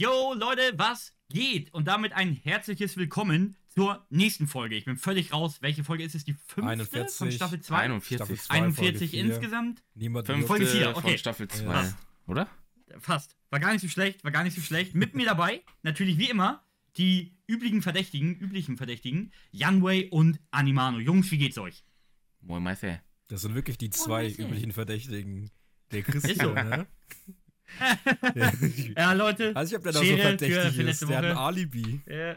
[0.00, 1.74] Yo, Leute, was geht?
[1.74, 4.74] Und damit ein herzliches Willkommen zur nächsten Folge.
[4.74, 5.58] Ich bin völlig raus.
[5.60, 6.24] Welche Folge ist es?
[6.24, 7.18] Die fünfte 41.
[7.18, 7.76] von Staffel 2?
[7.76, 8.16] 41.
[8.16, 9.24] Staffel zwei, 41 Folge vier.
[9.26, 9.82] insgesamt?
[9.94, 11.00] Niemand Fünfte Folge vier, okay.
[11.02, 11.64] von Staffel 2.
[11.64, 11.98] Ja.
[12.28, 12.48] Oder?
[12.98, 13.36] Fast.
[13.50, 14.94] War gar nicht so schlecht, war gar nicht so schlecht.
[14.94, 16.64] Mit mir dabei, natürlich wie immer,
[16.96, 20.98] die üblichen Verdächtigen, üblichen Verdächtigen, Yanwei und Animano.
[20.98, 21.84] Jungs, wie geht's euch?
[22.40, 23.02] Moin Meister.
[23.28, 25.50] Das sind wirklich die zwei üblichen Verdächtigen.
[25.92, 26.54] Der Ist Christian, so.
[26.54, 26.86] ne?
[28.96, 29.54] Ja, Leute.
[29.54, 31.08] Also ich hab der da so verdächtig ist.
[31.08, 31.36] Der hat ein.
[31.36, 32.00] Alibi.
[32.06, 32.36] Äh,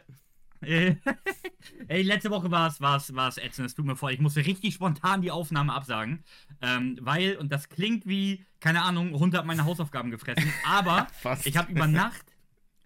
[1.87, 4.13] Ey, letzte Woche war es war's, war's ätzend, es tut mir voll.
[4.13, 6.23] Ich musste richtig spontan die Aufnahme absagen,
[6.61, 11.07] ähm, weil, und das klingt wie, keine Ahnung, Hund hat meine Hausaufgaben gefressen, aber
[11.43, 12.32] ich habe über Nacht,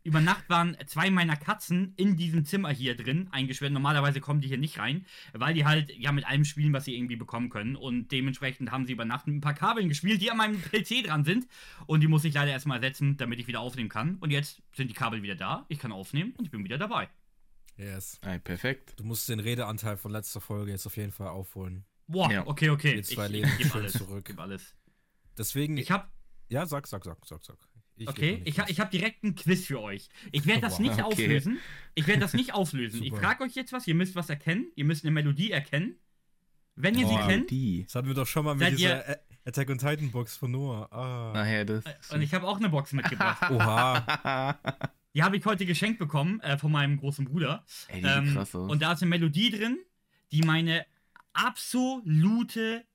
[0.08, 3.74] über Nacht waren zwei meiner Katzen in diesem Zimmer hier drin eingesperrt.
[3.74, 6.96] Normalerweise kommen die hier nicht rein, weil die halt ja mit allem spielen, was sie
[6.96, 7.76] irgendwie bekommen können.
[7.76, 11.04] Und dementsprechend haben sie über Nacht mit ein paar Kabeln gespielt, die an meinem PC
[11.06, 11.46] dran sind.
[11.86, 14.16] Und die muss ich leider erstmal ersetzen, damit ich wieder aufnehmen kann.
[14.22, 17.10] Und jetzt sind die Kabel wieder da, ich kann aufnehmen und ich bin wieder dabei.
[17.76, 18.20] Yes.
[18.24, 18.94] Ey, perfekt.
[18.98, 21.86] Du musst den Redeanteil von letzter Folge jetzt auf jeden Fall aufholen.
[22.08, 22.48] Boah, Ja.
[22.48, 22.96] okay, okay.
[22.96, 23.94] Die zwei ich, Leben ich gebe alles.
[23.94, 24.26] zurück.
[24.26, 24.74] Gib alles.
[25.38, 25.78] Deswegen.
[25.78, 26.10] Ich hab,
[26.50, 27.58] ja, sag, sag, sag, sag, sag.
[27.98, 30.10] Ich okay, ich, nicht ha, ich hab direkt ein Quiz für euch.
[30.32, 30.80] Ich werde das Wow.
[30.80, 31.02] nicht Okay.
[31.04, 31.58] auflösen.
[31.96, 33.04] Ich werde das nicht auflösen.
[33.04, 33.88] ich frage euch jetzt was.
[33.88, 34.72] Ihr müsst was erkennen.
[34.76, 35.96] Ihr müsst eine Melodie erkennen.
[36.76, 37.22] Wenn ihr Boah.
[37.24, 37.50] sie kennt.
[37.50, 37.84] Die.
[37.86, 40.92] Das hatten wir doch schon mal mit dieser Ä- Attack on Titan Box von Noah.
[40.92, 41.32] Ah.
[41.34, 41.84] Nachher das.
[42.12, 43.42] Und ich habe auch eine Box mitgebracht.
[43.52, 44.60] Oha.
[45.16, 47.66] Die habe ich heute geschenkt bekommen äh, von meinem großen Bruder.
[47.88, 48.70] Ey, die Ähm, krass aus.
[48.70, 49.80] und da ist eine Melodie drin,
[50.32, 50.86] die meine
[51.34, 52.86] absolute,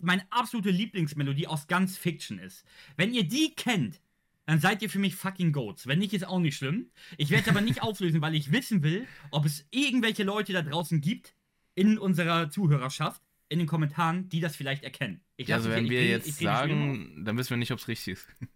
[0.00, 2.64] meine absolute Lieblingsmelodie aus ganz Fiction ist.
[2.96, 4.00] Wenn ihr die kennt,
[4.46, 5.86] dann seid ihr für mich fucking Goats.
[5.86, 6.90] Wenn nicht, ist auch nicht schlimm.
[7.18, 10.62] Ich werde es aber nicht auflösen, weil ich wissen will, ob es irgendwelche Leute da
[10.62, 11.34] draußen gibt,
[11.74, 15.20] in unserer Zuhörerschaft, in den Kommentaren, die das vielleicht erkennen.
[15.36, 16.56] Ich Ja, also lasse- wenn ich- wir ich- jetzt ich auf.
[16.56, 18.28] sagen, dann wissen wir nicht, ob es richtig ist.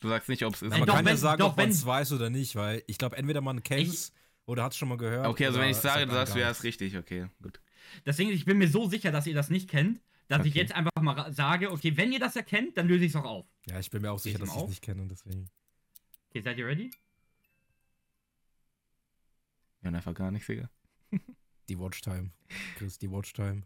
[0.00, 0.70] Du sagst nicht, ob es ist.
[0.70, 3.16] Man doch, kann ja sagen, doch, ob man es weiß oder nicht, weil ich glaube,
[3.16, 4.12] entweder man kennt es
[4.46, 5.26] oder hat es schon mal gehört.
[5.26, 6.96] Okay, also wenn ich sage, du sagst, gar wäre es richtig.
[6.96, 7.60] Okay, gut.
[8.06, 10.60] Deswegen, ich bin mir so sicher, dass ihr das nicht kennt, dass ich Okay.
[10.60, 13.46] jetzt einfach mal sage, okay, wenn ihr das erkennt, dann löse ich es auch auf.
[13.66, 15.50] Ja, ich bin mir auch sicher, ich dass ich es nicht kenne und deswegen.
[16.30, 16.90] Okay, seid ihr ready?
[19.82, 20.68] Ja, einfach gar nichts, Digga.
[21.68, 22.30] Die Watchtime.
[22.76, 23.62] Chris, die Watchtime.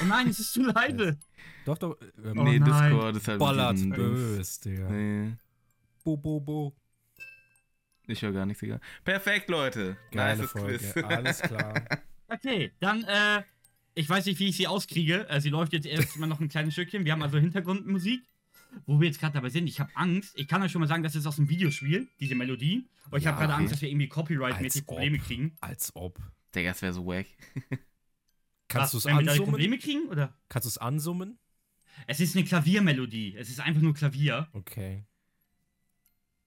[0.00, 1.18] Oh nein, es ist zu leise.
[1.66, 1.96] Doch, doch.
[2.24, 2.90] Ähm, Oh nee, nein.
[2.92, 3.38] Discord ist halt.
[3.38, 4.00] Ballert diesen Dings.
[4.08, 4.88] bös, Digga.
[4.90, 5.36] Nee,
[6.04, 6.74] Bo, bo, bo.
[8.06, 8.80] ich höre gar nichts, Digga.
[9.04, 9.96] Perfekt, Leute.
[10.10, 10.78] Geile Nices Folge.
[10.78, 11.04] Quiz.
[11.04, 11.74] Alles klar.
[12.26, 13.42] Okay, dann, äh,
[13.94, 15.28] ich weiß nicht, wie ich sie auskriege.
[15.28, 17.04] Äh, sie läuft jetzt erstmal noch ein kleines Stückchen.
[17.04, 18.22] Wir haben also Hintergrundmusik.
[18.86, 20.32] Wo wir jetzt gerade dabei sind, ich habe Angst.
[20.36, 22.88] Ich kann euch schon mal sagen, das ist aus dem Videospiel, diese Melodie.
[23.10, 23.60] Und ich Ja, habe gerade okay.
[23.62, 24.86] Angst, dass wir irgendwie copyright-mäßig ob.
[24.88, 25.56] Probleme kriegen.
[25.60, 26.18] Als ob.
[26.52, 27.26] Digga, das wäre so wack.
[28.66, 29.44] Kannst du es ansummen?
[29.44, 30.36] Probleme kriegen, oder?
[30.48, 31.38] Kannst du es ansummen?
[32.08, 33.36] Es ist eine Klaviermelodie.
[33.36, 34.48] Es ist einfach nur Klavier.
[34.52, 35.04] Okay.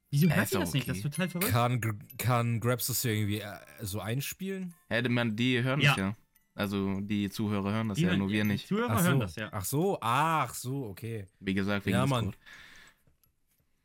[0.09, 0.89] Wieso hört ihr das nicht?
[0.89, 1.15] Das ist okay.
[1.15, 1.51] total verrückt.
[1.51, 4.73] Kann, kann Grabs das irgendwie äh, so einspielen?
[4.89, 5.91] Hätte man, die hören Ja.
[5.91, 6.15] das ja.
[6.57, 8.67] Also, die Zuhörer hören das Die ja, nur wir die nicht.
[8.67, 9.19] Zuhörer Ach hören so.
[9.19, 9.49] das, ja.
[9.51, 11.27] Ach so, ach so, okay.
[11.39, 12.25] Wie gesagt, wegen Ja, Discord.
[12.25, 12.35] Mann.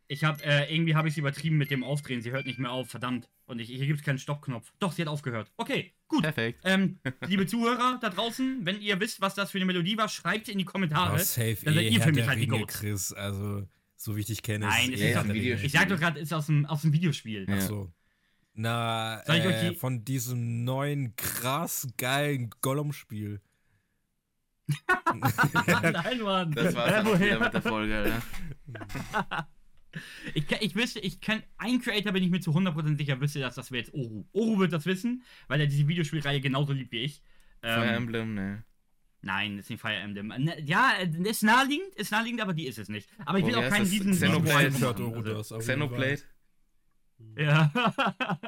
[0.09, 2.22] Ich habe äh, irgendwie habe ich übertrieben mit dem Aufdrehen.
[2.22, 3.28] Sie hört nicht mehr auf, verdammt.
[3.44, 4.72] Und ich, hier gibt es keinen Stoppknopf.
[4.78, 5.53] Doch, sie hat aufgehört.
[5.59, 6.22] Okay, gut.
[6.22, 6.60] Perfekt.
[6.65, 10.49] Ähm, liebe Zuhörer da draußen, wenn ihr wisst, was das für eine Melodie war, schreibt
[10.49, 11.15] in die Kommentare.
[11.16, 12.81] Oh, safe dann seid ihr für mich halt die Ringe, Goats.
[12.81, 13.12] Chris.
[13.12, 14.66] Also, so wie ich dich kenne.
[14.66, 15.34] Nein, ist Ringe.
[15.34, 15.66] Videospiel.
[15.66, 17.47] Ich sag doch gerade, ist aus dem, aus dem Videospiel.
[17.49, 17.56] Ja.
[17.59, 17.93] Ach so.
[18.54, 23.40] Na, äh, die- von diesem neuen, krass geilen Gollum-Spiel.
[25.14, 26.52] Nein, Mann.
[26.52, 28.22] Das war's dann wieder mit der Folge, Alter.
[30.32, 33.56] Ich, ich wüsste, ich kann, ein Creator bin ich mir zu 100% sicher, wüsste das,
[33.56, 34.24] das wäre jetzt Oru.
[34.32, 37.20] Oru wird das wissen, weil er diese Videospielreihe genauso liebt wie ich.
[37.60, 38.64] Fire Ähm, Emblem, ne.
[39.20, 40.28] nein, ist nicht Fire Emblem.
[40.28, 43.06] Ne, Ja, äh, ist naheliegend, ist naheliegend, aber die ist es nicht.
[43.26, 44.72] Aber ich Oh, will wie auch keinen riesen Xenoblade?
[45.04, 45.58] Oro also.
[45.58, 46.22] Xenoblade?
[47.37, 47.71] Ja.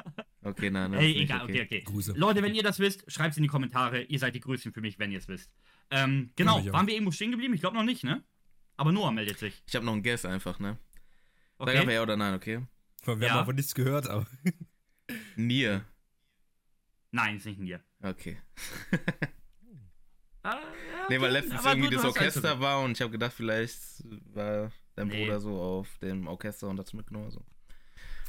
[0.47, 1.81] Okay, nein, das Ey, egal, okay, okay.
[1.81, 2.13] Grüße.
[2.15, 4.03] Leute, wenn ihr das wisst, schreibt es in die Kommentare.
[4.03, 5.51] Ihr seid die Größten für mich, wenn ihr es wisst.
[5.89, 6.71] Ähm, genau, auch.
[6.71, 7.55] waren wir irgendwo stehen geblieben?
[7.55, 8.23] Ich glaube noch nicht, ne?
[8.77, 9.63] Aber Noah meldet sich.
[9.65, 10.77] Ich habe noch einen Guess einfach, ne?
[11.57, 11.77] Sag Okay.
[11.79, 12.61] einfach ja oder nein, okay?
[13.05, 13.31] Wir Ja.
[13.31, 14.27] haben aber nichts gehört, aber.
[15.35, 15.83] Nier.
[17.09, 17.83] Nein, ist nicht mir.
[18.03, 18.37] Okay.
[20.43, 23.33] Ah, ja, Nee, weil okay, letztens aber irgendwie das Orchester war und ich habe gedacht,
[23.33, 23.79] vielleicht
[24.35, 25.23] war dein Nee.
[25.25, 27.31] Bruder so auf dem Orchester und hat's mitgenommen.
[27.31, 27.43] So.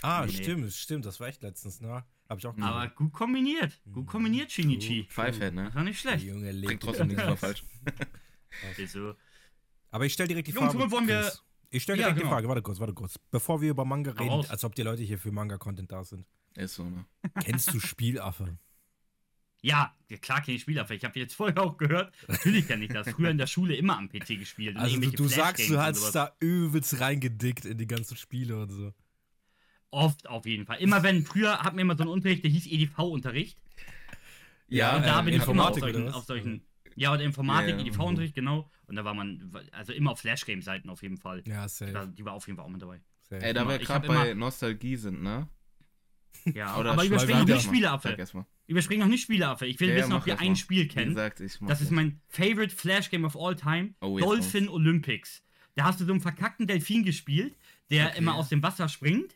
[0.03, 0.43] Ah, Nee, nee.
[0.43, 2.05] stimmt, stimmt, das war echt letztens, ne?
[2.29, 2.97] Hab ich auch Aber gehört.
[2.97, 3.81] gut kombiniert.
[3.93, 5.05] Gut kombiniert, Shinichi.
[5.09, 5.65] Pfeifhead, ne?
[5.67, 6.25] Das war nicht schlecht.
[6.25, 7.65] Junge, Bringt lebt trotzdem nichts mal falsch.
[8.77, 9.15] Ist so.
[9.91, 10.91] Aber ich stell direkt die Jungs, Frage.
[10.91, 11.33] wollen wir-.
[11.71, 12.31] Ich stell Ja, direkt genau.
[12.31, 13.19] die Frage, warte kurz, warte kurz.
[13.31, 14.51] Bevor wir über Manga reden, raus.
[14.51, 16.27] als ob die Leute hier für Manga-Content da sind.
[16.55, 17.05] Ist so, ne?
[17.43, 18.59] Kennst du Spielaffe?
[19.63, 20.89] Ja, ja, klar kenne ich Spieler.
[20.91, 22.15] Ich habe jetzt vorher auch gehört.
[22.29, 23.09] Natürlich kenne ich das.
[23.09, 24.77] Früher in der Schule immer am PC gespielt.
[24.77, 28.93] Also du, du sagst, du hast da übelst reingedickt in die ganzen Spiele und so.
[29.91, 30.79] Oft auf jeden Fall.
[30.79, 33.57] Immer wenn, früher hatten wir immer so einen Unterricht, der hieß EDV-Unterricht.
[34.69, 36.67] Ja, und da ähm, bin ich immer auf solchen, auf solchen
[36.97, 37.81] ja, oder Informatik, ja.
[37.87, 38.69] EDV-Unterricht, genau.
[38.87, 41.43] Und da war man, also immer auf Flash-Game-Seiten auf jeden Fall.
[41.47, 42.13] Ja, Da, safe.
[42.17, 43.01] die war auf jeden Fall auch mit dabei.
[43.23, 43.43] safe.
[43.45, 45.49] Ey, da wir gerade bei immer- Nostalgie sind, ne?
[46.55, 48.09] Ja, Oder aber schmeiß überspringen noch nicht Spieleaffe.
[48.11, 48.47] erstmal.
[48.67, 49.67] Überspringen noch nicht Spieleaffe.
[49.67, 50.57] Ich will Ja, ja, wissen, ob ihr ein mal.
[50.57, 51.09] Spiel Wie kennt.
[51.09, 53.95] gesagt, Das ist mein favorite Flash Game of all time.
[54.01, 55.43] Oh, Dolphin Olympics.
[55.77, 57.57] Da hast du so einen verkackten Delfin gespielt,
[57.91, 58.19] der Okay.
[58.19, 59.36] immer aus dem Wasser springt.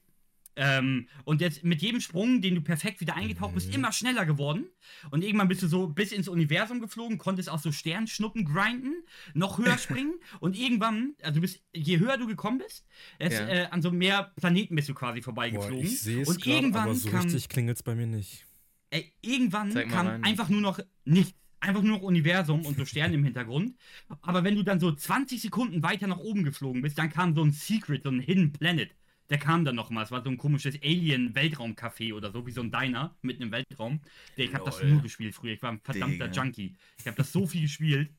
[0.62, 3.54] Ähm, und jetzt mit jedem Sprung, den du perfekt wieder eingetaucht Mhm.
[3.54, 4.66] bist, immer schneller geworden.
[5.10, 8.92] Und irgendwann bist du so bis ins Universum geflogen, konntest auch so Sternschnuppen grinden,
[9.32, 10.14] noch höher springen.
[10.40, 12.84] und irgendwann, also du bist, je höher du gekommen bist,
[13.18, 13.48] es, Ja.
[13.48, 15.78] äh, an so mehr Planeten bist du quasi Boah, vorbeigeflogen.
[15.86, 18.44] ich sehe es irgendwann aber so kam richtig klingelt's bei mir nicht.
[18.90, 20.24] Ey, irgendwann kam rein.
[20.24, 21.34] einfach nur noch nichts.
[21.62, 23.74] Einfach nur noch Universum und so Sterne im Hintergrund.
[24.22, 27.42] Aber wenn du dann so 20 Sekunden weiter nach oben geflogen bist, dann kam so
[27.42, 28.90] ein Secret, so ein Hidden Planet.
[29.30, 30.02] Der kam dann noch mal.
[30.02, 34.00] Es war so ein komisches Alien-Weltraum-Café oder so, wie so ein Diner mitten im Weltraum.
[34.36, 35.52] Der, ich habe das nur gespielt früher.
[35.52, 36.42] Ich war ein verdammter Digga.
[36.42, 36.76] Junkie.
[36.98, 38.10] Ich habe das so viel gespielt.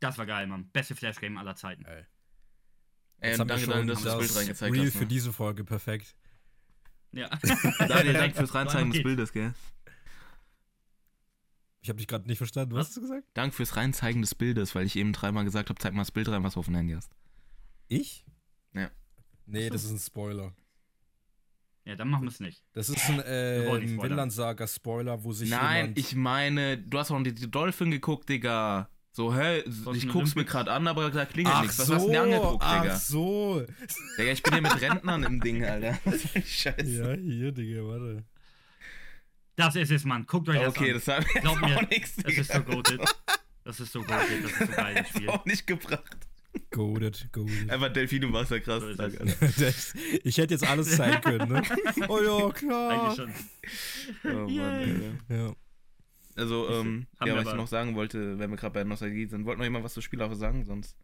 [0.00, 0.68] Das war geil, Mann.
[0.70, 1.84] Beste Flash-Game aller Zeiten.
[1.84, 2.04] Ey.
[3.20, 4.92] Ey, danke, Daniel, dass schon du das Bild das reingezeigt Real hast.
[4.92, 5.06] für Ne?
[5.06, 6.14] diese Folge perfekt.
[7.12, 7.28] Ja.
[7.88, 9.02] Daniel, danke fürs Reinzeigen des.
[9.02, 9.54] Bildes, gell?
[11.80, 12.74] Ich habe dich gerade nicht verstanden.
[12.74, 12.86] Was Was?
[12.88, 13.24] hast du gesagt?
[13.34, 16.28] Danke fürs Reinzeigen des Bildes, weil ich eben dreimal gesagt habe, zeig mal das Bild
[16.28, 17.10] rein, was du auf dem Handy hast.
[17.88, 18.24] Ich?
[18.72, 18.90] Ja.
[19.46, 20.52] Nee, das ist ein Spoiler.
[21.84, 22.62] ja, dann machen wir es nicht.
[22.72, 24.00] Das ist ein äh.
[24.00, 28.88] Vinland-Saga-Spoiler, wo sich Nein, ich meine, du hast auch die, die Dolphin geguckt, Digga.
[29.12, 29.60] So, hä?
[29.60, 31.78] Ich Dolphin guck's mir gerade an, aber da klingelt Ach nichts.
[31.78, 32.96] Was so, hast du denn angeguckt, ach Digga?
[32.96, 33.64] so.
[34.18, 35.98] Digga, ich bin hier mit Rentnern im Ding, Alter.
[36.44, 36.82] Scheiße.
[36.82, 38.24] Ja, hier, Digga, warte.
[39.56, 40.26] Das ist es, Mann.
[40.26, 40.94] Guckt euch das okay, an.
[40.94, 43.00] das hat mir Glaub mir, nichts, Das ist so goated.
[43.62, 44.44] Das ist so goated.
[44.44, 45.28] Das ist so geil, das Spiel.
[45.28, 46.26] auch nicht gebracht.
[46.70, 47.70] Goated, goated.
[47.70, 48.82] Einfach Delfin im Wasser, krass.
[49.58, 51.62] Das- ich hätte jetzt alles zeigen können, ne?
[52.08, 52.90] Oh ja, klar.
[53.14, 54.32] Eigentlich schon.
[54.32, 55.20] Oh Mann.
[55.28, 55.54] Ja.
[56.36, 59.58] Also, ähm, ja, was ich noch sagen wollte, wenn wir gerade bei Nostalgie sind, wollten
[59.60, 60.96] noch jemand was zu Spielaufe sagen, sonst.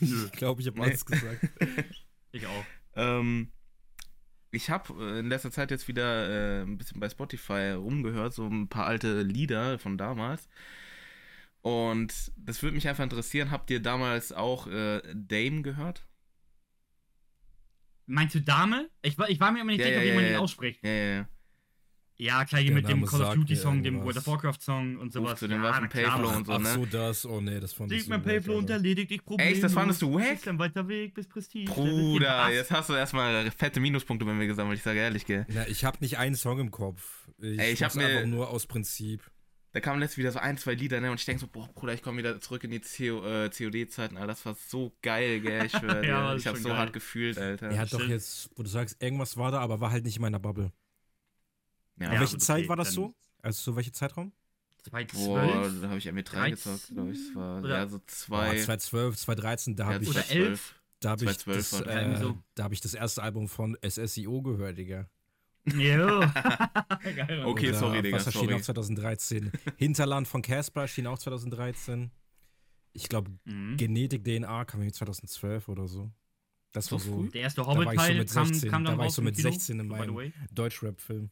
[0.00, 0.86] Ich glaube, ich habe Nee.
[0.86, 1.48] alles gesagt.
[2.32, 2.64] ich auch.
[2.94, 3.50] Ähm,
[4.50, 8.46] ich habe äh, in letzter Zeit jetzt wieder äh, ein bisschen bei Spotify rumgehört, so
[8.46, 10.48] ein paar alte Lieder von damals.
[11.62, 16.06] Und das würde mich einfach interessieren, habt ihr damals auch äh, Dame gehört?
[18.06, 18.90] Meinst du Dame?
[19.02, 20.30] Ich war, ich war mir immer nicht Ja, sicher, ja, wie man ja.
[20.30, 20.82] den ausspricht.
[20.84, 21.26] Ja, ja,
[22.18, 22.44] ja.
[22.44, 24.02] Klar, hier mit dem Call of Duty Song, dem.
[24.02, 25.38] World of Warcraft Song und sowas.
[25.38, 25.88] zu den ja, Waffen.
[25.88, 26.72] Payflow und so, Ach ne?
[26.74, 27.26] so, das.
[27.26, 29.48] Oh nee, das fand ich so mein Payflow und erledigt dich Problem.
[29.48, 30.34] Echt, das fandest du wack?
[30.34, 31.72] Ist ein weiter Weg bis Prestige.
[31.72, 35.46] Bruder, jetzt hast du erstmal fette Minuspunkte bei mir gesammelt, ich sage ehrlich, gell.
[35.48, 37.28] Na, ich habe nicht einen Song im Kopf.
[37.38, 39.22] Ich, Ey, ich hab mir- einfach nur aus Prinzip.
[39.72, 41.10] Da kamen letztens wieder so ein, zwei Lieder, ne?
[41.10, 44.16] Und ich denke so, boah, Bruder, ich komme wieder zurück in die CO, äh, COD-Zeiten,
[44.16, 44.26] Alter.
[44.26, 45.66] Das war so geil, gell?
[45.66, 45.72] Ich.
[45.82, 46.78] Ja, ich schon so geil.
[46.78, 47.70] hart gefühlt, Alter.
[47.70, 50.22] Er hat doch jetzt, wo du sagst, irgendwas war da, aber war halt nicht in
[50.22, 50.72] meiner Bubble.
[51.98, 53.14] Ja, Ja, welche gut, Zeit okay, war das so?
[53.40, 54.32] Also so welcher Zeitraum?
[54.90, 55.26] 2012?
[55.26, 56.50] Boah, da habe ich MW3 13?
[56.50, 57.18] gezockt, glaube ich.
[57.18, 58.56] Es war ja so zwei.
[58.56, 60.48] 2012, 2013, da ja, habe ich, Oder 2012.
[60.48, 60.74] 11?
[61.00, 62.18] da hab ich, 2012 das, war das.
[62.20, 62.38] äh, so.
[62.54, 65.08] da hab ich das erste Album von SSIO gehört, Digga.
[65.66, 66.20] Jo.
[67.16, 68.54] Geil, Okay, Oder sorry, Digga, Was erschien sorry.
[68.54, 69.52] auch 2013?
[69.76, 72.10] Hinterland von Casper erschien auch 2013.
[72.94, 73.76] Ich glaube, Mhm.
[73.76, 76.10] Genetik DNA kam irgendwie 2012 oder so.
[76.72, 77.28] Das war So früh?
[77.30, 79.22] Der erste war ich so Hobbit-Teil mit kam, 16, kam dann da war ich so
[79.22, 80.32] mit Kino, 16 in meinem-.
[80.50, 81.30] Deutschrap-Film.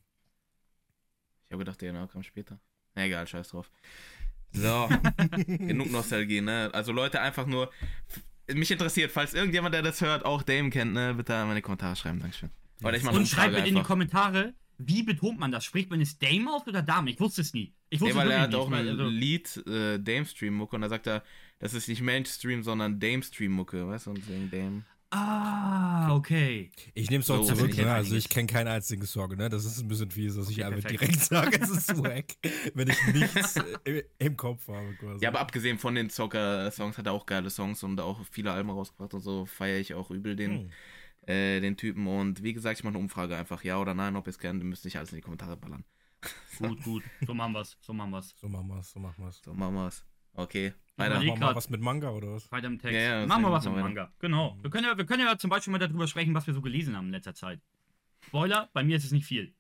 [1.49, 2.61] Ich habe gedacht, DNA kam später.
[2.95, 3.71] Na, egal, scheiß drauf.
[4.53, 4.89] So,
[5.47, 6.71] genug Nostalgie, ne?
[6.73, 7.71] Also Leute, einfach nur.
[8.53, 11.15] Mich interessiert, falls irgendjemand, der das hört, auch Dame kennt, ne?
[11.15, 12.51] Bitte mal in die Kommentare schreiben, Dankeschön.
[12.83, 13.89] Oder ich mache Und schreibt bitte in die einfach.
[13.89, 15.65] Kommentare, wie betont man das?
[15.65, 17.11] Spricht man es Dame aus oder Dame?
[17.11, 17.75] Ich wusste es nie.
[17.91, 18.79] Ich Nee, wusste weil es er hat auch nicht.
[18.79, 21.23] ein weil, also, Lied, äh, Dame-Stream-Mucke, und da sagt er,
[21.59, 24.11] das ist nicht Mainstream, sondern Dame-Stream-Mucke, weißt du?
[24.11, 24.85] Und deswegen Dame.
[25.11, 26.71] ah, okay.
[26.95, 27.93] Ich nehme es auch So, zurück, ich ne?
[27.93, 29.49] Also ich kenne keinen einzigen Song, ne?
[29.49, 31.01] Das ist ein bisschen fies, dass ich Okay, einfach perfekt.
[31.03, 32.27] direkt sage, es ist wack,
[32.75, 35.25] wenn ich nichts äh, im Kopf habe quasi.
[35.25, 38.71] Ja, aber abgesehen von den Zocker-Songs hat er auch geile Songs und auch viele Alben
[38.71, 40.71] rausgebracht und so feiere ich auch übel den, Hm.
[41.31, 42.07] Äh, den Typen.
[42.07, 44.61] Und wie gesagt, ich mache eine Umfrage einfach, ja oder nein, ob ihr es kennt.
[44.63, 45.85] Ihr müsst nicht alles in die Kommentare ballern.
[46.59, 47.03] Gut, gut.
[47.27, 47.79] So machen wir's.
[47.81, 48.35] So machen wir's.
[48.39, 49.41] So machen wir's, so machen wir's.
[49.43, 50.05] So, machen wir's.
[50.35, 51.15] Okay, Ich weiter.
[51.15, 52.53] Machen wir mal was mit Manga oder was?
[52.53, 52.95] Weiter im Text.
[52.95, 53.83] Ja, ja, machen wir was wir weiter.
[53.83, 54.13] Manga.
[54.19, 54.59] Genau.
[54.61, 56.95] Wir können, ja, wir können ja zum Beispiel mal darüber sprechen, was wir so gelesen
[56.97, 57.61] haben in letzter Zeit.
[58.27, 59.55] Spoiler, bei mir ist es nicht viel.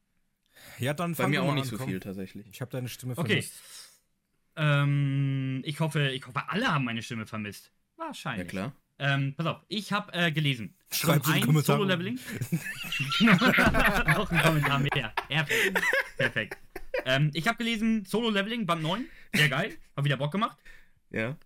[0.78, 1.88] Ja, dann Bei mir auch nicht an, so komm.
[1.88, 2.46] viel tatsächlich.
[2.52, 3.28] Ich habe deine Stimme Okay.
[3.42, 3.54] vermisst.
[4.56, 7.72] Ähm, ich hoffe, ich hoffe, alle haben meine Stimme vermisst.
[7.98, 8.48] Ja, Wahrscheinlich.
[8.48, 8.72] klar.
[8.98, 10.74] Ähm, pass auf, ich habe äh, gelesen.
[10.92, 11.78] Schreib's in die Zum einen Kommentare.
[11.78, 12.18] Solo-Leveling.
[14.14, 15.12] Noch ein Kommentar mehr.
[15.28, 15.82] Perfekt.
[16.16, 16.58] Perfekt.
[17.04, 19.06] Ähm, ich habe gelesen Solo-Leveling, Band 9.
[19.34, 19.76] Sehr geil.
[19.96, 20.58] Hab wieder Bock gemacht.
[21.10, 21.36] Ja.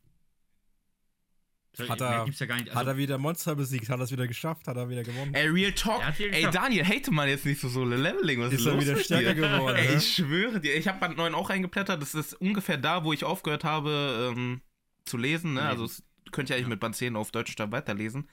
[1.88, 2.70] Hat er, gibt's ja gar nicht.
[2.70, 3.88] hat Also, er wieder Monster besiegt?
[3.88, 4.68] Hat er es wieder geschafft?
[4.68, 5.34] Hat er wieder gewonnen?
[5.34, 6.04] Ey, Real Talk.
[6.04, 6.48] Hat Ey.
[6.50, 8.40] Daniel, hate mal jetzt nicht so Solo Leveling.
[8.40, 9.40] Was ist, Ist er los wieder stärker dir?
[9.50, 9.96] geworden, Ey, hä?
[9.96, 12.00] ich schwöre dir, ich habe Band 9 auch reingeplättert.
[12.00, 14.60] Das ist ungefähr da, wo ich aufgehört habe ähm,
[15.04, 15.54] zu lesen.
[15.54, 15.62] Ne?
[15.62, 16.68] Also, es könnte ich eigentlich Ja.
[16.68, 18.28] mit Band 10 auf Deutsch Stab weiterlesen.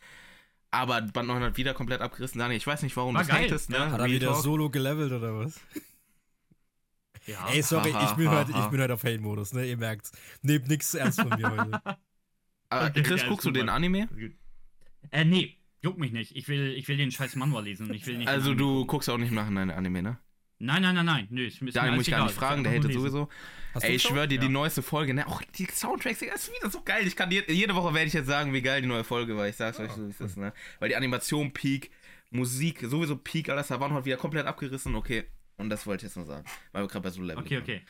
[0.72, 2.40] Aber Band 9 hat wieder komplett abgerissen.
[2.40, 3.78] Daniel, ich weiß nicht, warum War du geil, hatest, ne?
[3.78, 3.92] ja.
[3.92, 4.44] Hat er wieder Talk.
[4.44, 5.60] solo gelevelt oder was?
[7.28, 7.46] ja.
[7.50, 8.64] Ey, sorry, ich bin heute, ha.
[8.64, 9.66] ich bin heute auf Hate-Modus, ne?
[9.66, 10.14] Ihr merkt's.
[10.42, 11.82] Nehmt nichts ernst von mir heute.
[12.74, 13.68] Okay, Chris, guckst du den.
[13.68, 14.08] Anime?
[15.10, 16.38] Äh, nee, juckt mich nicht.
[16.38, 18.30] Ich will, ich will den scheiß Manual lesen und ich will nicht.
[18.30, 18.88] Also, du gucken.
[18.88, 20.18] guckst auch nicht nach einem Anime, ne?
[20.62, 21.28] Nein, nein, nein, nein.
[21.30, 22.92] Nö, ist, ist Daniel mir muss ich gar nicht fragen, der lesen.
[22.94, 23.30] sowieso.
[23.74, 24.52] Hast Ey, ich schwöre dir, die Ja.
[24.52, 25.26] neueste Folge, ne?
[25.28, 27.08] Auch die Soundtracks, das ist wieder so geil.
[27.08, 29.48] Ich kann dir, jede Woche werde ich jetzt sagen, wie geil die neue Folge war.
[29.48, 30.54] Ich sag's euch so, wie es ist, ne?
[30.80, 31.90] Weil die Animation Peak,
[32.30, 35.24] Musik sowieso Peak, alles, da waren heute wieder komplett abgerissen, okay.
[35.58, 37.82] Und das wollte ich jetzt nur sagen, weil wir gerade bei so Level Okay, okay.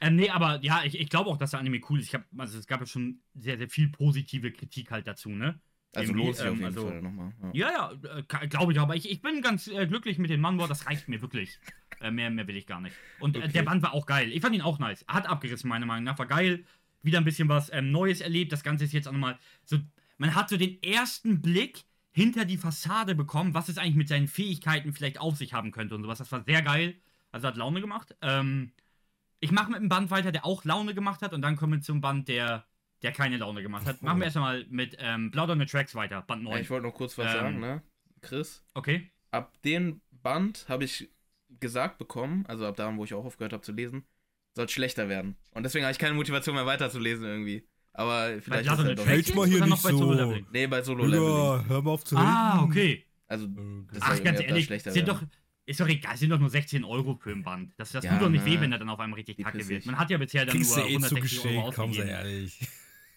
[0.00, 2.06] Ähm, nee, aber ja, ich, ich glaube auch, dass der Anime cool ist.
[2.06, 5.60] Ich hab, also es gab ja schon sehr, sehr viel positive Kritik halt dazu, ne?
[5.94, 7.32] Also lohnt sich auf ähm, jeden also- Fall nochmal.
[7.52, 7.70] Ja.
[7.70, 10.68] Ja, ja, äh, glaube ich, aber ich, ich bin ganz äh, glücklich mit dem Manwar,
[10.68, 11.58] das reicht mir wirklich.
[12.00, 12.96] Äh, mehr, mehr will ich gar nicht.
[13.18, 13.52] Und äh, Okay.
[13.52, 14.32] der Band war auch geil.
[14.32, 15.04] Ich fand ihn auch nice.
[15.08, 16.18] Hat abgerissen, meiner Meinung nach.
[16.18, 16.64] War geil.
[17.02, 18.52] Wieder ein bisschen was ähm, Neues erlebt.
[18.52, 19.78] Das Ganze ist jetzt auch nochmal so.
[20.18, 24.28] Man hat so den ersten Blick hinter die Fassade bekommen, was es eigentlich mit seinen
[24.28, 26.18] Fähigkeiten vielleicht auf sich haben könnte und sowas.
[26.18, 26.94] Das war sehr geil.
[27.32, 28.14] Also hat Laune gemacht.
[28.22, 28.72] Ähm,
[29.40, 31.80] ich mache mit einem Band weiter, der auch Laune gemacht hat, und dann kommen wir
[31.80, 32.66] zum Band, der,
[33.02, 34.02] der keine Laune gemacht hat.
[34.02, 36.54] Machen wir erstmal mit ähm, Blood on the Tracks weiter, Band 9.
[36.54, 37.82] Ey, ich wollte noch kurz was Ähm, sagen, ne?
[38.20, 39.10] Chris, okay.
[39.30, 41.08] ab dem Band habe ich
[41.60, 44.04] gesagt bekommen, also ab da, wo ich auch aufgehört habe zu lesen,
[44.54, 45.36] soll es schlechter werden.
[45.52, 47.66] Und deswegen habe ich keine Motivation mehr weiterzulesen irgendwie.
[47.92, 49.34] Aber vielleicht ist on er doch nicht.
[49.34, 50.36] mal hier nicht bei so.
[50.52, 51.36] Nee, bei Solo Leveling.
[51.36, 52.64] Ja, hör mal auf zu Ah, haten.
[52.70, 53.04] okay.
[53.26, 53.86] Also, Okay.
[53.92, 55.20] das Ach, ganz ehrlich, schlechter sind werden.
[55.30, 57.72] doch, ist doch egal, sind doch nur 16 Euro für ein Band.
[57.78, 58.52] Das, das Ja, tut doch nicht ne.
[58.52, 59.86] weh, wenn er dann auf einmal richtig kacke wird.
[59.86, 62.08] Man hat ja bisher dann Kriegst nur eh 160 Euro zugeschickt, komm, sei ausgegeben.
[62.08, 62.60] ehrlich.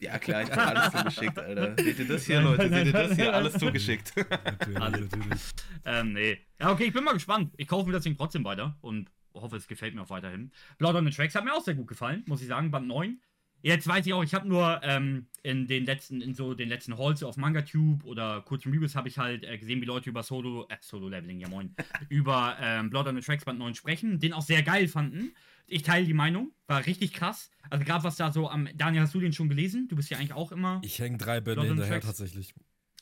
[0.04, 1.76] Ja, klar, ich hab alles zugeschickt, Alter.
[1.84, 2.70] Seht ihr das hier, Leute?
[2.70, 3.34] Seht ihr das hier?
[3.34, 4.14] Alles zugeschickt.
[4.18, 5.12] Natürlich, Alles.
[5.12, 5.42] natürlich.
[5.86, 6.38] Ähm, nee.
[6.60, 7.54] Ja, okay, ich bin mal gespannt.
[7.56, 10.52] Ich kaufe mir das Ding trotzdem weiter und hoffe, es gefällt mir auch weiterhin.
[10.78, 13.20] Blood on the Tracks hat mir auch sehr gut gefallen, muss ich sagen, Band 9.
[13.62, 16.98] Jetzt weiß ich auch, ich habe nur ähm, in den letzten, in so den letzten
[16.98, 20.68] Halls auf MangaTube oder kurzen Reviews habe ich halt äh, gesehen, wie Leute über Solo,
[20.68, 21.74] äh, Solo-Leveling, ja moin,
[22.10, 25.34] über ähm, Blood on the Tracks Band 9 sprechen, den auch sehr geil fanden.
[25.66, 27.50] Ich teile die Meinung, war richtig krass.
[27.70, 29.88] Also gerade was da so am, Daniel, hast du den schon gelesen?
[29.88, 30.82] Du bist ja eigentlich auch immer.
[30.84, 32.06] Ich hänge drei Bände hinterher Tracks?
[32.06, 32.54] tatsächlich.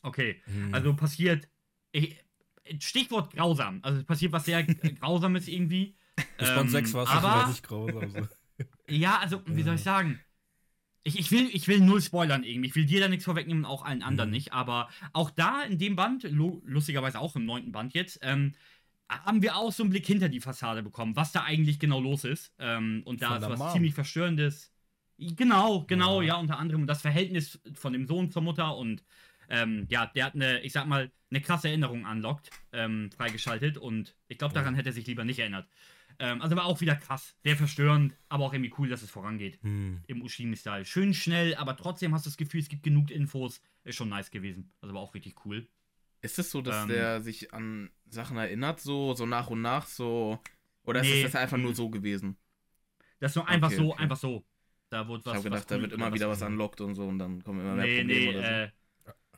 [0.04, 0.74] Okay, Hm.
[0.74, 1.48] also passiert.
[1.92, 2.18] Ich,
[2.80, 3.80] Stichwort grausam.
[3.84, 4.64] Also es passiert was sehr
[5.00, 5.96] Grausames irgendwie.
[6.38, 8.10] Band Ähm, 6 war es aber nicht grausam.
[8.12, 8.28] So.
[8.90, 10.20] ja, also wie soll ich sagen?
[11.04, 12.70] Ich, ich, will, ich will null spoilern irgendwie.
[12.70, 14.36] Ich will dir da nichts vorwegnehmen, auch allen anderen Mhm.
[14.36, 14.54] nicht.
[14.54, 18.54] Aber auch da in dem Band, lu- lustigerweise auch im neunten Band jetzt, ähm,
[19.26, 22.24] haben wir auch so einen Blick hinter die Fassade bekommen, was da eigentlich genau los
[22.24, 22.54] ist.
[22.60, 23.72] Ähm, und da ist was Mom.
[23.74, 24.72] ziemlich Verstörendes.
[25.18, 26.30] Genau, genau, Ja.
[26.30, 29.04] ja, unter anderem das Verhältnis von dem Sohn zur Mutter und
[29.50, 34.16] ähm, ja, der hat eine, ich sag mal, eine krasse Erinnerung unlocked, ähm, freigeschaltet und
[34.30, 35.68] ich glaube, daran hätte er sich lieber nicht erinnert.
[36.20, 39.60] Ähm, also war auch wieder krass, sehr verstörend, aber auch irgendwie cool, dass es vorangeht
[39.62, 40.00] Hm.
[40.08, 40.86] im Ushimi-Style.
[40.86, 43.62] Schön schnell, aber trotzdem hast du das Gefühl, es gibt genug Infos.
[43.84, 44.72] Ist schon nice gewesen.
[44.82, 45.68] Also war auch richtig cool.
[46.22, 46.90] Ist es so, dass Ähm.
[46.90, 50.40] der sich an Sachen erinnert, so, so nach und nach, so?
[50.84, 51.22] Oder Nee.
[51.24, 52.38] ist das einfach nur so gewesen?
[53.20, 54.04] Das ist nur einfach Okay, so, okay.
[54.04, 54.46] einfach so.
[54.90, 55.34] Da wurde was.
[55.34, 57.44] ich habe gedacht, was da cool wird immer wieder was unlocked und so und dann
[57.44, 58.54] kommen immer mehr Nee, Probleme nee, oder so.
[58.54, 58.72] äh.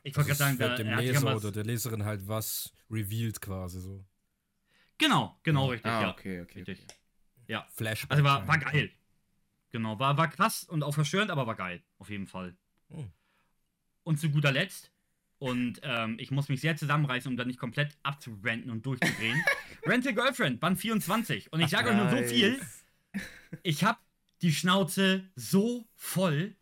[0.06, 3.80] Ich wollte gerade sagen, da, dem er Leser oder der Leserin halt was revealed quasi
[3.80, 4.04] so.
[4.98, 6.10] Genau, genau, richtig, ah, ja.
[6.10, 6.58] okay, okay.
[6.62, 6.84] Richtig.
[6.84, 6.98] okay.
[7.46, 7.66] Ja.
[7.70, 8.10] Flashback.
[8.10, 8.90] Also war, war geil.
[9.70, 11.82] Genau, war, war krass und auch verstörend, aber war geil.
[11.98, 12.56] Auf jeden Fall.
[12.90, 13.04] Oh.
[14.02, 14.92] Und zu guter Letzt,
[15.38, 19.42] und ähm, ich muss mich sehr zusammenreißen, um da nicht komplett abzurenten und durchzudrehen.
[19.86, 21.52] Rental Girlfriend, Band 24.
[21.52, 22.60] Und ich sage euch nur so viel.
[23.62, 23.98] Ich habe
[24.42, 26.56] die Schnauze so voll.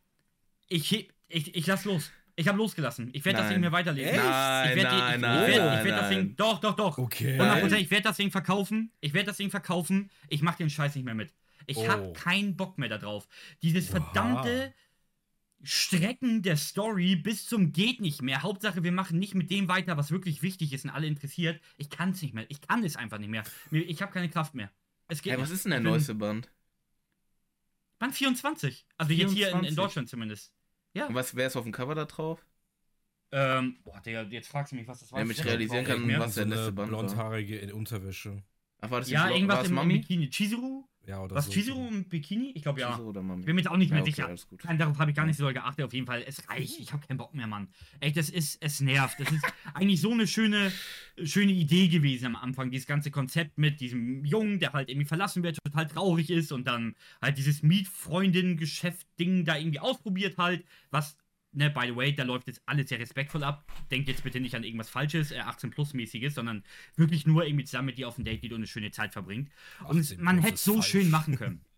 [0.68, 2.10] Ich, heb- ich, ich lass los.
[2.34, 3.10] Ich habe losgelassen.
[3.12, 3.48] Ich werde das.
[3.50, 4.16] Ding mir weiterlesen.
[4.16, 6.08] Nein, ich werd, nein, ich, nein, ich werd, nein, werd das.
[6.08, 6.36] Ding.
[6.36, 6.98] Doch, doch, doch.
[6.98, 7.38] Okay.
[7.38, 8.90] 100%, ich werde das Ding verkaufen.
[9.00, 10.10] Ich werde das Ding verkaufen.
[10.28, 11.32] Ich mache den Scheiß nicht mehr mit.
[11.66, 11.88] Ich Oh.
[11.88, 13.28] habe keinen Bock mehr darauf.
[13.62, 14.00] Dieses Oha.
[14.00, 14.72] verdammte
[15.62, 18.42] Strecken der Story bis zum geht nicht mehr.
[18.42, 21.60] Hauptsache, wir machen nicht mit dem weiter, was wirklich wichtig ist und alle interessiert.
[21.76, 22.46] Ich kann es nicht mehr.
[22.48, 23.44] Ich kann es einfach nicht mehr.
[23.70, 24.70] Ich habe keine Kraft mehr.
[25.08, 26.50] Es geht Hey, was ist denn der neueste Band?
[27.98, 28.86] Band 24.
[28.98, 29.76] Also jetzt hier in, in 24.
[29.76, 30.52] Deutschland zumindest.
[30.94, 31.06] Ja.
[31.06, 32.44] Und was, wer ist auf dem Cover da drauf?
[33.30, 35.20] Ähm, boah, Digga, jetzt fragst du mich, was das war.
[35.20, 36.98] Damit ich realisieren kann, was der letzte Band war.
[36.98, 38.42] blondhaarige in Unterwäsche.
[38.80, 39.98] Ach, war das Ja, war irgendwas es im, im Mami?
[40.00, 40.28] Bikini.
[40.28, 40.86] Chizuru?
[41.06, 41.52] Ja, oder Was, so.
[41.52, 42.52] Chizuru im Bikini?
[42.54, 42.90] Ich glaube ja.
[42.90, 43.40] Chizuru oder Mami?
[43.40, 44.28] Ich bin mir jetzt auch nicht mehr Ja, okay, sicher.
[44.28, 44.64] alles gut.
[44.64, 45.84] Nein, darauf habe ich gar nicht so doll geachtet.
[45.84, 46.78] Auf jeden Fall, es reicht.
[46.78, 47.68] Ich habe keinen Bock mehr, Mann.
[48.00, 49.18] Echt, das ist, es nervt.
[49.18, 49.42] Das ist
[49.74, 50.70] eigentlich so eine schöne,
[51.24, 52.70] schöne Idee gewesen am Anfang.
[52.70, 56.66] Dieses ganze Konzept mit diesem Jungen, der halt irgendwie verlassen wird, total traurig ist und
[56.66, 61.16] dann halt dieses Mietfreundin-Geschäft-Ding da irgendwie ausprobiert halt, was
[61.52, 63.64] ne, by the way, da läuft jetzt alles sehr respektvoll ab.
[63.90, 66.64] Denkt jetzt bitte nicht an irgendwas Falsches, äh, 18-Plus-mäßiges, sondern
[66.96, 69.50] wirklich nur irgendwie zusammen mit dir auf ein Date geht und eine schöne Zeit verbringt.
[69.86, 70.86] Und 18 man hätte so falsch.
[70.88, 71.64] schön machen können.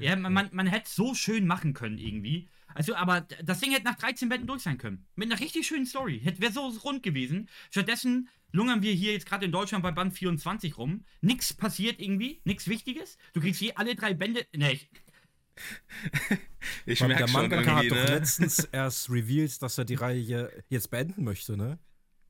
[0.00, 2.48] Ja, man, man, man hätte so schön machen können irgendwie.
[2.74, 5.06] Also, aber das Ding hätte nach 13 Betten durch sein können.
[5.14, 6.20] Mit einer richtig schönen Story.
[6.20, 7.48] Hätte wäre so rund gewesen.
[7.70, 11.04] Stattdessen lungern wir hier jetzt gerade in Deutschland bei Band 24 rum.
[11.20, 13.16] Nix passiert irgendwie, nix Wichtiges.
[13.32, 14.44] Du kriegst je alle drei Bände.
[14.56, 14.90] Ne, ich,
[16.86, 18.04] Ich Mann, merke der schon Mangaka hat doch ne?
[18.04, 21.78] letztens erst revealed, dass er die Reihe jetzt beenden möchte, ne?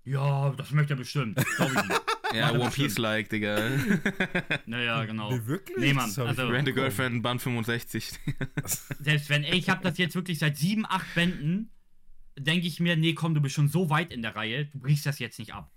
[0.04, 1.36] ja, das möchte er bestimmt.
[1.56, 2.00] Glaub ich nicht.
[2.32, 2.70] Ja, One.
[2.70, 3.58] Piece-like, Digga.
[4.64, 5.32] Naja, genau.
[5.32, 5.76] Nee, wirklich?
[5.78, 6.70] Nee, Mann, hab also- nicht Rent a.
[6.70, 8.12] Girlfriend, Band 65.
[9.00, 11.72] Selbst wenn, ey, ich habe das jetzt wirklich seit sieben, acht Bänden,
[12.38, 15.06] denke ich mir, nee, komm, du bist schon so weit in der Reihe, du brichst
[15.06, 15.72] das jetzt nicht ab.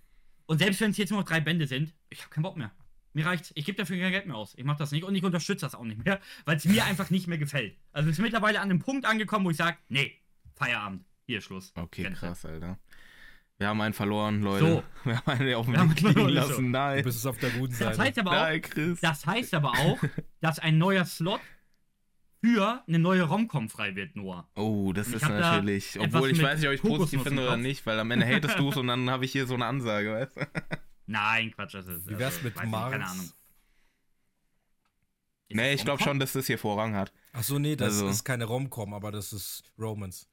[0.46, 2.72] Und selbst wenn es jetzt nur noch drei Bände sind, ich habe keinen Bock mehr.
[3.14, 3.52] Mir reicht's.
[3.56, 4.54] Ich gebe dafür kein Geld mehr aus.
[4.58, 7.10] Ich mache das nicht und ich unterstütze das auch nicht mehr, weil es mir einfach
[7.10, 7.78] nicht mehr gefällt.
[7.92, 10.14] Also es ist mittlerweile an einem Punkt angekommen, wo ich sage, nee,
[10.56, 11.06] Feierabend.
[11.26, 11.72] Hier Schluss.
[11.76, 12.20] Okay, Grenze.
[12.20, 12.78] krass, Alter.
[13.60, 14.66] Wir haben einen verloren, Leute.
[14.66, 14.84] So.
[15.10, 16.54] Wir haben einen auf dem Weg liegen lassen.
[16.56, 16.62] so.
[16.62, 17.04] Du Nein.
[17.04, 18.02] bist es auf der guten Das Seite.
[18.02, 19.00] heißt aber auch, Nein, Chris.
[19.00, 20.00] das heißt aber auch,
[20.42, 21.40] dass ein neuer Slot
[22.44, 24.50] für eine neue Romcom frei wird, Noah.
[24.56, 25.98] Oh, das ist da natürlich.
[25.98, 28.60] Obwohl ich weiß nicht, ob ich Kokosnuss positiv finde oder nicht, weil am Ende hatest
[28.60, 30.42] du es und dann habe ich hier so eine Ansage, weißt du?
[31.06, 32.08] Nein, Quatsch, das ist.
[32.08, 32.92] Wie wär's also, mit weiß nicht, Mars?
[32.92, 33.26] Keine Ahnung.
[33.26, 33.36] Ist
[35.50, 37.14] Nee, ich glaube schon, dass das hier Vorrang hat.
[37.32, 40.28] Ach so, nee, das Also- ist keine Rom-Com, aber das ist Romance.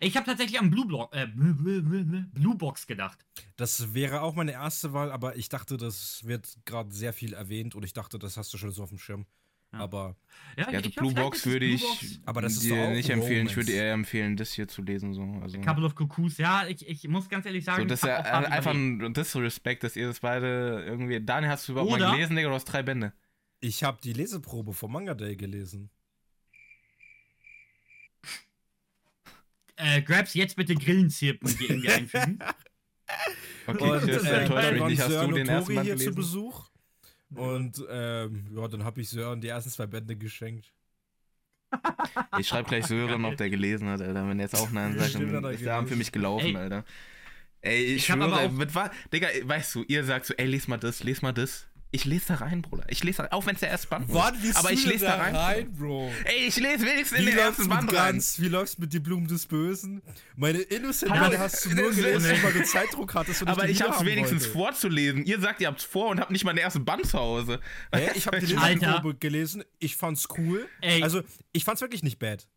[0.00, 3.24] Ich habe tatsächlich an Blue, Block, äh, Blue Box gedacht.
[3.56, 7.74] Das wäre auch meine erste Wahl, aber ich dachte, das wird gerade sehr viel erwähnt
[7.74, 9.26] und ich dachte, das hast du schon so auf dem Schirm.
[9.72, 9.78] Ja.
[9.80, 10.16] Aber
[10.56, 12.20] Ja, Ja, also ich glaub, Blue Box würde ich Box.
[12.26, 13.46] Aber das ist dir nicht empfehlen.
[13.46, 13.56] Ich Romance.
[13.56, 15.14] würde eher empfehlen, das hier zu lesen.
[15.14, 15.22] So.
[15.42, 18.08] Also, Couple of Cuckoos, ja, ich, ich muss ganz ehrlich sagen, so, das ist ich
[18.10, 21.20] ja einfach ein Disrespect, dass ihr das beide irgendwie.
[21.24, 22.48] Daniel, hast du überhaupt Oder- mal gelesen, Digga?
[22.48, 23.12] Du hast drei Bände.
[23.60, 25.88] ich habe die Leseprobe vom Manga Day gelesen.
[29.76, 32.38] Äh, Grabs, jetzt bitte Grillenzirpen hier irgendwie einfügen.
[33.66, 35.00] Okay, Und Chris, äh, enttäuscht mich nicht.
[35.02, 36.14] Hast du den ersten Band hier zu gelesen?
[36.14, 36.70] Besuch.
[37.34, 40.72] Und ähm, ja, dann habe ich Sören die ersten zwei Bände geschenkt.
[42.38, 44.28] Ich schreibe gleich Sören, ob der gelesen hat, Alter.
[44.28, 46.56] Wenn er jetzt auch Nein sagt, dann ist der Abend für mich gelaufen, Ey.
[46.56, 46.84] Alter.
[47.60, 50.34] Ey, ich, Ich hab aber schwöre, auch- mit was, Digga, weißt du, ihr sagt so,
[50.34, 51.68] ey, les mal das, les mal das.
[51.94, 52.86] Ich lese da rein, Bruder.
[52.88, 54.56] Ich lese da, auch wenn es der erste Band ist.
[54.56, 55.70] Aber ich lese da rein.
[55.74, 56.10] Bro?
[56.24, 58.12] Ey, ich lese wenigstens in den ersten Band rein.
[58.14, 58.40] Gans?
[58.40, 60.00] Wie läuft's mit die Blumen des Bösen?
[60.34, 63.82] Meine Innocent Hallo, hast du nur gelesen, weil du Zeitdruck hattest und Aber die ich
[63.82, 64.52] hab's wenigstens wollte.
[64.72, 65.26] vorzulesen.
[65.26, 67.60] Ihr sagt, ihr habt's vor und habt nicht mal den ersten Band zu Hause.
[67.94, 68.10] Hä?
[68.14, 68.46] Ich habe die.
[68.56, 69.62] Leseprobe gelesen.
[69.78, 70.66] Ich fand's cool.
[70.80, 71.02] Ey.
[71.02, 72.48] Also, ich fand's wirklich nicht bad.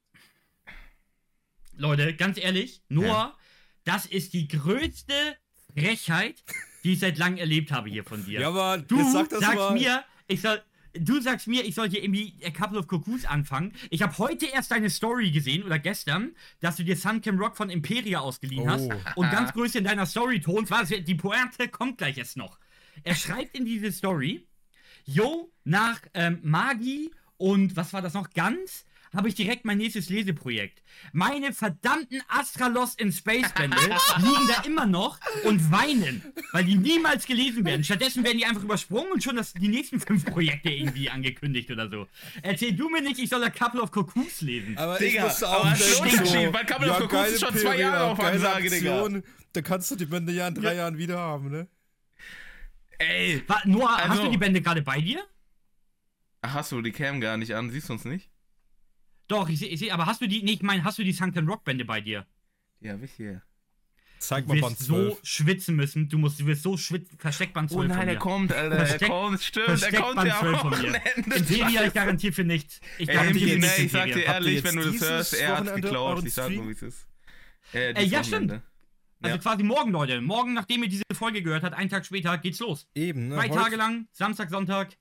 [1.75, 3.37] Leute, ganz ehrlich, Noah,
[3.83, 5.13] das ist die größte
[5.77, 6.41] Frechheit,
[6.85, 8.39] die ich seit langem erlebt habe hier von dir.
[8.39, 9.73] Ja, aber Du sag sagst mal.
[9.73, 10.61] mir, ich soll.
[10.97, 13.73] Du sagst mir, ich soll hier irgendwie A Couple of Cuckoos anfangen.
[13.89, 17.57] Ich habe heute erst deine Story gesehen oder gestern, dass du dir Sun Kim Rock
[17.57, 18.69] von Imperia ausgeliehen Oh.
[18.69, 20.71] hast und ganz größte in deiner Story tonst.
[20.71, 20.87] Was?
[20.87, 22.59] Die Pointe kommt gleich jetzt noch.
[23.03, 24.47] Er schreibt in diese Story,
[25.03, 28.29] yo, nach ähm, Magi und was war das noch?
[28.29, 30.81] Ganz habe ich direkt mein nächstes Leseprojekt.
[31.13, 33.77] Meine verdammten Astralos in Space Bände
[34.17, 37.83] liegen da immer noch und weinen, weil die niemals gelesen werden.
[37.83, 41.89] Stattdessen werden die einfach übersprungen und schon das, die nächsten fünf Projekte irgendwie angekündigt oder
[41.89, 42.07] so.
[42.41, 44.77] Erzähl du mir nicht, ich soll A Couple of Cuckoos lesen.
[44.77, 47.11] Aber Digga, ich musste aber auch das ist denken, Unterschied, so, weil Couple of Cuckoos
[47.11, 49.09] geile ist schon zwei Peria, Jahre auf Ansage, Digga.
[49.53, 51.67] Da kannst du die Bände ja in drei Jahren wieder haben, ne?
[52.97, 53.43] Ey.
[53.65, 55.23] Noah, hast Also- du die Bände gerade bei dir?
[56.41, 57.69] Ach, hast du die Cam gar nicht an?
[57.71, 58.29] Siehst du uns nicht?
[59.27, 61.11] Doch, ich sehe, ich seh, aber hast du die, nee, ich meine, hast du die
[61.13, 62.25] Sunken Rock Bände bei dir?
[62.81, 63.41] Die hab ich hier.
[64.19, 65.19] Zeig Du mal Band wirst so 12.
[65.23, 68.15] schwitzen müssen, du musst, du wirst so schwitzen, versteckt Band 12 Oh nein, von er
[68.17, 68.75] kommt, Alter.
[68.77, 71.01] Er Versteckt- kommt, stimmt, er Versteckt kommt Band ja 12 am von mir.
[71.35, 72.79] Imperia, ich garantiere für nichts.
[72.97, 73.77] Ich garantiere für nichts.
[73.79, 76.25] ich sag dir ehrlich, wenn du das hörst, er hat's Wochenende geklaut.
[76.25, 77.07] Ich sag nur, wie es ist.
[77.73, 78.51] Äh, ja, stimmt.
[79.21, 79.41] Also Ja.
[79.41, 80.21] quasi morgen, Leute.
[80.21, 82.87] Morgen, nachdem ihr diese Folge gehört habt, einen Tag später, geht's los.
[82.95, 83.35] Eben, ne?
[83.35, 84.95] Drei Heute- Tage lang, Samstag, Sonntag,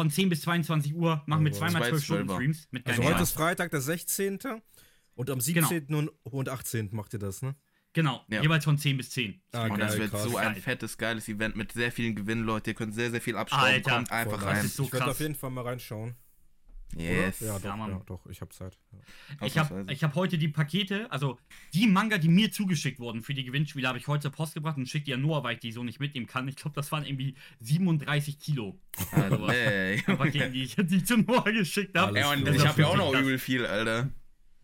[0.00, 2.30] von 10 bis 22 Uhr, machen wir Oh, zweimal zwei 12 Stunden.
[2.32, 2.68] Streams.
[2.70, 4.38] Mit Also heute ist Freitag, der 16.
[5.14, 5.94] Und am 17.
[5.94, 6.88] Und, und 18.
[6.92, 7.54] macht ihr das, ne?
[7.92, 8.40] Genau, Ja.
[8.40, 9.42] jeweils von 10 bis 10.
[9.52, 10.22] Ah, Und das geil, wird krass.
[10.22, 12.70] so ein fettes, geiles Event mit sehr vielen Gewinnen, Leute.
[12.70, 13.64] Ihr könnt sehr, sehr viel abstauben.
[13.66, 14.56] Alter, Kommt einfach rein.
[14.56, 16.14] Das ist so ich werde auf jeden Fall mal reinschauen.
[16.96, 17.40] Yes.
[17.40, 17.90] Ja, doch, Ja, Mann.
[17.90, 18.76] ja, doch, ich hab Zeit.
[19.40, 19.46] Ja.
[19.46, 21.38] Ich habe ich hab heute die Pakete, also
[21.72, 24.76] die Manga, die mir zugeschickt wurden für die Gewinnspiele, habe ich heute zur Post gebracht
[24.76, 26.48] und schicke die an Noah, weil ich die so nicht mitnehmen kann.
[26.48, 28.78] Ich glaube, das waren irgendwie 37 Kilo.
[29.12, 29.30] An
[30.16, 32.18] Paketen, die ich, die ich zu Noah geschickt habe.
[32.18, 34.10] Ey, und ich habe ja auch noch übel viel, Alter.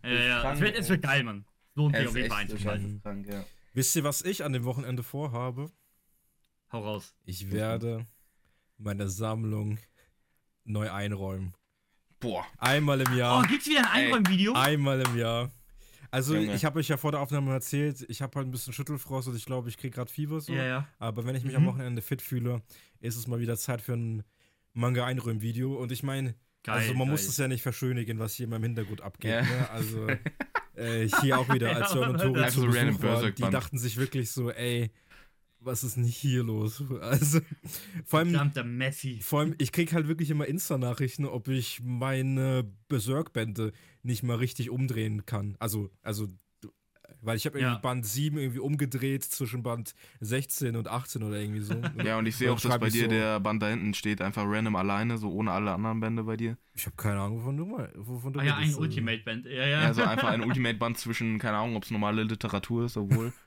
[0.02, 1.44] Ja, ja, es wird, es wird geil, Mann.
[1.74, 3.00] Lohnt sich auf jeden Fall einzuschalten.
[3.02, 3.44] krank, ja.
[3.74, 5.70] Wisst ihr, was ich an dem Wochenende vorhabe?
[6.72, 7.14] Hau raus.
[7.24, 8.06] Ich werde
[8.78, 9.78] meine Sammlung
[10.64, 11.54] neu einräumen.
[12.20, 12.46] Boah.
[12.59, 13.46] Einmal im Oh, Jahr.
[13.46, 14.52] gibt's wieder ein Einräumvideo?
[14.55, 15.50] Einmal im Jahr.
[16.11, 16.55] Also Junge.
[16.55, 19.37] ich habe euch ja vor der Aufnahme erzählt, ich habe halt ein bisschen Schüttelfrost und
[19.37, 20.52] ich glaube, ich kriege gerade Fieber so.
[20.52, 20.88] Ja, ja.
[20.98, 21.59] Aber wenn ich mich Mhm.
[21.61, 22.62] am Wochenende fit fühle,
[23.00, 24.22] ist es mal wieder Zeit für ein
[24.72, 25.74] Manga-Einräum-Video.
[25.76, 26.35] Und ich meine,
[26.66, 27.29] also man muss geil.
[27.31, 29.31] es ja nicht verschönigen, was hier in meinem Hintergrund abgeht.
[29.33, 29.42] Ja.
[29.42, 29.70] Ne?
[29.70, 30.07] Also
[30.74, 33.79] äh, hier auch wieder, als Sören und Tori zu Also random Besuch waren, die dachten
[33.79, 34.90] sich wirklich so, ey,
[35.66, 36.83] was ist denn hier los?
[37.00, 37.40] Also
[38.05, 39.20] vor allem, Verdammter Messi.
[39.22, 44.70] vor allem ich krieg halt wirklich immer Insta-Nachrichten, ob ich meine Berserk-Bände nicht mal richtig
[44.70, 45.57] umdrehen kann.
[45.59, 46.29] Also, also
[47.22, 47.81] weil ich habe irgendwie Ja.
[47.81, 51.74] Band 7 irgendwie umgedreht zwischen Band 16 und 18 oder irgendwie so.
[52.05, 54.44] Ja, und ich sehe auch, dass bei dir so- der Band da hinten steht, einfach
[54.46, 56.57] random alleine, so ohne alle anderen Bände bei dir.
[56.74, 57.92] Ich habe keine Ahnung, wovon du mal.
[57.96, 58.81] Wovon du Ah ja, ein also.
[58.81, 59.46] Ultimate-Band.
[59.46, 59.83] Ja, ja.
[59.83, 63.33] Ja, so einfach ein Ultimate-Band zwischen, keine Ahnung, ob es normale Literatur ist, obwohl.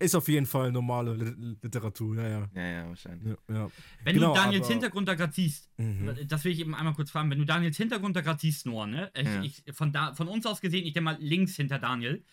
[0.00, 2.50] Ist auf jeden Fall normale Lit- Literatur, ja, ja.
[2.54, 3.36] ja, ja, wahrscheinlich.
[3.48, 3.70] ja, ja.
[4.02, 6.16] Wenn Genau, du Daniels aber- Hintergrund da gerade siehst, Mhm.
[6.26, 8.86] das will ich eben einmal kurz fragen, wenn du Daniels Hintergrund da gerade siehst, Noah,
[8.86, 9.10] ne?
[9.14, 9.42] Ich, Ja.
[9.42, 12.24] ich, von, da, von uns aus gesehen, ich denke mal links hinter Daniel,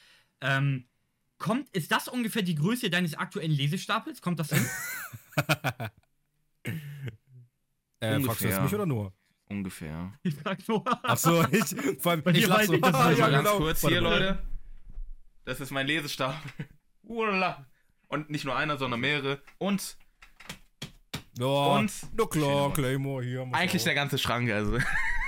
[0.42, 0.86] ähm,
[1.38, 4.22] kommt, ist das ungefähr die Größe deines aktuellen Lesestapels?
[4.22, 4.66] Kommt das hin?
[8.02, 9.14] Äh, fragst du jetzt mich oder nur?
[9.50, 10.14] Ungefähr.
[10.24, 11.00] ich frag Noah.
[11.04, 13.58] Achso, ich, vor allem, ich so, ich das ah, ja, ganz genau.
[13.58, 14.00] kurz hier.
[14.02, 14.40] Leute.
[15.44, 16.42] Das ist mein Lesestab.
[17.10, 17.66] Urla.
[18.08, 19.42] Und nicht nur einer, sondern mehrere.
[19.58, 19.98] Und
[21.38, 22.74] Ja, Und- na klar.
[22.74, 23.48] Claymore hier.
[23.54, 23.86] eigentlich auch.
[23.86, 24.78] der ganze Schrank, also.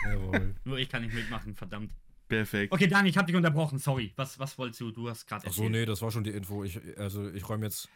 [0.04, 0.56] Jawohl.
[0.64, 1.92] Nur ich kann nicht mitmachen, verdammt.
[2.28, 2.74] Perfekt.
[2.74, 4.14] Okay, Daniel, ich hab dich unterbrochen, sorry.
[4.16, 4.92] Was, was wolltest du?
[4.92, 6.64] Du hast gerade Achso, nee, das war schon die Info.
[6.64, 7.88] Ich, also, ich räume jetzt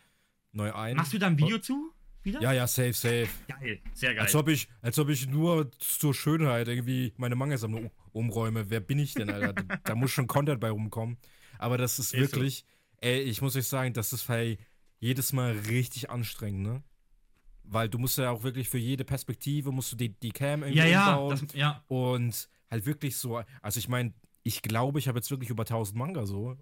[0.51, 0.95] neu ein.
[0.97, 1.91] Machst du da ein Video zu?
[2.23, 2.41] Wieder?
[2.41, 3.27] Ja, ja, safe, safe.
[3.47, 4.23] Geil, sehr geil.
[4.23, 8.69] Als ob, ich, als ob ich nur zur Schönheit irgendwie meine Manga-Sammlung umräume.
[8.69, 9.53] Wer bin ich denn, Alter?
[9.53, 11.17] da, da muss schon Content bei rumkommen.
[11.57, 12.39] Aber das ist, Ist so.
[13.01, 14.57] Ey, ich muss euch sagen, das ist hey,
[14.99, 16.83] jedes Mal richtig anstrengend, ne?
[17.63, 20.79] Weil du musst ja auch wirklich für jede Perspektive, musst du die, die Cam irgendwie
[20.79, 21.47] ja, ja, umbauen.
[21.47, 21.83] das, ja.
[21.87, 25.97] Und halt wirklich so, also ich meine, ich glaube, ich habe jetzt wirklich über 1000
[25.97, 26.57] Manga so.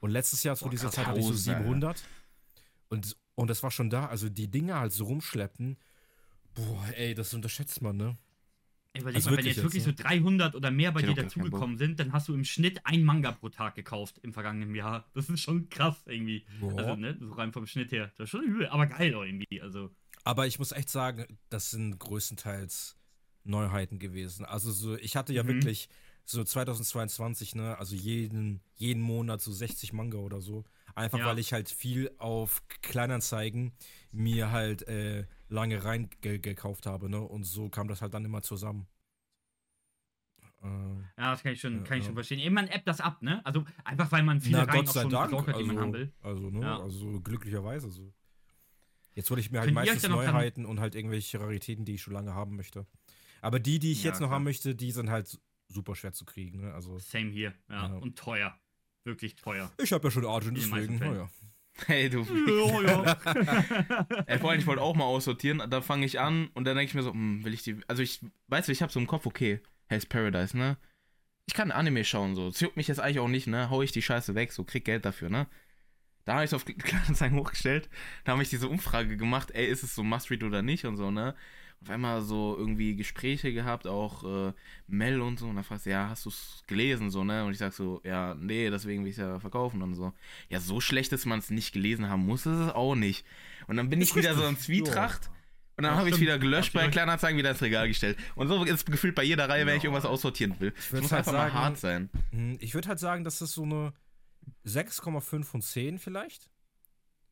[0.00, 1.64] Und letztes Jahr zu dieser Zeit hatte ich so 1000, Alter.
[1.64, 2.04] 700.
[2.88, 4.06] Und, und das war schon da.
[4.06, 5.78] Also die Dinge halt so rumschleppen.
[6.54, 8.16] Boah, ey, das unterschätzt man, ne?
[8.94, 11.78] Überleg Also mal, wenn wirklich jetzt wirklich jetzt, so 300 oder mehr bei dir dazugekommen
[11.78, 15.08] sind, dann hast du im Schnitt ein Manga pro Tag gekauft im vergangenen Jahr.
[15.14, 16.44] Das ist schon krass irgendwie.
[16.60, 16.76] Boah.
[16.78, 18.12] Also, ne, so rein vom Schnitt her.
[18.18, 19.60] Das ist schon übel, aber geil auch irgendwie.
[19.62, 19.90] Also,
[20.24, 22.96] Aber ich muss echt sagen, das sind größtenteils
[23.44, 24.44] Neuheiten gewesen.
[24.44, 25.48] Also so, ich hatte ja Mhm.
[25.48, 25.88] wirklich
[26.24, 30.64] so 2022, ne, also jeden, jeden Monat so 60 Manga oder so.
[30.94, 31.26] Einfach Ja.
[31.26, 33.72] weil ich halt viel auf Kleinanzeigen
[34.12, 37.20] mir halt äh, lange rein ge gekauft habe, ne?
[37.20, 38.86] Und so kam das halt dann immer zusammen.
[40.62, 42.38] Äh, ja, das kann ich schon, Ja, kann ich schon verstehen.
[42.38, 43.44] Eben, man appt das ab, ne?
[43.44, 45.30] Also, einfach weil man viele na, Reihen Gott auch sei schon Dank.
[45.30, 46.12] besorgt hat, die man haben Also, will.
[46.22, 46.78] also, ne, Ja.
[46.80, 48.12] also glücklicherweise so.
[49.14, 52.14] Jetzt hole ich mir halt Könnt meistens Neuheiten und halt irgendwelche Raritäten, die ich schon
[52.14, 52.86] lange haben möchte.
[53.42, 54.36] Aber die, die ich Ja, jetzt noch klar.
[54.36, 55.38] haben möchte, die sind halt
[55.68, 56.60] super schwer zu kriegen.
[56.60, 56.72] Ne?
[56.72, 57.86] Also Same hier, ja.
[57.96, 58.56] Und teuer.
[59.04, 59.70] Wirklich teuer.
[59.82, 60.98] ich habe ja schon Argent, deswegen.
[60.98, 61.28] Naja.
[61.86, 62.22] Hey, du.
[62.22, 64.06] ja, ja.
[64.26, 65.62] Ey, vor allem, ich wollte auch mal aussortieren.
[65.68, 67.80] Da fange ich an und dann denke ich mir so, hm, will ich die.
[67.88, 70.76] Also, ich weiß, ich habe so im Kopf, okay, Hell's Paradise, ne?
[71.46, 72.50] Ich kann Anime schauen, so.
[72.50, 73.68] Juckt mich jetzt eigentlich auch nicht, ne?
[73.70, 75.46] Hau ich die Scheiße weg, so, krieg Geld dafür, ne?
[76.24, 77.88] Da habe ich es auf Kleinanzeigen hochgestellt.
[78.24, 81.10] Da habe ich diese Umfrage gemacht, ey, ist es so Must-Read oder nicht und so,
[81.10, 81.34] ne?
[81.82, 84.52] Auf einmal so irgendwie Gespräche gehabt, auch äh,
[84.86, 85.46] Mel und so.
[85.48, 87.44] Und dann fragst du, ja, hast du es gelesen, so, ne?
[87.44, 90.12] Und ich sag so, ja, nee, deswegen will ich es ja verkaufen und so.
[90.48, 93.26] Ja, so schlecht, dass man es nicht gelesen haben muss, ist es auch nicht.
[93.66, 94.56] Und dann bin ich wieder so in.
[94.56, 95.28] Zwietracht.
[95.76, 96.86] Und dann Ja, habe ich wieder gelöscht bei.
[96.88, 98.16] Kleinanzeigen, wieder ins Regal gestellt.
[98.36, 99.88] Und so ist gefühlt bei jeder Reihe, wenn ich Ja.
[99.90, 100.72] irgendwas aussortieren will.
[100.90, 102.10] Würd's muss halt einfach sagen- mal hart sein.
[102.30, 103.92] Hm, Ich würde halt sagen, das ist so eine
[104.64, 106.48] 6,5 von 10 vielleicht.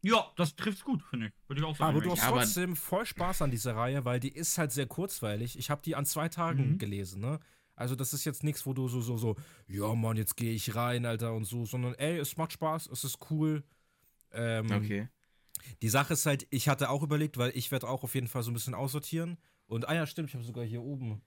[0.02, 1.32] Ja, das trifft's gut, finde ich.
[1.48, 1.90] Würde ich auch sagen.
[1.96, 4.86] Aber du hast Ja, trotzdem voll Spaß an dieser Reihe, weil die ist halt sehr
[4.86, 5.58] kurzweilig.
[5.58, 6.78] Ich habe die an zwei Tagen Mhm.
[6.78, 7.38] gelesen, ne?
[7.76, 9.36] Also das ist jetzt nichts, wo du so, so, so,
[9.66, 13.04] ja Mann, jetzt gehe ich rein, Alter, und so, sondern ey, es macht Spaß, es
[13.04, 13.62] ist cool.
[14.32, 15.08] Ähm, Okay.
[15.82, 18.42] Die Sache ist halt, ich hatte auch überlegt, weil ich werde auch auf jeden Fall
[18.42, 19.36] so ein bisschen aussortieren.
[19.66, 21.20] Und, ah ja, stimmt, ich habe sogar hier oben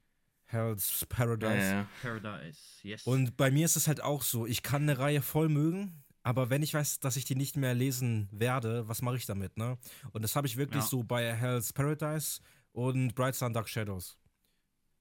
[0.46, 1.72] Hell's Paradise.
[1.72, 1.88] Ja, ja.
[2.02, 3.04] Paradise, yes.
[3.06, 6.50] Und bei mir ist es halt auch so, ich kann eine Reihe voll mögen, aber
[6.50, 9.78] wenn ich weiß, dass ich die nicht mehr lesen werde, was mache ich damit, ne?
[10.12, 10.90] Und das habe ich wirklich Ja.
[10.90, 12.40] so bei Hell's Paradise
[12.72, 14.18] und Bright Sun Dark Shadows.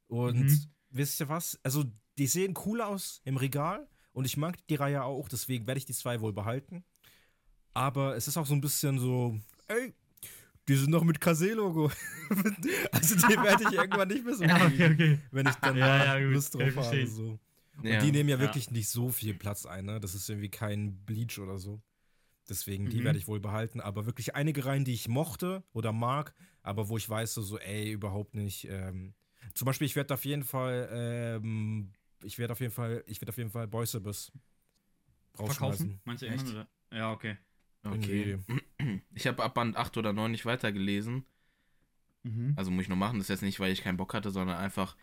[0.08, 0.64] Und Mhm.
[0.90, 1.58] wisst ihr was?
[1.62, 1.84] Also,
[2.18, 5.86] die sehen cool aus im Regal und ich mag die Reihe auch, deswegen werde ich
[5.86, 6.84] die zwei wohl behalten.
[7.74, 9.94] Aber es ist auch so ein bisschen so, ey,
[10.68, 11.90] die sind noch mit Kase-Logo.
[12.92, 15.18] also die werde ich irgendwann nicht mehr so ja, okay, okay.
[15.30, 16.72] wenn ich dann Ja, ja, Lust drauf habe.
[16.72, 17.06] verstehen.
[17.08, 17.38] So.
[17.78, 18.00] Und Ja.
[18.00, 18.40] die nehmen ja Ja.
[18.42, 20.00] wirklich nicht so viel Platz ein, ne?
[20.00, 21.82] Das ist irgendwie kein Bleach oder so.
[22.48, 23.04] Deswegen, die Mhm.
[23.04, 23.80] werde ich wohl behalten.
[23.80, 27.58] Aber wirklich einige Reihen, die ich mochte oder mag, aber wo ich weiß, so, so
[27.58, 28.66] ey, überhaupt nicht.
[28.68, 29.14] Ähm,
[29.54, 31.92] zum Beispiel, ich werde auf jeden Fall, ähm,
[32.24, 34.32] ich werde auf jeden Fall, ich werde auf jeden Fall Boys Abyss
[35.34, 35.48] verkaufen?
[35.60, 36.00] rausschmeißen.
[36.04, 36.46] Meinst du Echt?
[36.48, 36.68] Oder?
[36.92, 37.36] Ja, okay.
[37.84, 38.38] Okay.
[39.14, 41.24] Ich habe ab Band 8 oder 9 nicht weitergelesen.
[42.22, 42.52] Mhm.
[42.56, 43.18] Also muss ich noch machen.
[43.18, 44.96] Das ist jetzt nicht, weil ich keinen Bock hatte, sondern einfach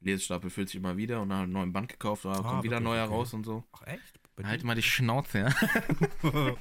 [0.00, 2.62] Lesestapel füllt sich immer wieder und dann halt einen neuen Band gekauft, da Ah, kommt
[2.64, 3.14] wieder neuer okay.
[3.14, 3.64] raus und so.
[3.72, 4.20] Ach echt?
[4.36, 5.48] Bei Halt mal die Schnauze, ja.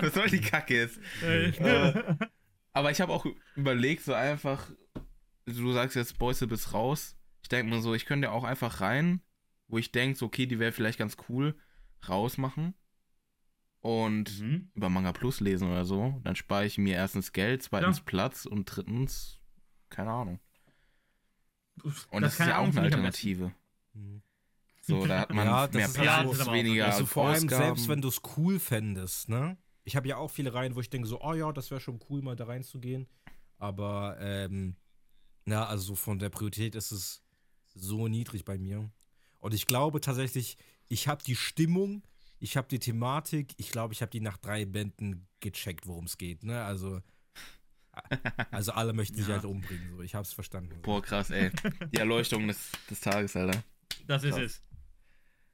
[0.00, 0.98] Was soll die Kacke jetzt?
[1.22, 2.16] Äh,
[2.72, 3.24] aber ich habe auch
[3.54, 4.68] überlegt, so einfach,
[5.46, 7.16] du sagst jetzt Beuse bis raus.
[7.42, 9.20] Ich denke mir so, ich könnte auch einfach rein,
[9.68, 11.56] wo ich denke, so, okay, die wäre vielleicht ganz cool,
[12.08, 12.74] rausmachen
[13.80, 14.70] und Mhm.
[14.74, 16.20] über Manga Plus lesen oder so.
[16.24, 18.02] Dann spare ich mir erstens Geld, zweitens Ja.
[18.04, 19.40] Platz und drittens,
[19.90, 20.40] keine Ahnung.
[21.82, 22.80] Und Das das, ist ja auch eine.
[22.82, 23.52] Alternative.
[24.82, 27.44] So, da hat man Ja, das mehr Platz, halt aber auch weniger Also vor allem
[27.44, 27.62] Ausgaben.
[27.64, 29.56] selbst wenn du es cool fändest, ne?
[29.84, 32.00] Ich habe ja auch viele Reihen, wo ich denke so, oh ja, das wäre schon
[32.08, 33.06] cool, mal da reinzugehen.
[33.58, 34.76] Aber, ähm,
[35.44, 37.22] na, also so von der Priorität ist es
[37.74, 38.90] so niedrig bei mir.
[39.38, 40.56] Und ich glaube tatsächlich,
[40.88, 42.02] ich habe die Stimmung,
[42.38, 46.18] ich habe die Thematik, ich glaube, ich habe die nach drei Bänden gecheckt, worum es
[46.18, 46.64] geht, ne?
[46.64, 47.00] Also,
[48.50, 49.34] also alle möchten sich Ja.
[49.34, 50.02] halt umbringen, so.
[50.02, 50.80] Ich habe es verstanden.
[50.82, 51.50] Boah, krass, ey.
[51.92, 53.62] Die Erleuchtung des, des Tages, Alter.
[54.06, 54.42] Das ist Krass.
[54.42, 54.62] es.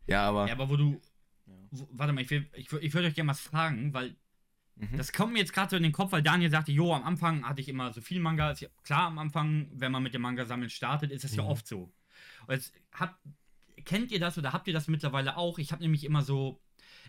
[0.06, 0.46] Ja, aber.
[0.46, 1.00] Ja, aber wo du.
[1.46, 1.54] Ja.
[1.70, 4.16] Wo, warte mal, ich, will, ich, ich würde euch gerne was fragen, weil
[4.80, 4.96] Mhm.
[4.96, 7.44] das kommt mir jetzt gerade so in den Kopf, weil Daniel sagte, jo, am Anfang
[7.48, 8.52] hatte ich immer so viel Manga.
[8.52, 11.42] Ist ja- Klar, am Anfang, wenn man mit dem Manga sammeln startet, ist das ja
[11.42, 11.48] Mhm.
[11.48, 11.92] oft so.
[12.46, 13.18] Und jetzt habt,
[13.84, 15.58] kennt ihr das oder habt ihr das mittlerweile auch?
[15.58, 16.62] Ich habe nämlich immer so.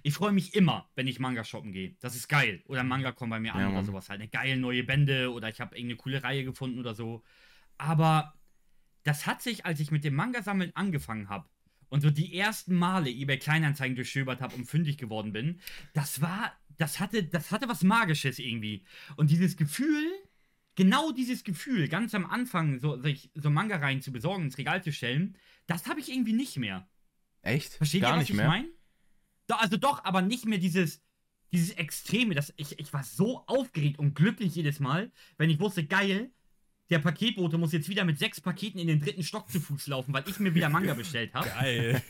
[0.04, 1.96] Ich freue mich immer, wenn ich Manga shoppen gehe.
[2.00, 2.62] Das ist geil.
[2.66, 4.22] Oder Manga kommt bei mir an Ja, oder sowas halt.
[4.22, 7.24] Eine geile neue Bände oder ich habe irgendeine coole Reihe gefunden oder so.
[7.78, 8.34] Aber
[9.04, 11.48] das hat sich, als ich mit dem Manga-Sammeln angefangen habe
[11.90, 15.60] und so die ersten Male eBay Kleinanzeigen durchstöbert habe und fündig geworden bin,
[15.94, 18.86] das war, das hatte, das hatte was Magisches irgendwie.
[19.16, 20.06] Und dieses Gefühl,
[20.76, 24.92] genau dieses Gefühl, ganz am Anfang so, sich so Manga-Reihen zu besorgen, ins Regal zu
[24.92, 26.88] stellen, das habe ich irgendwie nicht mehr.
[27.42, 27.74] Echt?
[27.74, 28.48] Versteht Gar ihr, was nicht ich mehr.
[28.48, 28.68] meine?
[29.58, 31.02] Also doch, aber nicht mehr dieses,
[31.52, 32.36] dieses Extreme.
[32.36, 36.32] Das, ich, ich war so aufgeregt und glücklich jedes Mal, wenn ich wusste, geil,
[36.90, 40.14] der Paketbote muss jetzt wieder mit sechs Paketen in den dritten Stock zu Fuß laufen,
[40.14, 41.48] weil ich mir wieder Manga bestellt habe.
[41.50, 42.02] Geil.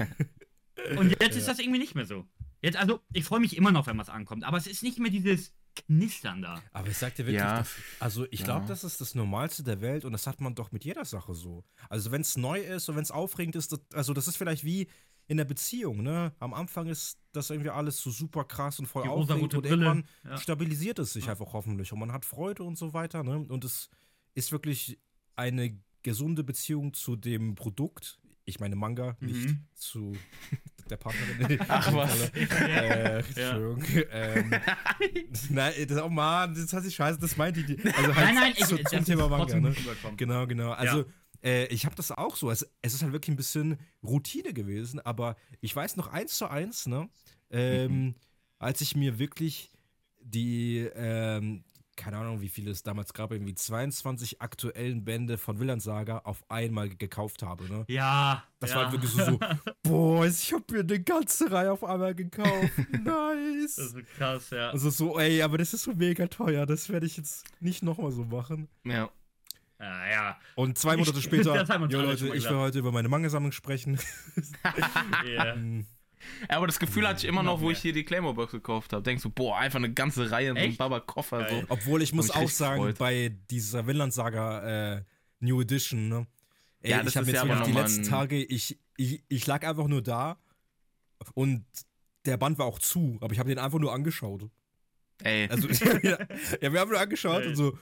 [0.97, 2.25] Und jetzt ist das irgendwie nicht mehr so.
[2.61, 5.11] Jetzt, also, ich freue mich immer noch, wenn was ankommt, aber es ist nicht mehr
[5.11, 6.61] dieses Knistern da.
[6.73, 7.59] Aber ich sag dir wirklich, Ja.
[7.59, 8.45] das, also ich Ja.
[8.47, 11.35] glaube, das ist das Normalste der Welt und das hat man doch mit jeder Sache
[11.35, 11.63] so.
[11.89, 14.63] Also wenn es neu ist und wenn es aufregend ist, das, also das ist vielleicht
[14.65, 14.87] wie
[15.29, 16.33] in der Beziehung, ne?
[16.39, 20.03] Am Anfang ist das irgendwie alles so super krass und voll Die aufregend und irgendwann
[20.25, 20.37] ja.
[20.37, 21.31] stabilisiert es sich Ja.
[21.31, 23.37] einfach hoffentlich und man hat Freude und so weiter, ne?
[23.37, 23.89] Und es
[24.33, 24.99] ist wirklich
[25.35, 28.19] eine gesunde Beziehung zu dem Produkt.
[28.45, 29.67] Ich meine Manga, nicht Mhm.
[29.75, 30.13] zu
[30.89, 31.59] der Partnerin.
[31.67, 32.31] Ach, was.
[32.33, 33.83] Äh, Entschuldigung.
[34.11, 34.51] ähm,
[35.51, 37.85] nein, das, oh Mann, das hat sich scheiße, das meinte ich.
[37.95, 39.75] Also halt nein, nein, ich, zu, zum Thema Manga, ne?
[40.17, 40.71] Genau, genau.
[40.71, 41.05] Also,
[41.43, 42.49] äh, ich habe das auch so.
[42.51, 46.47] Es, es ist halt wirklich ein bisschen Routine gewesen, aber ich weiß noch eins zu
[46.49, 47.09] eins, ne?
[47.51, 48.15] Ähm, Mhm.
[48.59, 49.71] Als ich mir wirklich
[50.21, 51.63] die, ähm,
[51.95, 56.43] keine Ahnung, wie viele es damals gab, irgendwie 22 aktuellen Bände von Willand Saga auf
[56.49, 57.85] einmal gekauft habe, ne?
[57.87, 58.43] Ja.
[58.59, 58.75] Das ja.
[58.77, 59.39] war halt wirklich so, so
[59.83, 62.71] boah, ich habe mir eine ganze Reihe auf einmal gekauft.
[62.91, 63.75] Nice.
[63.75, 64.69] Das ist krass, ja.
[64.71, 68.11] Also so, ey, aber das ist so mega teuer, das werde ich jetzt nicht nochmal
[68.11, 68.67] so machen.
[68.85, 69.09] Ja.
[69.79, 70.37] Ja, ja.
[70.55, 72.91] Und zwei Monate später, Das haben wir uns jo alle Leute, ich will heute über
[72.91, 73.97] meine Manga-Sammlung sprechen.
[75.35, 75.53] ja.
[75.53, 75.85] Hm,
[76.49, 79.03] Ja, Aber das Gefühl hatte ich immer noch, wo ich hier die Claymore-Box gekauft habe.
[79.03, 80.75] Denkst du, boah, einfach eine ganze Reihe in so einem?
[80.77, 81.47] Baba-Koffer.
[81.49, 81.63] So.
[81.69, 82.97] Obwohl ich muss auch sagen, gefreut.
[82.97, 85.03] bei dieser Vinland-Saga äh,
[85.39, 86.27] New Edition, ne?
[86.81, 89.65] Ey, Ja, das ich habe jetzt ja wirklich die letzten Tage, ich, ich, ich lag
[89.65, 90.37] einfach nur da
[91.33, 91.65] und
[92.25, 94.49] der Band war auch zu, aber ich habe den einfach nur angeschaut.
[95.23, 95.67] Ey, Also,
[96.03, 96.17] ja,
[96.61, 97.47] ja, wir haben nur angeschaut Geil.
[97.49, 97.77] und so,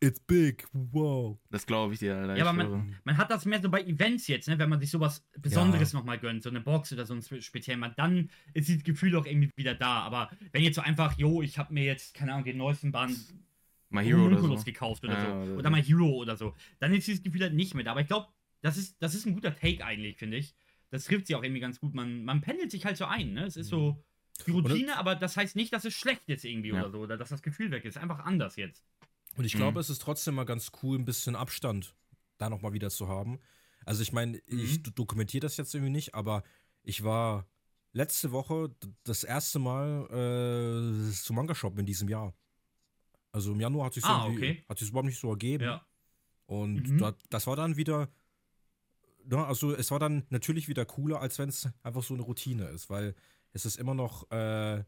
[0.00, 1.38] it's big, wow.
[1.50, 2.36] das glaube ich dir, Alter.
[2.36, 4.58] Ja, aber man, man hat das mehr so bei Events jetzt, ne?
[4.58, 7.80] wenn man sich sowas Besonderes nochmal gönnt, so eine Box oder so ein spe- speziellen
[7.80, 10.00] Mal, dann ist das Gefühl auch irgendwie wieder da.
[10.00, 13.16] Aber wenn jetzt so einfach, jo, ich habe mir jetzt, keine Ahnung, den neuesten Band
[13.90, 14.54] My Hero oder so.
[14.64, 15.50] gekauft oder Ja, so.
[15.52, 16.54] oder Oder, mal Hero oder so.
[16.78, 17.86] Dann ist dieses Gefühl halt nicht mit.
[17.88, 18.28] Aber ich glaube,
[18.62, 20.54] das ist, das ist ein guter Take eigentlich, finde ich.
[20.90, 21.92] Das trifft sie auch irgendwie ganz gut.
[21.94, 23.44] Man, man pendelt sich halt so ein, ne?
[23.44, 24.02] Es ist so
[24.46, 26.80] die Routine, aber das heißt nicht, dass es schlecht ist irgendwie Ja.
[26.80, 26.98] oder so.
[27.00, 27.98] Oder dass das Gefühl weg ist.
[27.98, 28.84] Einfach anders jetzt.
[29.40, 29.58] Und ich Mhm.
[29.60, 31.94] glaube, es ist trotzdem mal ganz cool, ein bisschen Abstand
[32.36, 33.40] da nochmal wieder zu haben.
[33.86, 34.82] Also ich meine, ich Mhm.
[34.82, 36.42] do- dokumentiere das jetzt irgendwie nicht, aber
[36.82, 37.46] ich war
[37.94, 38.68] letzte Woche
[39.02, 42.34] das erste Mal äh, zum Manga-Shop in diesem Jahr.
[43.32, 44.62] Also im Januar hat sich Ah, okay.
[44.68, 45.64] hat sich überhaupt nicht so ergeben.
[45.64, 45.86] Ja.
[46.44, 46.98] Und Mhm.
[46.98, 48.10] da, das war dann wieder,
[49.30, 52.66] ja, also es war dann natürlich wieder cooler, als wenn es einfach so eine Routine
[52.66, 53.14] ist, weil
[53.54, 54.84] es ist immer noch äh,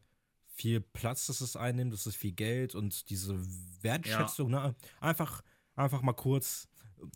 [0.53, 3.37] viel Platz, das es einnimmt, das ist viel Geld und diese
[3.81, 4.75] Wertschätzung, ne?
[5.01, 5.43] einfach,
[5.75, 6.67] einfach mal kurz.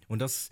[0.08, 0.50] Und das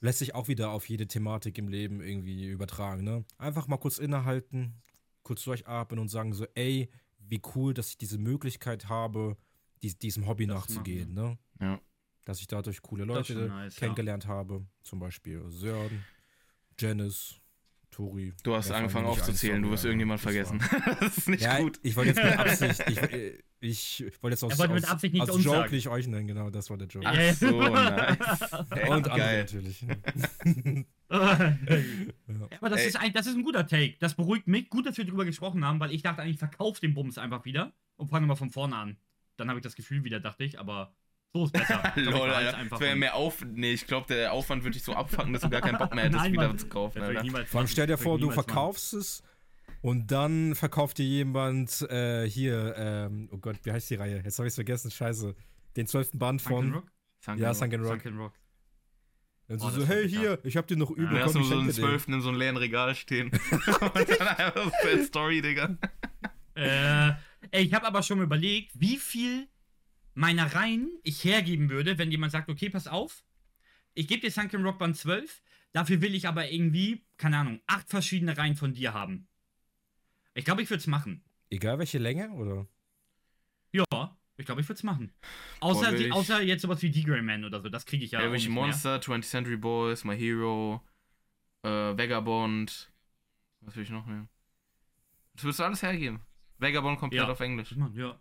[0.00, 3.24] lässt sich auch wieder auf jede Thematik im Leben irgendwie übertragen, ne?
[3.36, 4.74] Einfach mal kurz innehalten,
[5.22, 9.36] kurz durchatmen und sagen so, ey, wie cool, dass ich diese Möglichkeit habe,
[9.82, 11.38] dies, diesem Hobby Das nachzugehen, ne?
[11.60, 11.80] Ja.
[12.24, 13.80] Dass ich dadurch coole Leute nice, ja.
[13.80, 14.66] kennengelernt habe.
[14.82, 16.04] Zum Beispiel Sören,
[16.78, 17.40] Janice,
[17.94, 18.32] Tori.
[18.42, 20.60] Du hast angefangen aufzuzählen, du wirst irgendjemand das vergessen.
[21.00, 21.78] das ist nicht Ja, gut.
[21.82, 24.90] ich wollte jetzt mit Absicht, ich, äh, ich wollte jetzt aus, Er wollte mit aus,
[24.90, 25.74] Absicht nicht aus uns Joke sagen.
[25.74, 27.06] nicht euch nennen, genau, das war der Joke.
[27.06, 28.40] Ach so, nice.
[28.70, 29.38] Ey, Und geil.
[29.42, 29.80] natürlich.
[31.10, 31.56] ja,
[32.60, 32.88] aber das Ey.
[32.88, 33.94] ist, ein, das ist ein guter Take.
[34.00, 34.68] Das beruhigt mich.
[34.70, 37.72] Gut, dass wir drüber gesprochen haben, weil ich dachte eigentlich, verkauf den Bums einfach wieder
[37.96, 38.96] und fange mal von vorne an.
[39.36, 40.92] Dann habe ich das Gefühl wieder, dachte ich, aber
[41.34, 41.92] so ist besser.
[41.96, 42.56] Lol, Alter.
[42.56, 43.44] einfach Das wäre mehr auf.
[43.44, 46.04] Nee, ich glaube, der Aufwand würde dich so abfangen, dass du gar keinen Bock mehr
[46.04, 46.58] hättest, Nein, wieder Mann.
[46.58, 47.02] zu kaufen.
[47.46, 48.48] Vor allem stell dir vor, du niemals machen.
[48.48, 49.22] verkaufst es
[49.82, 54.22] und dann verkauft dir jemand äh, hier, ähm, oh Gott, wie heißt die Reihe?
[54.24, 55.34] Jetzt habe ich es vergessen, scheiße.
[55.76, 56.72] Den zwölften Band Sunken von.
[56.74, 56.92] Rock?
[57.20, 57.56] Sunken Ja, Rock.
[57.56, 58.02] Sunken Rock.
[58.02, 58.32] Sunken Rock.
[59.50, 61.48] Oh, so, das so hey, hier, ich hab dir noch übel, Dann hast komm, du
[61.48, 61.70] ich so einen.
[61.72, 63.30] Zwölften in so einem leeren Regal stehen.
[63.50, 65.76] und dann einfach so Sad Story, Digga.
[66.54, 67.08] Äh,
[67.50, 69.48] ey, ich habe aber schon mal überlegt, wie viel
[70.14, 73.24] meiner Reihen ich hergeben würde, wenn jemand sagt, okay, pass auf,
[73.94, 77.88] ich gebe dir Sunken Rock Band 12, dafür will ich aber irgendwie, keine Ahnung, acht
[77.88, 79.28] verschiedene Reihen von dir haben.
[80.34, 81.22] Ich glaube, ich würde es machen.
[81.50, 82.66] Egal welche Länge, oder?
[83.72, 85.12] Ja, ich glaube, ich würde es machen.
[85.60, 88.20] Außer, Boah, die, außer jetzt sowas wie D-Grey Man oder so, das kriege ich ja,
[88.20, 88.64] Ja, auch welche nicht mehr.
[88.64, 90.82] Monster, 20th Century Boys, My Hero,
[91.62, 92.92] äh, Vagabond.
[93.60, 94.26] Was will ich noch mehr?
[95.34, 96.20] Das würdest du alles hergeben.
[96.58, 97.28] Vagabond komplett Ja.
[97.30, 97.74] auf Englisch.
[97.76, 98.18] Mann, ja.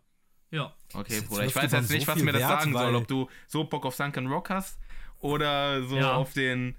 [0.54, 0.74] Ja.
[0.94, 1.46] Okay, Jetzt Bruder.
[1.46, 2.96] Ich weiß jetzt nicht, so was mir das sagen soll.
[2.96, 4.80] Ob du so Bock auf Sunken Rock hast
[5.20, 6.14] oder so Ja.
[6.14, 6.76] auf den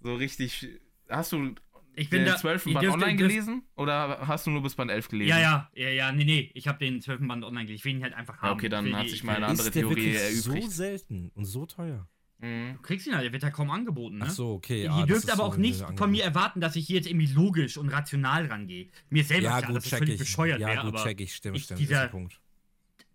[0.00, 0.66] so richtig.
[1.08, 1.54] Hast du
[1.96, 2.36] Ich bin den da.
[2.36, 2.66] 12.
[2.68, 3.62] ihr Band online ihr gelesen?
[3.76, 5.28] Oder hast du nur bis Band 11 gelesen?
[5.28, 6.50] Ja, ja, ja, ja, nee, nee.
[6.54, 7.26] Ich habe den 12.
[7.28, 7.76] Band online gelesen.
[7.80, 8.46] Ich will ihn halt einfach haben.
[8.48, 10.72] Ja, okay, dann hat sich ich meine will- andere ist der Theorie wirklich so erübrigt.
[10.72, 12.08] selten und so teuer?
[12.38, 12.72] Mhm.
[12.76, 14.24] Du kriegst ihn halt, der wird ja kaum angeboten, ne?
[14.28, 14.84] Ach so, okay.
[14.84, 15.98] Ihr ah, das dürft aber so auch nicht Angebot.
[15.98, 18.88] von mir erwarten, dass ich hier jetzt irgendwie logisch und rational rangehe.
[19.10, 20.20] Mir selber Ja, klar, gut, dass check völlig ich.
[20.20, 21.34] bescheuert ja, wäre, gut, aber check ich.
[21.34, 21.80] Stimmt, ich- stimmt.
[21.80, 22.40] dieser- ist ein Punkt.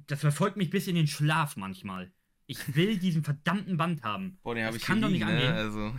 [0.07, 2.11] Das verfolgt mich bis in den Schlaf manchmal.
[2.47, 4.39] Ich will diesen verdammten Band haben.
[4.43, 5.31] Boah, den habe ich kann doch nicht ne?
[5.31, 5.53] angehen.
[5.53, 5.95] Also.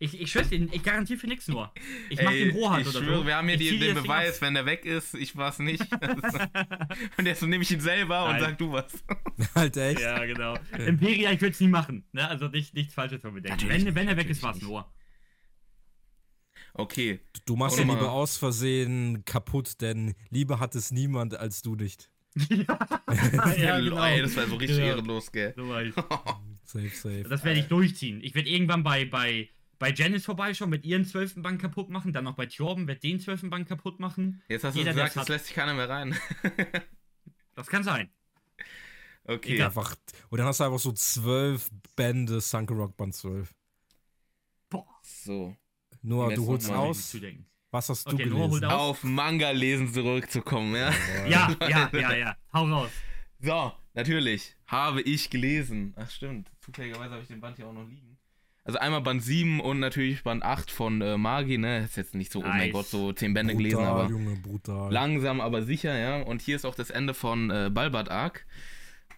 [0.00, 1.72] Ich, ich schwör's dir, ich garantiere für nichts nur.
[2.08, 3.26] Ich mach Ey, den Rohat ich oder schwöre, so.
[3.26, 5.82] wir haben hier die, den Beweis, wenn der weg ist, ich war's nicht.
[7.16, 8.40] und jetzt nehme ich ihn selber und Nein.
[8.40, 8.92] sag du was.
[9.54, 10.00] Alter, echt?
[10.00, 10.56] Ja, genau.
[10.86, 12.04] Imperia, ich würde es nie machen.
[12.12, 12.28] Ne?
[12.28, 13.56] Also nicht, nichts Falsches von mir denken.
[13.56, 14.88] Natürlich Wenn, wenn nicht, er weg ist, war's nur.
[16.74, 17.20] Okay.
[17.44, 21.74] Du machst ja mal- lieber aus Versehen kaputt, denn Liebe hat es niemand als du
[21.74, 22.08] nicht.
[22.48, 24.02] Ja, genau.
[24.04, 24.84] Ey, das war so richtig Ja.
[24.86, 25.52] ehrenlos, gell?
[25.56, 25.94] So war ich.
[26.64, 27.22] Safe, safe.
[27.28, 28.20] Das werde ich durchziehen.
[28.22, 29.48] Ich werde irgendwann bei, bei,
[29.78, 33.18] bei Janice vorbeischauen, wird ihren zwölften Bank kaputt machen, dann noch bei Thorben, wird den
[33.20, 34.42] zwölften Bank kaputt machen.
[34.48, 35.28] Jetzt hast du Jeder, gesagt, es jetzt hat.
[35.30, 36.14] lässt sich keiner mehr rein.
[37.54, 38.08] Das kann sein.
[39.24, 39.54] Okay.
[39.54, 39.66] Egal.
[39.66, 39.96] Einfach,
[40.30, 43.52] und dann hast du einfach so zwölf Bände Sunken Rock Band 12.
[44.70, 44.86] Boah.
[45.02, 45.56] So.
[46.02, 47.10] Nur, du holst aus.
[47.10, 47.46] Zu denken.
[47.70, 48.64] Was hast du Okay, Noah holt gelesen?
[48.66, 48.72] aus.
[48.72, 50.90] Auf Manga lesen zurückzukommen, ja?
[51.28, 52.36] Ja, ja, ja, ja.
[52.52, 52.90] Hau raus.
[53.40, 54.56] So, natürlich.
[54.66, 55.92] Habe ich gelesen.
[55.96, 56.50] Ach, stimmt.
[56.60, 58.16] Zufälligerweise habe ich den Band hier auch noch liegen.
[58.64, 61.84] Also einmal Band 7 und natürlich Band 8 von äh, Magi, ne?
[61.84, 62.72] Ist jetzt nicht so, oh mein Nice.
[62.72, 64.92] Gott, so 10 Bände gelesen, brutal, aber Junge, brutal.
[64.92, 66.22] langsam, aber sicher, ja.
[66.22, 68.44] Und hier ist auch das Ende von äh, Balbat Arc.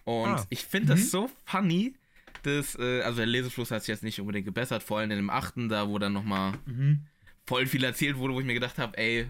[0.05, 0.45] Und Ah.
[0.49, 0.97] ich finde Mhm.
[0.99, 1.95] das so funny,
[2.43, 5.29] dass, äh, also der Lesefluss hat sich jetzt nicht unbedingt gebessert, vor allem in dem
[5.29, 7.05] achten, da wo dann nochmal Mhm.
[7.47, 9.29] Voll viel erzählt wurde, wo ich mir gedacht habe, ey,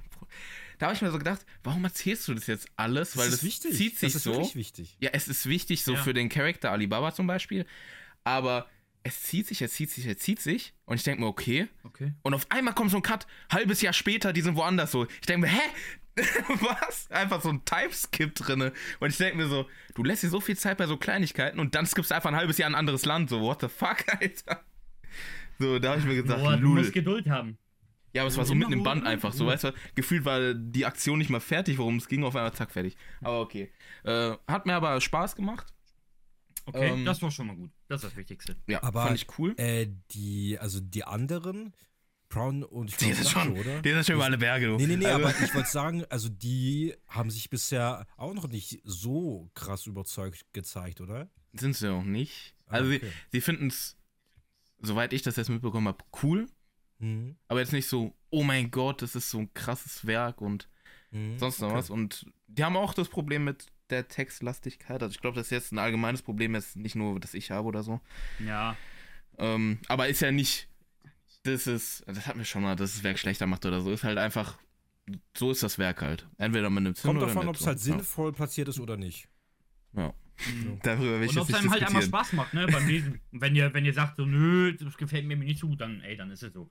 [0.79, 3.15] da habe ich mir so gedacht, warum erzählst du das jetzt alles?
[3.17, 3.75] Weil das, ist wichtig.
[3.75, 4.31] zieht sich das ist so.
[4.33, 4.97] wirklich wichtig.
[4.99, 6.01] Ja, es ist wichtig, so Ja.
[6.01, 7.65] für den Charakter Alibaba zum Beispiel.
[8.23, 8.67] Aber
[9.03, 10.73] es zieht sich, es zieht sich, es zieht sich.
[10.85, 11.67] Und ich denke mir, okay.
[11.83, 12.13] Okay.
[12.23, 15.05] Und auf einmal kommt so ein Cut, halbes Jahr später, die sind woanders so.
[15.05, 15.61] Ich denke mir, hä?
[16.59, 17.09] Was?
[17.09, 18.73] Einfach so ein Timeskip drinne.
[18.99, 21.73] Und ich denke mir so, du lässt dir so viel Zeit bei so Kleinigkeiten und
[21.73, 23.29] dann skippst du einfach ein halbes Jahr in ein anderes Land.
[23.29, 24.63] So, what the fuck, Alter?
[25.59, 26.79] So, da habe ich mir gesagt, Boah, du lul.
[26.79, 27.57] musst Geduld haben.
[28.13, 29.73] Ja, aber es war so mitten im Band einfach so, weißt du?
[29.95, 32.95] Gefühlt war die Aktion nicht mal fertig, worum es ging, auf einmal zack, fertig.
[33.21, 33.71] Aber okay.
[34.03, 35.67] Äh, hat mir aber Spaß gemacht.
[36.65, 37.71] Okay, Ähm, das war schon mal gut.
[37.87, 38.55] Das ist das Wichtigste.
[38.67, 39.53] Ja, Aber- fand ich cool.
[39.57, 41.73] Äh, die, also die anderen,
[42.29, 43.81] Brown und ich Die Sache, schon, oder?
[43.81, 44.77] die ist schon über alle Berge, du.
[44.77, 48.47] Nee, nee, nee, Also- aber ich wollte sagen, also die haben sich bisher auch noch
[48.47, 51.29] nicht so krass überzeugt gezeigt, oder?
[51.53, 52.55] Sind sie auch nicht.
[52.67, 52.99] Ah, Also, okay.
[52.99, 53.97] sie, sie finden es,
[54.81, 56.47] soweit ich das jetzt mitbekommen habe, cool.
[57.01, 57.35] Mhm.
[57.47, 60.69] Aber jetzt nicht so, oh mein Gott, das ist so ein krasses Werk und
[61.11, 61.37] Mhm.
[61.37, 61.77] sonst noch Okay.
[61.77, 61.89] was.
[61.89, 65.03] Und die haben auch das Problem mit der Textlastigkeit.
[65.03, 67.67] Also, ich glaube, das ist jetzt ein allgemeines Problem, jetzt nicht nur, das ich habe
[67.67, 67.99] oder so.
[68.39, 68.77] Ja.
[69.37, 70.69] Ähm, aber ist ja nicht,
[71.43, 73.91] das ist, das hat mir schon mal, dass das Werk schlechter macht oder so.
[73.91, 74.57] Ist halt einfach,
[75.35, 76.27] so ist das Werk halt.
[76.37, 77.67] Entweder man nimmt es Kommt oder davon, ob es so.
[77.67, 79.27] halt sinnvoll platziert ist oder nicht.
[79.93, 80.03] Ja.
[80.03, 80.13] ja.
[80.83, 82.03] Darüber will ich Und ob es einem halt einmal.
[82.03, 83.19] Spaß macht, ne, beim Lesen.
[83.31, 85.99] Und wenn ihr, wenn ihr sagt so, nö, das gefällt mir nicht so gut, dann,
[86.01, 86.69] ey, dann ist es so.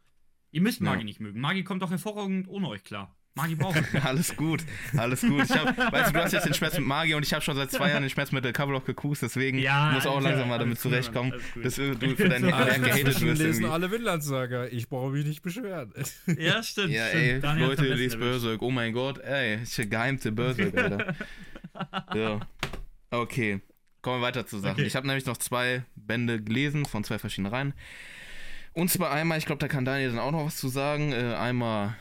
[0.53, 0.87] Ihr müsst Ja.
[0.87, 1.41] Magi nicht mögen.
[1.41, 3.15] Magi kommt doch hervorragend ohne euch klar.
[3.35, 4.05] Magi braucht es.
[4.05, 4.65] Alles gut,
[4.97, 5.45] alles gut.
[5.45, 7.55] Ich hab, weißt du, du hast jetzt den Schmerz mit Magie und ich habe schon
[7.55, 10.59] seit zwei Jahren den Schmerz mit der Coverlock gekust, deswegen Ja, muss auch langsam mal
[10.59, 11.33] damit zurechtkommen,
[11.63, 14.67] dass du für deinen Alle Werk gehatet wirst lesen alle Vinlandsaga.
[14.67, 15.93] Ich brauche mich nicht beschweren.
[16.39, 16.91] Ja, stimmt.
[16.91, 17.23] Ja, stimmt.
[17.25, 18.19] ey, hat's Leute, liest.
[18.19, 18.63] Berserk.
[18.63, 21.15] Oh mein Gott, ey, ich geheimte Berserk, Alter.
[22.15, 22.41] ja.
[23.13, 23.61] Okay,
[24.03, 24.73] kommen wir weiter zu Sachen.
[24.75, 24.87] Okay.
[24.87, 27.75] Ich habe nämlich noch zwei Bände gelesen von zwei verschiedenen Reihen.
[28.73, 31.13] Und zwar einmal, ich glaube, da kann Daniel dann auch noch was zu sagen.
[31.13, 31.97] Äh, einmal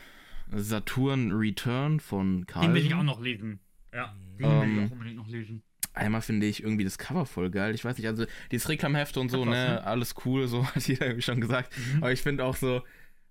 [0.52, 2.66] Saturn Return von Karl.
[2.66, 3.60] Den will ich auch noch lesen.
[3.92, 5.62] Ja, den will Ähm, ich auch unbedingt noch lesen.
[5.92, 7.74] Einmal finde ich irgendwie das Cover voll geil.
[7.74, 9.84] Ich weiß nicht, also dieses Reklamheft und so, Hat was, ne, ne?
[9.84, 11.76] alles cool, so hat jeder irgendwie schon gesagt.
[11.76, 12.02] Mhm.
[12.02, 12.82] Aber ich finde auch so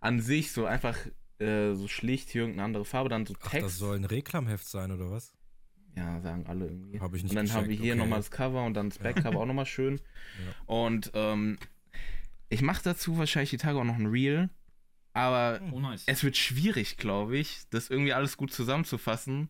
[0.02, 0.98] an sich so einfach
[1.40, 3.66] äh, so schlicht hier irgendeine andere Farbe, dann so Ach, Text.
[3.66, 5.34] das soll ein Reklamheft sein, oder was?
[5.96, 7.00] Ja, sagen alle irgendwie.
[7.00, 8.02] Hab ich nicht Und dann haben wir hier okay.
[8.02, 10.00] nochmal das Cover und dann das Backcover auch nochmal schön.
[10.66, 11.58] Und ähm,
[12.50, 14.50] ich mache dazu wahrscheinlich die Tage auch noch ein Reel.
[15.14, 16.04] Aber Oh, nice.
[16.06, 19.50] es wird schwierig, glaube ich, das irgendwie alles gut zusammenzufassen.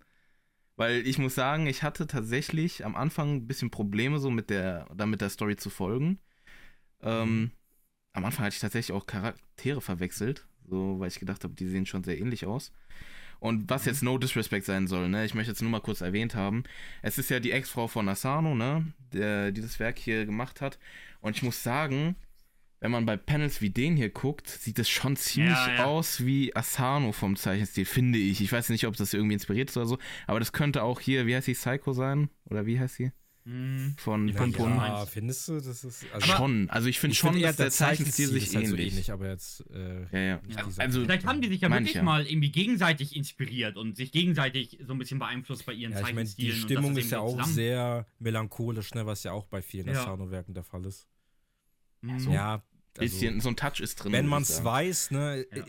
[0.76, 4.88] Weil ich muss sagen, ich hatte tatsächlich am Anfang ein bisschen Probleme, so mit der,
[4.95, 6.20] damit der Story zu folgen.
[7.02, 7.52] Ähm,
[8.14, 11.86] am Anfang hatte ich tatsächlich auch Charaktere verwechselt, so weil ich gedacht habe, die sehen
[11.86, 12.72] schon sehr ähnlich aus.
[13.39, 15.26] Und was jetzt No Disrespect sein soll, ne?
[15.26, 16.64] Ich möchte jetzt nur mal kurz erwähnt haben.
[17.02, 18.91] Es ist ja die Ex-Frau von Asano, ne?
[19.14, 20.80] Der, die das Werk hier gemacht hat.
[21.22, 22.16] Und ich muss sagen,
[22.82, 25.86] wenn man bei Panels wie den hier guckt, sieht es schon ziemlich Ja, ja.
[25.86, 28.41] aus wie Asano vom Zeichenstil, finde ich.
[28.41, 31.25] Ich weiß nicht, ob das irgendwie inspiriert ist oder so, aber das könnte auch hier,
[31.27, 32.30] wie heißt sie, Psycho sein?
[32.49, 33.11] Oder wie heißt sie?
[33.45, 33.95] Mhm.
[33.97, 34.47] Von weiß Pum.
[34.49, 36.05] nicht, ja, findest du, das ist.
[36.13, 36.69] Also schon.
[36.69, 38.91] Also ich finde schon, find eher, dass der Zeichenstil sich ist halt so ähnlich.
[38.93, 39.63] ähnlich, aber jetzt.
[39.71, 40.41] Äh, Ja,
[40.77, 44.93] Also, Vielleicht haben die sich ja wirklich mal irgendwie gegenseitig inspiriert und sich gegenseitig so
[44.93, 48.05] ein bisschen beeinflusst bei ihren ja, ich meine, die Stimmung ist ja auch zusammen- sehr
[48.19, 50.01] melancholisch, ne, was ja auch bei vielen Ja.
[50.01, 51.07] Asano-Werken der Fall ist.
[52.01, 52.19] Mhm.
[52.19, 52.61] so Ja,
[52.98, 54.12] also, bisschen, so ein Touch ist drin.
[54.12, 55.64] wenn man es weiß, ne, Ja.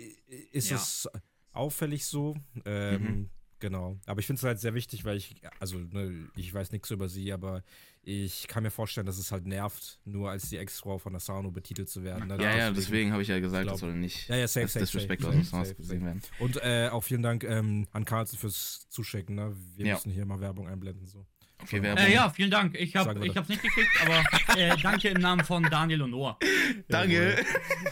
[0.53, 0.77] ist Ja.
[0.77, 1.09] es
[1.53, 2.37] auffällig so.
[2.65, 3.31] Ähm, Mhm.
[3.63, 3.99] Genau.
[4.07, 7.11] Aber ich finde es halt sehr wichtig, weil ich, also, ne, ich weiß nichts über
[7.11, 7.63] sie, aber
[8.01, 11.91] ich kann mir vorstellen, dass es halt nervt, nur als die Ex-Frau von Asano betitelt
[11.91, 12.29] zu werden.
[12.29, 12.43] Ne?
[12.43, 14.73] Ja, ja, deswegen habe ich ja gesagt, glaub- das soll nicht Ja, ja, safe, als
[14.73, 16.23] safe, Disrespect safe, aus dem safe, gesehen werden.
[16.39, 19.35] Und äh, auch vielen Dank ähm, an Carlsen fürs Zuschicken.
[19.35, 19.55] Ne?
[19.77, 19.95] Wir Ja.
[19.97, 21.07] müssen hier mal Werbung einblenden.
[21.07, 21.27] So.
[21.63, 22.05] Okay, Werbung.
[22.05, 22.75] Äh, ja, vielen Dank.
[22.79, 26.39] Ich habe ich hab's nicht gekriegt, aber äh, danke im Namen von Daniel und Noah.
[26.89, 27.37] Danke.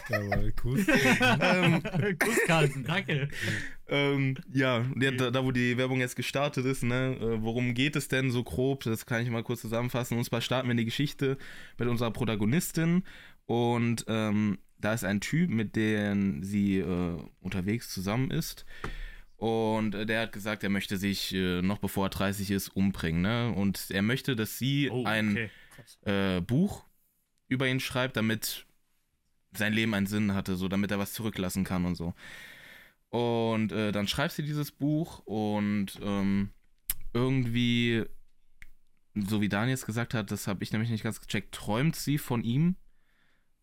[0.09, 0.85] Jawohl, cool.
[1.41, 1.83] ähm,
[2.19, 3.29] Kuss, Carlsen, danke.
[3.87, 8.07] ähm, ja, da, da wo die Werbung jetzt gestartet ist, ne, äh, worum geht es
[8.07, 8.83] denn so grob?
[8.83, 10.17] Das kann ich mal kurz zusammenfassen.
[10.17, 11.37] Und zwar starten wir die Geschichte
[11.77, 13.03] mit unserer Protagonistin
[13.45, 18.65] und ähm, da ist ein Typ, mit dem sie äh, unterwegs zusammen ist.
[19.39, 23.21] Und äh, der hat gesagt, er möchte sich, äh, noch bevor er 30 ist, umbringen.
[23.21, 23.53] Ne?
[23.55, 25.49] Und er möchte, dass sie Oh, ein okay.
[25.75, 25.97] Krass.
[26.03, 26.83] äh, Buch
[27.47, 28.65] über ihn schreibt, damit
[29.53, 32.13] sein Leben einen Sinn hatte, so damit er was zurücklassen kann und so.
[33.09, 36.49] Und äh, dann schreibt sie dieses Buch und ähm,
[37.13, 38.03] irgendwie,
[39.15, 42.17] so wie Daniel es gesagt hat, das habe ich nämlich nicht ganz gecheckt, träumt sie
[42.19, 42.75] von ihm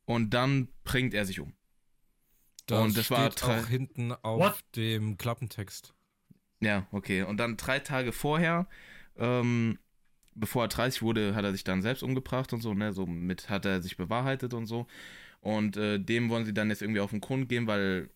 [0.07, 1.53] und dann bringt er sich um.
[2.67, 4.64] Das Und das war drei- auch hinten auf What?
[4.75, 5.95] dem Klappentext.
[6.61, 7.23] Ja, okay.
[7.23, 8.67] Und dann drei Tage vorher,
[9.17, 9.79] ähm,
[10.35, 12.93] bevor er 30 wurde, hat er sich dann selbst umgebracht und so, ne?
[12.93, 14.87] Somit hat er sich bewahrheitet und so.
[15.41, 18.11] Und äh, dem wollen sie dann jetzt irgendwie auf den Grund gehen, weil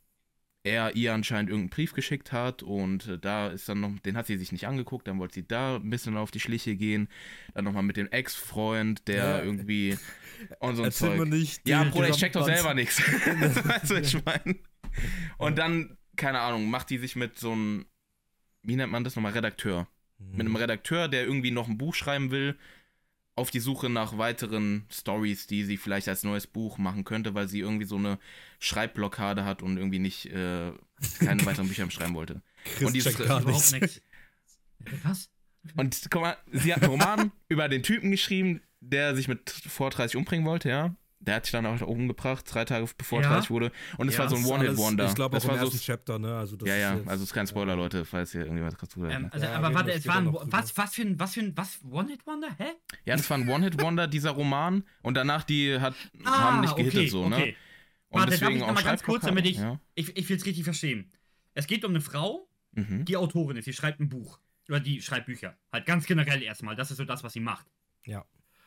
[0.63, 4.27] er ihr anscheinend irgendeinen Brief geschickt hat und äh, da ist dann noch, den hat
[4.27, 7.09] sie sich nicht angeguckt, dann wollte sie da ein bisschen auf die Schliche gehen.
[7.55, 9.43] Dann nochmal mit dem Ex-Freund, der Ja.
[9.43, 9.97] irgendwie
[10.59, 11.29] und so ein Erzähl Zeug.
[11.29, 11.67] nicht.
[11.69, 12.99] Ja, Bruder, ich check doch selber nichts.
[13.65, 14.57] weißt du, ich meine?
[15.39, 17.87] Und dann, keine Ahnung, macht die sich mit so einem,
[18.63, 19.89] wie nennt man das nochmal, Redakteur.
[20.19, 20.31] Mhm.
[20.33, 22.59] Mit einem Redakteur, der irgendwie noch ein Buch schreiben will,
[23.41, 27.49] auf die Suche nach weiteren Stories, die sie vielleicht als neues Buch machen könnte, weil
[27.49, 28.19] sie irgendwie so eine
[28.59, 30.73] Schreibblockade hat und irgendwie nicht, äh,
[31.19, 32.43] keine weiteren Bücher mehr schreiben wollte.
[32.65, 33.73] Chris und dieses- checkt gar Überhaupt nichts.
[33.73, 34.03] nichts.
[35.05, 35.31] Was?
[35.77, 39.91] Und guck mal, sie hat einen Roman über den Typen geschrieben, der sich mit vor
[39.91, 40.95] 30 umbringen wollte, ja.
[41.23, 43.33] Der hat sich dann auch umgebracht, drei Tage bevor er Ja.
[43.35, 43.73] 30 wurde.
[43.99, 45.05] Und es Ja, war so ein One-Hit-Wonder.
[45.07, 46.35] Ich glaube das war so, Chapter, ne?
[46.39, 48.87] Also das Ja, ja, jetzt- also es ist kein Spoiler, Leute, falls ihr irgendwas dazu
[48.87, 49.13] zuhört.
[49.13, 49.33] Ähm, ne?
[49.33, 51.79] also, Ja, aber warte, es war ein, was, was für ein, was für ein, was,
[51.91, 52.49] One-Hit-Wonder?
[52.57, 52.65] Hä?
[53.05, 54.83] Ja, das war ein One-Hit-Wonder, dieser Roman.
[55.03, 55.95] Und danach, die hat,
[56.25, 57.37] Ah, haben nicht gehittet so, ne?
[57.37, 57.57] okay.
[58.09, 59.79] Und Warte, darf ich auch noch mal ganz kurz, damit ich, Ja.
[59.95, 61.13] ich, ich will es richtig verstehen.
[61.53, 63.05] Es geht um eine Frau, Mhm.
[63.05, 64.39] die Autorin ist, die schreibt ein Buch.
[64.69, 65.57] Oder die schreibt Bücher.
[65.73, 66.77] Halt ganz generell erstmal.
[66.77, 67.67] Das ist so das, was sie macht.
[68.07, 68.25] Ja.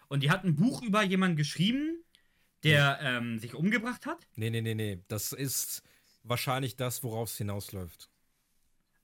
[0.10, 2.03] Und die hat ein Buch über jemanden geschrieben,
[2.64, 4.28] der ähm, sich umgebracht hat.
[4.36, 5.00] Nee, nee, nee, nee.
[5.08, 5.84] Das ist
[6.24, 8.10] wahrscheinlich das, worauf es hinausläuft.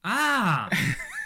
[0.04, 0.70] Ah!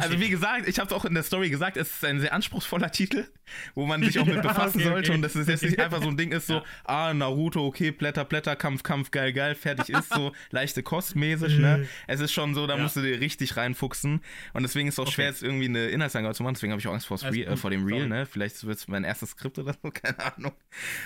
[0.00, 2.32] Also wie gesagt, ich habe es auch in der Story gesagt, es ist ein sehr
[2.32, 3.26] anspruchsvoller Titel,
[3.74, 5.16] wo man sich auch mit Ja, befassen okay, sollte okay.
[5.16, 8.24] und dass es jetzt nicht einfach so ein Ding ist, so, ah, Naruto, okay, Blätter,
[8.24, 11.86] Blätter, Kampf, Kampf, geil, geil, fertig ist, so leichte kostmäßig, ne?
[12.06, 12.82] Es ist schon so, da Ja.
[12.82, 14.20] musst du dir richtig reinfuchsen
[14.54, 15.12] und deswegen ist es auch Okay.
[15.14, 17.56] schwer, jetzt irgendwie eine Inhaltsangabe zu machen, deswegen habe ich auch Angst vor, Re äh,
[17.56, 18.06] vor dem sorry.
[18.08, 18.26] ne?
[18.26, 20.52] Vielleicht wird es mein erstes Skript oder so, keine Ahnung.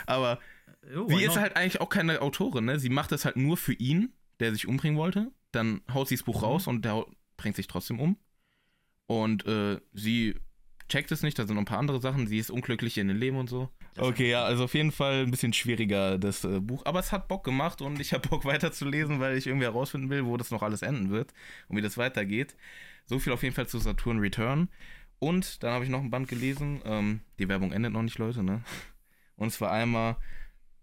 [0.06, 0.38] Aber
[0.96, 2.78] Oh, sie ist halt eigentlich auch keine Autorin, ne?
[2.78, 5.30] Sie macht das halt nur für ihn, der sich umbringen wollte.
[5.52, 6.44] Dann haut sie das Buch Mhm.
[6.46, 7.04] raus und der
[7.36, 8.16] bringt sich trotzdem um.
[9.10, 10.36] Und äh, sie
[10.88, 12.28] checkt es nicht, da sind noch ein paar andere Sachen.
[12.28, 13.68] Sie ist unglücklich in dem Leben und so.
[13.94, 16.82] Das Okay, ja, also auf jeden Fall ein bisschen schwieriger, das äh, Buch.
[16.84, 20.26] Aber es hat Bock gemacht und ich habe Bock weiterzulesen, weil ich irgendwie herausfinden will,
[20.26, 21.34] wo das noch alles enden wird
[21.66, 22.54] und wie das weitergeht.
[23.04, 24.68] So viel auf jeden Fall zu Saturn Return.
[25.18, 26.80] Und dann habe ich noch ein Band gelesen.
[26.84, 28.62] Ähm, die Werbung endet noch nicht, Leute, ne?
[29.34, 30.18] Und zwar einmal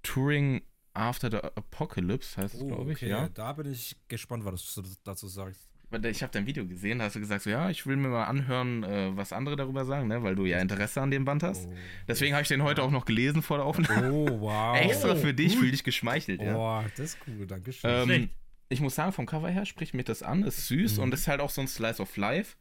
[0.04, 0.64] Touring
[0.94, 3.30] After the Apocalypse, heißt es, Oh, glaube ich, okay, ja.
[3.30, 5.70] da bin ich gespannt, was du dazu sagst.
[6.12, 8.26] Ich habe dein Video gesehen, da hast du gesagt, so ja, ich will mir mal
[8.26, 10.22] anhören, äh, was andere darüber sagen, ne?
[10.22, 11.66] weil du ja Interesse an dem Band hast.
[11.68, 11.74] Oh,
[12.08, 14.12] Deswegen habe ich den heute auch noch gelesen vor der Aufnahme.
[14.12, 14.78] oh wow.
[14.82, 15.62] Extra für dich, gut.
[15.62, 16.56] fühl dich geschmeichelt, ja.
[16.58, 18.10] Oh, das ist cool, danke schön.
[18.10, 18.30] Ähm,
[18.70, 21.04] ich muss sagen, vom Cover her spricht mich das an, ist süß Mhm.
[21.04, 22.58] und ist halt auch so ein Slice of Life.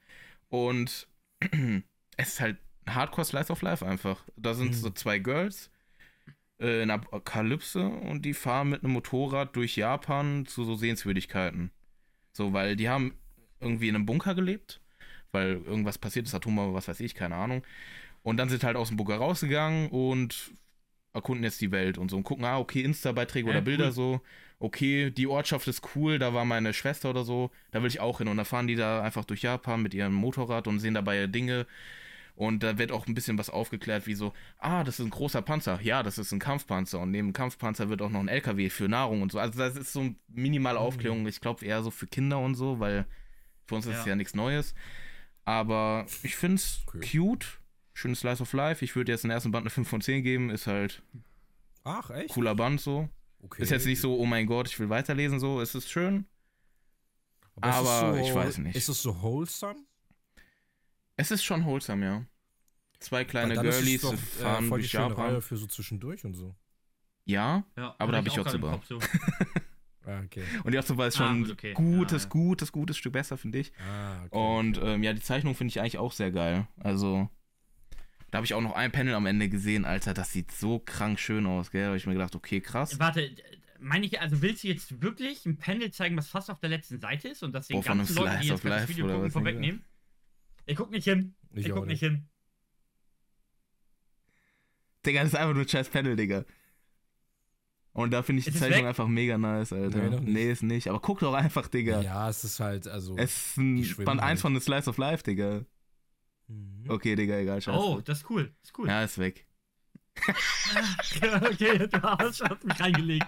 [0.48, 1.08] Und
[2.16, 2.58] es ist halt
[2.88, 4.22] Hardcore Slice of Life einfach.
[4.36, 4.74] Da sind Mhm.
[4.74, 5.70] so zwei Girls
[6.60, 11.72] äh, in Apokalypse und die fahren mit einem Motorrad durch Japan zu so Sehenswürdigkeiten.
[12.36, 13.14] So, weil die haben
[13.60, 14.80] irgendwie in einem Bunker gelebt,
[15.32, 17.62] weil irgendwas passiert ist, Atombombe, was weiß ich, keine Ahnung.
[18.22, 20.52] Und dann sind halt aus dem Bunker rausgegangen und
[21.14, 23.92] erkunden jetzt die Welt und so und gucken, ah, okay, Insta-Beiträge Ja, oder Bilder cool.
[23.92, 24.20] so.
[24.58, 28.18] Okay, die Ortschaft ist cool, da war meine Schwester oder so, da will ich auch
[28.18, 28.28] hin.
[28.28, 31.66] Und da fahren die da einfach durch Japan mit ihrem Motorrad und sehen dabei Dinge.
[32.36, 35.40] Und da wird auch ein bisschen was aufgeklärt, wie so, ah, das ist ein großer
[35.42, 35.80] Panzer.
[35.82, 37.00] Ja, das ist ein Kampfpanzer.
[37.00, 39.38] Und neben dem Kampfpanzer wird auch noch ein LKW für Nahrung und so.
[39.38, 41.26] Also das ist so minimale Aufklärung.
[41.26, 43.06] Ich glaube eher so für Kinder und so, weil
[43.64, 44.10] für uns ist es Ja.
[44.10, 44.74] ja nichts Neues.
[45.46, 47.00] Aber ich finde es Okay.
[47.18, 47.46] cute.
[47.94, 48.84] Schönes Slice of Life.
[48.84, 50.50] Ich würde jetzt den ersten Band eine 5 von 10 geben.
[50.50, 51.02] Ist halt
[51.84, 52.28] Ach, echt?
[52.34, 53.08] cooler Band so.
[53.40, 53.62] Okay.
[53.62, 55.60] Ist jetzt nicht so, oh mein Gott, ich will weiterlesen so.
[55.62, 56.26] Es ist schön.
[57.62, 58.76] ist es aber ich weiß nicht.
[58.76, 59.78] Ist es so wholesome?
[61.16, 62.24] Es ist schon wholesome, ja.
[62.98, 65.30] Zwei kleine Girlies doch, äh, fahren voll die durch schöne Japan.
[65.32, 66.54] Reihe für so zwischendurch und so.
[67.24, 68.98] Ja, Ja, aber da hab ich so.
[70.08, 70.44] Ah, okay.
[70.62, 71.72] und die Otsuba ist Ah, schon gut, okay.
[71.72, 72.30] gutes, Ja, ja.
[72.30, 73.72] gutes, gutes Stück besser, finde ich.
[73.80, 74.36] Ah, okay.
[74.38, 76.68] Und ähm, ja, die Zeichnung finde ich eigentlich auch sehr geil.
[76.78, 77.28] Also,
[78.30, 81.18] da habe ich auch noch ein Panel am Ende gesehen, Alter, das sieht so krank
[81.18, 81.80] schön aus, gell?
[81.82, 83.00] Da habe ich mir gedacht, okay, krass.
[83.00, 83.34] Warte,
[83.80, 87.00] meine ich, also willst du jetzt wirklich ein Panel zeigen, was fast auf der letzten
[87.00, 89.84] Seite ist und das den Boah, ganzen Leuten, die jetzt das Video gucken, vorwegnehmen?
[90.66, 91.34] Ich guck nicht hin.
[91.52, 92.28] Ich, auch guck nicht hin.
[95.04, 96.44] Digga, das ist einfach nur ein scheiß Panel, Digga.
[97.92, 98.88] Und da finde ich die Ist es Zeichnung weg?
[98.88, 99.98] einfach mega nice, Alter.
[99.98, 100.22] Nee, nicht.
[100.24, 100.88] Nee, ist nicht.
[100.88, 102.02] Aber guck doch einfach, Digga.
[102.02, 103.16] Ja, es ist halt, also.
[103.16, 104.40] Es ist ein Die Band 1 halt.
[104.40, 105.64] von The Slice of Life, Digga.
[106.48, 106.84] Mhm.
[106.90, 107.78] Okay, Digga, egal, scheiße.
[107.78, 108.52] Oh, das ist cool.
[108.60, 108.88] Das ist cool.
[108.88, 109.46] Ja, ist weg.
[111.42, 113.26] okay, du hast hast mich reingelegt.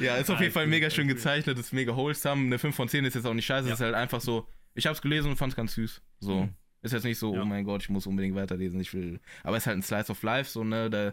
[0.00, 2.44] Ja, ist auf jeden Fall mega schön gezeichnet, ist mega wholesome.
[2.46, 3.74] Eine 5 von 10 ist jetzt auch nicht scheiße, Ja.
[3.74, 4.46] ist halt einfach so.
[4.74, 6.02] Ich hab's gelesen und fand's ganz süß.
[6.20, 6.42] So.
[6.44, 6.54] Mhm.
[6.82, 7.42] Ist jetzt nicht so, Ja.
[7.42, 9.20] oh mein Gott, ich muss unbedingt weiterlesen, ich will.
[9.44, 10.90] Aber ist halt ein Slice of Life, so, ne?
[10.90, 11.12] Da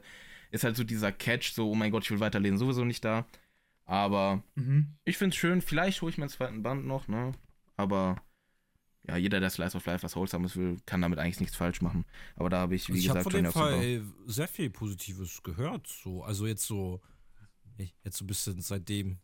[0.51, 3.27] ist halt so dieser Catch, so, oh mein Gott, ich will weiterlesen, sowieso nicht da.
[3.85, 4.95] Aber Mhm.
[5.05, 7.33] ich find's schön, vielleicht hole ich mir einen zweiten Band noch, ne?
[7.77, 8.21] Aber
[9.07, 12.05] ja, jeder, der Slice of Life was Wholesomes will, kann damit eigentlich nichts falsch machen.
[12.35, 15.41] Aber da habe ich, wie ich habe gesagt, von dem Fall ey, sehr viel Positives
[15.43, 15.87] gehört.
[15.87, 16.23] So.
[16.23, 17.01] Also jetzt so,
[18.03, 19.19] jetzt so ein bisschen seitdem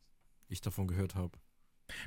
[0.47, 1.37] ich davon gehört habe.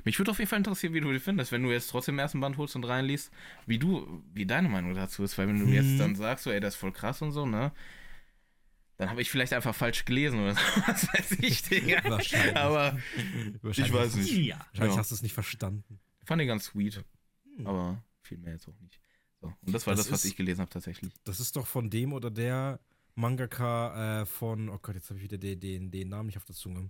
[0.03, 2.19] Mich würde auf jeden Fall interessieren, wie du die findest, wenn du jetzt trotzdem den
[2.19, 3.31] ersten Band holst und reinliest,
[3.65, 5.73] wie du, wie deine Meinung dazu ist, weil wenn du Mhm.
[5.73, 7.71] jetzt dann sagst, so, ey, das ist voll krass und so, ne?
[8.97, 12.03] Dann habe ich vielleicht einfach falsch gelesen oder so, was weiß ich, Digga.
[12.09, 12.57] Wahrscheinlich.
[12.57, 12.97] Aber
[13.61, 14.33] Wahrscheinlich weiß hast du- nicht.
[14.47, 14.57] Ja.
[14.71, 14.99] Wahrscheinlich Ja.
[14.99, 15.99] hast du es nicht verstanden.
[16.25, 17.03] fand ich ganz sweet,
[17.55, 17.65] Hm.
[17.65, 18.99] aber viel mehr jetzt auch nicht.
[19.41, 21.13] So, und das war Das das, was ist- ich gelesen habe tatsächlich.
[21.23, 22.81] Das ist doch von dem oder der
[23.15, 26.45] Mangaka äh, von, oh Gott, jetzt habe ich wieder den, den, den Namen nicht auf
[26.45, 26.89] der Zunge.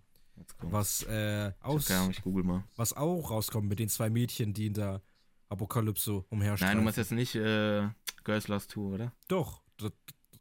[0.61, 2.63] Was, äh, aus, ich google mal.
[2.75, 5.01] was auch rauskommt mit den zwei Mädchen, die in der
[5.49, 6.67] Apokalypse umherstreifen.
[6.75, 7.87] Nein, du meinst jetzt nicht äh,
[8.23, 9.13] Girls Last Tour, oder?
[9.27, 9.91] Doch, das,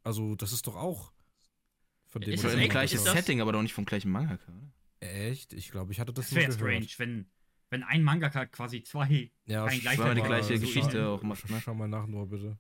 [0.03, 1.13] also das ist doch auch
[2.07, 4.73] von dem Ist Das im gleichen Setting, aber doch nicht vom gleichen Mangaka, oder?
[5.01, 5.53] Echt?
[5.53, 6.61] Ich glaube, ich hatte das Das wäre gehört.
[6.61, 7.31] strange, wenn,
[7.71, 9.31] wenn ein Mangaka quasi zwei.
[9.47, 11.61] Ja, Kein gleicher die gleiche so- Geschichte auch macht, ne?
[11.63, 12.59] Schau mal nach nur bitte.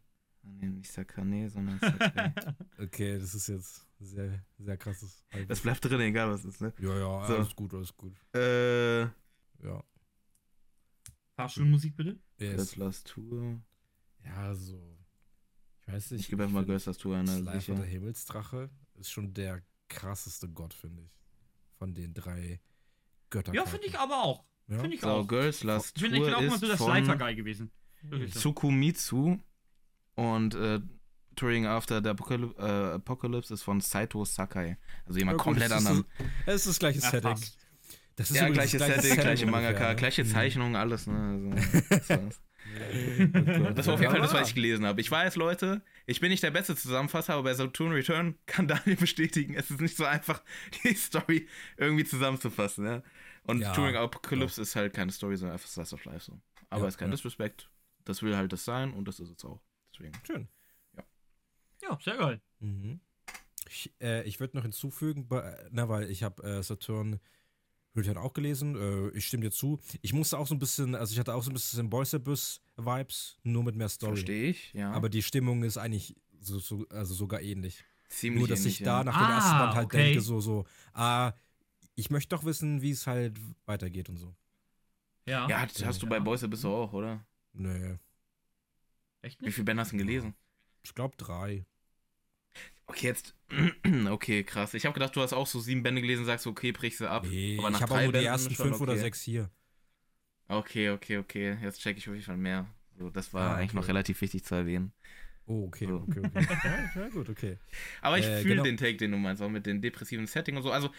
[0.60, 2.32] Nee, nicht Sakane, sondern Sakai.
[2.78, 5.24] Okay, das ist jetzt sehr, sehr krasses.
[5.48, 6.72] das bleibt drin, egal was ist, ne?
[6.78, 7.34] Ja, ja, So.
[7.36, 8.14] alles gut, alles gut.
[8.34, 9.82] Äh, Ja.
[11.36, 12.18] Fahrschulmusik bitte?
[12.38, 12.54] Yes.
[12.54, 13.60] Girls Last Tour.
[14.24, 14.98] Ja, so.
[15.86, 16.20] Ich weiß nicht.
[16.22, 17.74] Ich gebe einfach mal Girls Last Tour ein, Slifer sicher.
[17.76, 21.10] der Himmelsdrache ist schon der krasseste Gott, finde ich.
[21.78, 22.60] Von den drei
[23.30, 23.54] Göttern.
[23.54, 24.44] Ja, finde ich aber auch.
[24.66, 24.80] Ja.
[24.80, 25.26] Finde ich So, auch.
[25.28, 27.70] Girls Last Ich bin, ich bin Tour auch ist so der von Slifer-Guy gewesen.
[28.32, 29.38] Tsukumitsu
[30.18, 30.80] und äh,
[31.36, 34.76] Touring After the Apocalypse, äh, Apocalypse ist von Saito Sakai.
[35.06, 36.04] Also jemand Ja, gut, komplett anderen.
[36.46, 37.36] Es ist das gleiche Ja, Setting.
[38.16, 39.96] Das ist Ja, gleiches das Setting, gleiche Mangaka, ne?
[39.96, 40.28] gleiche Mhm.
[40.28, 41.06] Zeichnung, alles.
[41.06, 41.54] Ne?
[41.54, 42.40] Also, das, war's.
[43.76, 45.00] das war auf jeden Fall das, was ich gelesen habe.
[45.00, 48.96] Ich weiß, Leute, ich bin nicht der beste Zusammenfasser, aber bei Saturn Return kann Daniel
[49.00, 50.42] bestätigen, es ist nicht so einfach,
[50.84, 51.46] die Story
[51.76, 52.84] irgendwie zusammenzufassen.
[52.86, 53.02] Ja?
[53.44, 56.40] Und Ja, Touring Apocalypse ist halt keine Story, sondern einfach Slice of Life so.
[56.70, 57.14] Aber Ja, ist kein ja.
[57.14, 57.70] Disrespect.
[58.04, 59.60] Das will halt das sein und das ist es auch.
[59.98, 60.14] Deswegen.
[60.24, 60.48] Schön.
[61.82, 62.40] Ja, sehr geil.
[62.60, 63.00] Mhm.
[63.68, 67.20] Ich, äh, ich würde noch hinzufügen, bei- na, weil ich habe äh, Saturn
[67.96, 68.76] Return auch gelesen.
[68.76, 69.80] Äh, ich stimme dir zu.
[70.02, 72.60] Ich musste auch so ein bisschen, also ich hatte auch so ein bisschen Boys Abyss
[72.76, 74.12] Vibes, nur mit mehr Story.
[74.16, 74.92] Verstehe ich, ja.
[74.92, 77.84] Aber die Stimmung ist eigentlich so, so, also sogar ähnlich.
[78.08, 79.04] ziemlich nur, dass ähnlich, ich da ja.
[79.04, 80.04] nach dem Ah, ersten Band halt okay.
[80.04, 81.32] denke, so, so, ah,
[81.94, 84.34] ich möchte doch wissen, wie es halt weitergeht und so.
[85.26, 85.48] Ja.
[85.48, 86.22] Ja, hast, hast du bei Ja.
[86.22, 87.24] Boys bist du auch, oder?
[87.52, 87.96] Nö.
[89.22, 89.54] Echt Wie nicht?
[89.54, 90.34] viele Bände hast du denn gelesen?
[90.82, 91.66] Ich glaube drei.
[92.86, 93.34] Okay, jetzt.
[94.08, 94.74] Okay, krass.
[94.74, 97.26] Ich habe gedacht, du hast auch so sieben Bände gelesen, sagst, okay, brichst du ab.
[97.26, 99.02] Nee, Aber nach ich habe nur die Bänden ersten schon fünf oder okay.
[99.02, 99.50] sechs hier.
[100.48, 101.58] Okay, okay, okay.
[101.62, 102.66] Jetzt check ich auf jeden Fall mehr.
[102.98, 103.76] So, das war Ah, eigentlich okay.
[103.80, 104.92] noch relativ wichtig zu erwähnen.
[105.46, 105.96] Oh, okay, So.
[105.96, 106.46] okay, okay.
[106.94, 107.58] ja, ja, gut, okay.
[108.00, 108.64] Aber ich Äh, fühle genau.
[108.64, 110.70] den Take, den du meinst, auch mit dem depressiven Setting und so.
[110.72, 110.90] Also,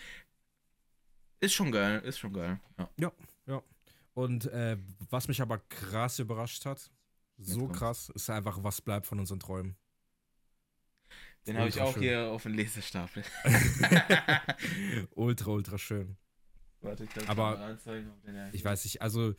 [1.39, 2.59] ist schon geil, ist schon geil.
[2.97, 3.11] Ja.
[4.13, 4.78] Und äh,
[5.09, 6.91] was mich aber krass überrascht hat,
[7.39, 9.75] so krass, ist einfach, was bleibt von unseren Träumen.
[11.47, 12.03] Den habe ich auch schön.
[12.03, 13.23] hier auf dem Lesestapel.
[15.15, 16.17] ultra, ultra schön.
[16.81, 19.33] Warte, ich kann Aber mal anzeigen, ob den Ich weiß nicht, also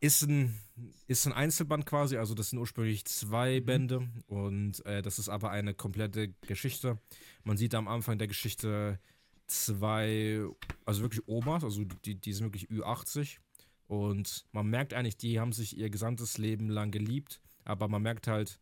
[0.00, 0.58] ist ein,
[1.06, 3.66] ist ein Einzelband quasi, also das sind ursprünglich zwei Mhm.
[3.66, 6.98] Bände und äh, das ist aber eine komplette Geschichte.
[7.44, 8.98] Man sieht am Anfang der Geschichte
[9.46, 10.44] zwei,
[10.84, 13.38] also wirklich Omas, also die, die sind wirklich Ü80
[13.86, 18.26] und man merkt eigentlich, die haben sich ihr gesamtes Leben lang geliebt, aber man merkt
[18.26, 18.58] halt,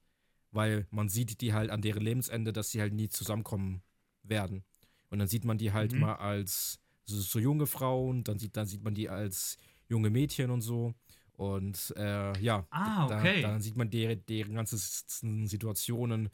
[0.50, 3.82] weil man sieht die halt an deren Lebensende, dass sie halt nie zusammenkommen
[4.22, 4.64] werden.
[5.10, 6.00] Und dann sieht man die halt Mhm.
[6.00, 9.58] mal als so, so junge Frauen, dann sieht, dann sieht man die als
[9.88, 10.94] junge Mädchen und so.
[11.32, 13.42] Und äh, ja, Ah, okay.
[13.42, 16.28] dann sieht man deren, deren ganzen Situationen,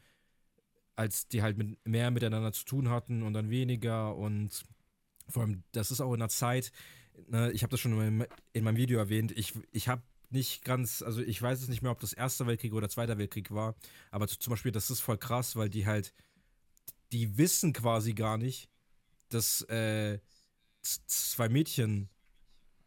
[0.95, 4.17] als die halt mit, mehr miteinander zu tun hatten und dann weniger.
[4.17, 4.65] Und
[5.29, 6.73] vor allem, das ist auch in der Zeit,
[7.29, 10.65] ne, ich habe das schon in meinem, in meinem Video erwähnt, ich, ich habe nicht
[10.65, 13.75] ganz, also ich weiß es nicht mehr, ob das Erster Weltkrieg oder Zweiter Weltkrieg war,
[14.11, 16.13] aber zum Beispiel, das ist voll krass, weil die halt,
[17.13, 18.69] die wissen quasi gar nicht,
[19.29, 20.19] dass äh,
[20.83, 22.09] zwei Mädchen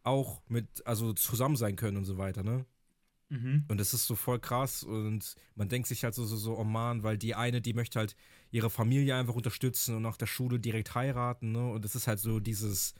[0.02, 2.66] auch mit, also zusammen sein können und so weiter, ne?
[3.28, 3.64] Mhm.
[3.68, 6.64] Und das ist so voll krass und man denkt sich halt so, so, so, oh
[6.64, 8.16] man, weil die eine, die möchte halt
[8.50, 11.70] ihre Familie einfach unterstützen und nach der Schule direkt heiraten, ne?
[11.70, 12.94] Und das ist halt so dieses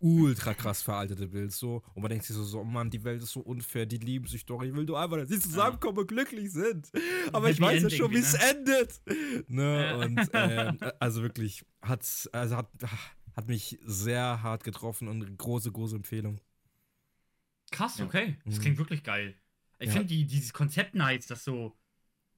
[0.00, 1.82] ultra krass veraltete Bild so.
[1.94, 4.26] Und man denkt sich so, so, oh Mann, die Welt ist so unfair, die lieben
[4.26, 4.62] sich doch.
[4.62, 6.90] Ich will nur einfach, dass sie zusammenkommen und glücklich sind.
[7.32, 8.38] Aber ich weiß ja schon, wie es ne?
[8.50, 9.00] endet.
[9.48, 9.80] Ne?
[9.86, 9.96] Ja.
[9.96, 12.70] Und ähm, also wirklich, hat, also hat,
[13.36, 16.40] hat mich sehr hart getroffen und große, große Empfehlung.
[17.70, 18.06] Krass, Ja.
[18.06, 18.36] okay.
[18.44, 18.60] Das Mhm.
[18.62, 19.34] klingt wirklich geil.
[19.78, 19.92] Ich Ja.
[19.92, 21.76] finde die, dieses Konzept nice, dass so.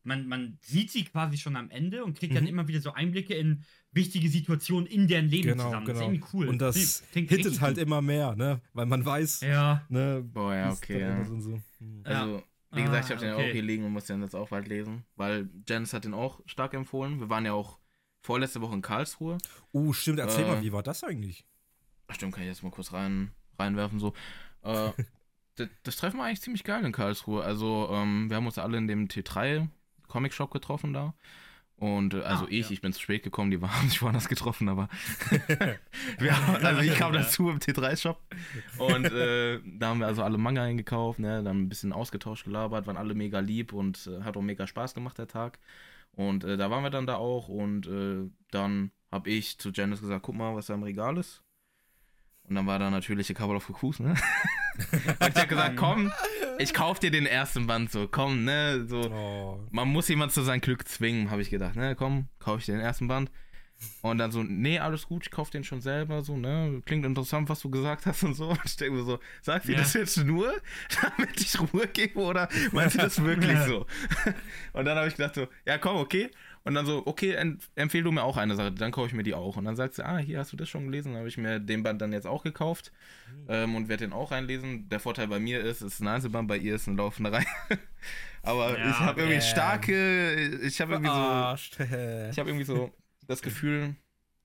[0.02, 2.48] Man, man sieht sie quasi schon am Ende und kriegt dann Mhm.
[2.50, 5.84] immer wieder so Einblicke in wichtige Situationen in deren Leben Genau, zusammen.
[5.86, 5.98] genau.
[5.98, 6.48] Das ist irgendwie cool.
[6.48, 7.82] Und das Klingt- hittet halt gut.
[7.84, 8.60] immer mehr, ne?
[8.72, 9.84] Weil man weiß, Ja.
[9.88, 10.22] ne?
[10.32, 11.40] Boah, ja, okay, dann ja.
[11.40, 11.60] so.
[11.78, 12.02] Hm.
[12.06, 12.22] Ja.
[12.22, 12.42] Also,
[12.72, 13.48] wie gesagt, ich Ah, habe den okay.
[13.48, 16.40] auch hier liegen und muss den jetzt auch bald lesen, weil Janice hat den auch
[16.46, 17.18] stark empfohlen.
[17.20, 17.78] Wir waren ja auch
[18.22, 19.38] vorletzte Woche in Karlsruhe.
[19.72, 21.44] Oh, stimmt, erzähl Äh, mal, wie war das eigentlich?
[22.06, 23.98] Ach, Stimmt, kann ich jetzt mal kurz rein, reinwerfen.
[23.98, 24.14] So.
[24.62, 24.90] Äh,
[25.56, 27.42] das, das Treffen war eigentlich ziemlich geil in Karlsruhe.
[27.42, 29.68] Also, ähm, wir haben uns alle in dem T3
[30.10, 31.14] Comic Shop getroffen da.
[31.76, 32.72] Und äh, also Ah, ich, ja.
[32.72, 34.90] ich bin zu spät gekommen, die haben sich woanders getroffen, aber
[36.20, 38.20] haben, also ich kam dazu im T3-Shop
[38.76, 42.86] und äh, da haben wir also alle Manga eingekauft, ne, dann ein bisschen ausgetauscht, gelabert,
[42.86, 45.58] waren alle mega lieb und äh, hat auch mega Spaß gemacht, der Tag.
[46.12, 50.02] Und äh, da waren wir dann da auch und äh, dann habe ich zu Janice
[50.02, 51.42] gesagt, guck mal, was da im Regal ist.
[52.44, 54.10] Und dann war da natürlich der Couple of Cuckoos, ne?
[54.92, 56.12] und ich hab gesagt, komm,
[56.60, 59.00] ich kauf dir den ersten Band so, komm, ne, so.
[59.10, 59.60] Oh.
[59.70, 62.72] Man muss jemand zu seinem Glück zwingen, habe ich gedacht, ne, komm, kauf ich dir
[62.72, 63.30] den ersten Band.
[64.02, 67.48] Und dann so, nee, alles gut, ich kauf den schon selber, so, ne, klingt interessant,
[67.48, 68.48] was du gesagt hast und so.
[68.50, 69.78] Und ich denke mir so, sagst du Ja.
[69.78, 70.52] das jetzt nur,
[71.16, 73.86] damit ich Ruhe gebe oder meinst du das wirklich so?
[74.74, 76.30] Und dann habe ich gedacht so, ja, komm, okay.
[76.62, 77.34] Und dann so, okay,
[77.74, 79.56] empfehl du mir auch eine Sache, dann kaufe ich mir die auch.
[79.56, 81.58] Und dann sagt sie, ah, hier hast du das schon gelesen, dann habe ich mir
[81.58, 82.92] den Band dann jetzt auch gekauft
[83.48, 84.88] ähm, und werde den auch reinlesen.
[84.90, 87.46] Der Vorteil bei mir ist, es ist ein Einzelband, bei ihr ist eine laufende Reihe.
[88.42, 89.48] Aber Ja, ich habe irgendwie damn.
[89.48, 91.14] starke, ich habe irgendwie so,
[92.30, 92.92] ich habe irgendwie so
[93.26, 93.96] das Gefühl,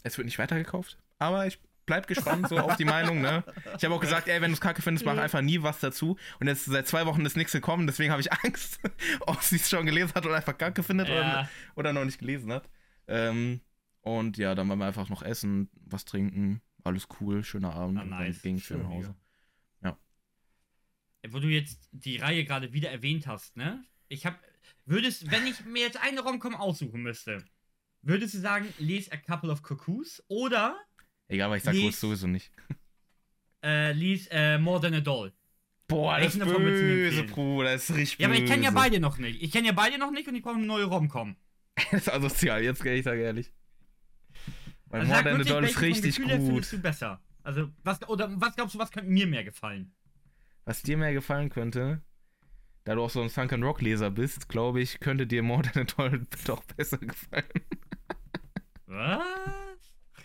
[0.04, 0.98] es wird nicht weitergekauft.
[1.18, 3.44] Aber ich bleib gespannt so auf die Meinung, ne?
[3.78, 6.18] Ich habe auch gesagt, ey, wenn du es kacke findest, mach einfach nie was dazu.
[6.40, 8.80] Und jetzt seit zwei Wochen ist nichts gekommen, deswegen habe ich Angst,
[9.22, 11.14] ob sie es schon gelesen hat oder einfach kacke findet Ja.
[11.16, 12.70] oder, oder noch nicht gelesen hat.
[13.08, 13.62] Ähm,
[14.02, 18.02] und ja, dann wollen wir einfach noch essen, was trinken, alles cool, schöner Abend Ah,
[18.04, 18.36] und nice.
[18.36, 19.16] dann ging Schön, nach Hause.
[21.28, 23.84] Wo du jetzt die Reihe gerade wieder erwähnt hast, ne?
[24.10, 24.40] Ich hab.
[24.86, 27.44] Würdest, wenn ich mir jetzt eine Romcom aussuchen müsste,
[28.04, 30.78] würdest du sagen, lese A Couple of Cuckoos oder
[31.28, 32.52] Egal, aber ich sag Lies- kurz sowieso nicht.
[33.64, 35.34] äh, lies äh, More Than a Doll?
[35.88, 37.24] Boah, das ist böse?
[37.26, 38.82] Bruder, das ist richtig Ja, aber ich kenne ja böse.
[38.82, 39.42] beide noch nicht.
[39.42, 41.36] Ich kenne ja beide noch nicht und ich brauche eine neue Romcom.
[41.92, 43.52] Das ist asozial, jetzt ich sage ehrlich.
[44.88, 46.48] Weil Also More Than a Doll ist richtig Gefühl gut.
[46.48, 47.22] findest du besser?
[47.44, 49.94] Also, was, oder was glaubst du, was könnte mir mehr gefallen?
[50.64, 52.02] Was dir mehr gefallen könnte,
[52.86, 55.84] da du auch so ein Sunken Rock Leser bist, glaube ich, könnte dir More Than
[55.84, 57.44] a Doll doch besser gefallen.
[58.88, 59.22] Was?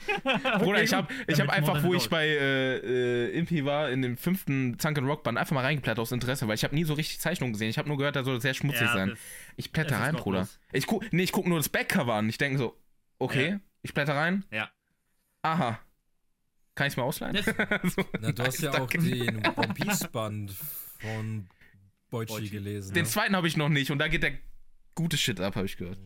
[0.59, 4.17] Bruder, ich habe ich hab einfach, wo ich bei äh, äh, Impi war, in dem
[4.17, 7.21] fünften Sunken Rock Band, einfach mal reingeblättert aus Interesse, weil ich habe nie so richtig
[7.21, 7.71] Zeichnungen gesehen.
[7.71, 9.17] Ich habe nur gehört, da soll sehr schmutzig Ja, sein.
[9.57, 10.49] Ich ist rein, Bruder.
[10.73, 12.29] Ich guck, nee, ich guck nur das Backcover an.
[12.29, 12.77] Ich denke so,
[13.19, 13.61] okay, Ja.
[13.83, 14.45] ich blätter rein.
[14.51, 14.71] Ja.
[15.43, 15.79] Aha.
[16.75, 17.37] Kann ich es mir ausleihen?
[17.85, 20.53] So, Na, du hast ja auch den One Piece Band
[20.99, 21.49] von
[22.11, 22.51] Boichi Boichi.
[22.51, 22.95] gelesen.
[22.95, 23.09] Den ne?
[23.09, 24.33] zweiten habe ich noch nicht und da geht der
[24.95, 25.99] gute Shit ab, habe ich gehört.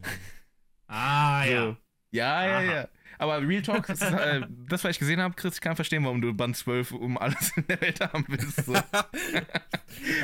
[0.86, 1.62] Ah, ja.
[1.62, 1.68] So.
[1.68, 1.76] Ja,
[2.14, 2.62] ja, Aha.
[2.62, 2.88] ja.
[3.18, 6.04] Aber Real Talk, das, ist, äh, das was ich gesehen habe, Chris, ich kann verstehen,
[6.04, 8.64] warum du Band 12 um alles in der Welt haben willst.
[8.66, 8.74] So.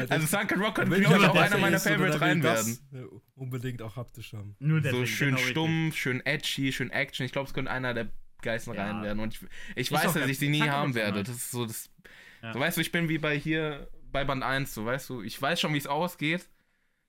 [0.09, 3.21] Also Sunken Rock könnte, ich, auch einer meiner ist, will rein das, werden.
[3.37, 4.57] Unbedingt auch haptisch haben.
[4.59, 7.25] Nur So deswegen, schön genau stumpf, schön edgy, schön Action.
[7.25, 8.09] Ich glaube, es könnte einer der
[8.43, 8.91] geilsten Ja.
[8.91, 9.21] rein werden.
[9.21, 10.61] Und ich, ich weiß, dass ich sie gut.
[10.61, 11.23] nie haben werde.
[11.23, 11.89] Das ist so das.
[12.43, 12.53] Ja.
[12.53, 15.41] So weißt du, ich bin wie bei hier bei Band 1, so weißt du, ich
[15.41, 16.49] weiß schon, wie es ausgeht.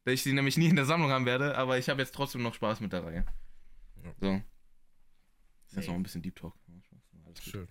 [0.04, 2.42] Dass ich sie nämlich nie in der Sammlung haben werde, aber ich habe jetzt trotzdem
[2.44, 3.26] noch Spaß mit der Reihe.
[4.22, 4.42] Ja.
[5.74, 6.54] Das ist noch ein bisschen Deep Talk.
[7.26, 7.52] Alles gut.
[7.52, 7.68] Schön.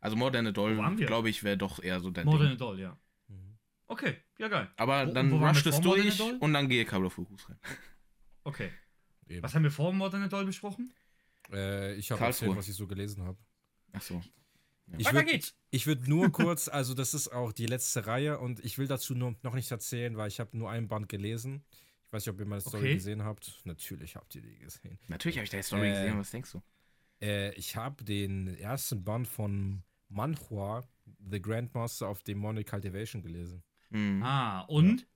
[0.00, 1.06] Also More Than a Doll, Wo waren wir?
[1.06, 2.48] glaube ich, wäre doch eher so dein More Ding.
[2.48, 2.98] than a Doll, ja.
[3.28, 3.56] Mhm.
[3.86, 4.70] Okay, ja geil.
[4.76, 7.58] Aber Wo- dann wo Than a durch und dann gehe Cable of Focus rein.
[8.46, 8.70] Okay.
[9.26, 9.42] Eben.
[9.42, 10.92] Was haben wir vor More Than a Doll besprochen?
[11.50, 13.38] Äh, ich habe erzählt, was ich so gelesen habe.
[13.92, 14.22] Ach so.
[14.98, 15.54] Ich würd- geht's.
[15.70, 19.14] Ich würde nur kurz, also das ist auch die letzte Reihe und ich will dazu
[19.14, 21.64] nur, noch nichts erzählen, weil ich habe nur ein Band gelesen.
[22.06, 22.94] Ich weiß nicht, ob ihr meine Story Okay.
[22.94, 23.62] gesehen habt.
[23.64, 24.98] Natürlich habt ihr die gesehen.
[25.08, 26.62] Natürlich habe ich deine Story Äh, gesehen, was denkst du?
[27.24, 30.84] Äh, ich habe den ersten Band von Manhua,
[31.30, 33.62] The Grandmaster of Demonic Cultivation, gelesen.
[33.90, 34.22] Mhm.
[34.22, 35.06] Ah, und?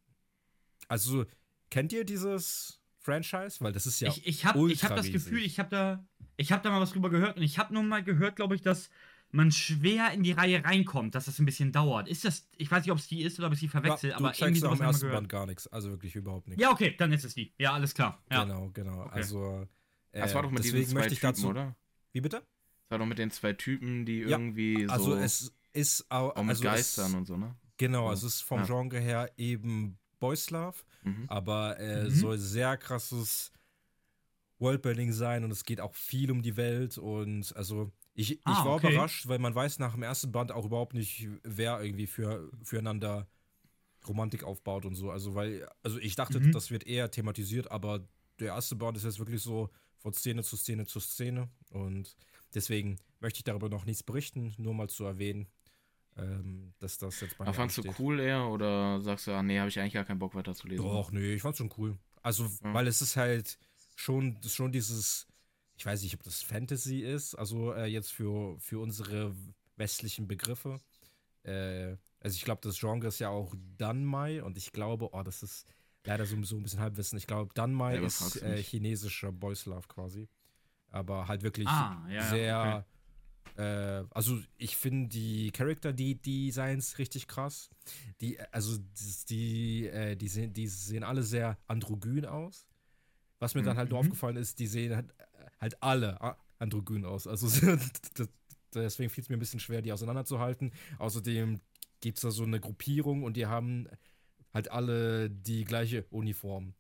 [0.88, 1.26] Also,
[1.70, 3.62] kennt ihr dieses Franchise?
[3.62, 5.10] Weil das ist ja ich ich habe ich hab das.
[5.10, 6.06] Gefühl, ich habe da,
[6.36, 8.62] ich hab da mal was drüber gehört und ich habe nur mal gehört, glaube ich,
[8.62, 8.88] dass
[9.30, 12.08] man schwer in die Reihe reinkommt, dass das ein bisschen dauert.
[12.08, 14.16] Ist das, ich weiß nicht, ob es die ist oder ob ich sie verwechsel, ja,
[14.16, 15.66] aber du irgendwie sowas ich ersten Band gar nichts.
[15.66, 16.62] Also wirklich überhaupt nichts.
[16.62, 17.52] Ja, okay, dann ist es die.
[17.58, 18.22] Ja, alles klar.
[18.30, 18.44] Ja.
[18.44, 19.02] Genau, genau.
[19.02, 19.10] Okay.
[19.12, 19.68] Also,
[20.12, 21.48] äh, Das war doch mit diesen deswegen zwei möchte ich Typen, dazu.
[21.48, 21.76] oder?
[22.12, 22.36] Wie bitte?
[22.40, 24.92] Das war doch mit den zwei Typen, die Ja, irgendwie so.
[24.92, 26.34] Also, es ist auch.
[26.36, 27.54] auch mit also Geistern es, und so, ne?
[27.76, 28.66] Genau, also es ist vom Ja.
[28.66, 31.24] Genre her eben Boys Love, Mhm.
[31.28, 32.10] aber äh, Mhm.
[32.10, 33.52] soll sehr krasses
[34.58, 38.64] Worldbuilding sein und es geht auch viel um die Welt und also ich, ich Ah,
[38.64, 38.92] war okay.
[38.92, 43.28] überrascht, weil man weiß nach dem ersten Band auch überhaupt nicht, wer irgendwie für, füreinander
[44.08, 45.12] Romantik aufbaut und so.
[45.12, 46.50] Also weil, also ich dachte, Mhm.
[46.50, 48.08] das wird eher thematisiert, aber
[48.40, 52.16] der erste Band ist jetzt wirklich so von Szene zu Szene zu Szene und
[52.54, 55.48] deswegen möchte ich darüber noch nichts berichten, nur mal zu erwähnen,
[56.16, 59.58] ähm, dass das jetzt bei mir fandst du cool eher oder sagst du, ah, nee,
[59.58, 60.82] habe ich eigentlich gar keinen Bock weiter zu lesen?
[60.82, 61.96] Doch, nee, ich fand's schon cool.
[62.22, 62.74] Also, Ja.
[62.74, 63.58] weil es ist halt
[63.94, 65.26] schon, schon dieses,
[65.76, 69.34] ich weiß nicht, ob das Fantasy ist, also äh, jetzt für, für unsere
[69.76, 70.80] westlichen Begriffe.
[71.44, 75.42] Äh, also ich glaube, das Genre ist ja auch Danmai und ich glaube, oh, das
[75.44, 75.66] ist
[76.08, 77.18] leider so, so ein bisschen Halbwissen.
[77.18, 80.28] Ich glaube, Danmai Selber ist äh, chinesischer Boys Love quasi.
[80.90, 82.86] Aber halt wirklich Ah, ja, ja, sehr.
[83.56, 87.70] Äh, also ich finde die Character die Designs richtig krass.
[88.20, 92.66] Die also die die, äh, die sehen die sehen alle sehr androgyn aus.
[93.40, 94.06] Was mir dann halt nur Mhm.
[94.06, 95.14] aufgefallen ist, die sehen halt,
[95.60, 97.26] halt alle androgyn aus.
[97.26, 97.46] Also
[98.74, 100.72] deswegen fiel es mir ein bisschen schwer, die auseinanderzuhalten.
[100.98, 101.60] Außerdem
[102.00, 103.88] gibt es da so eine Gruppierung und die haben
[104.52, 106.74] halt alle die gleiche Uniform.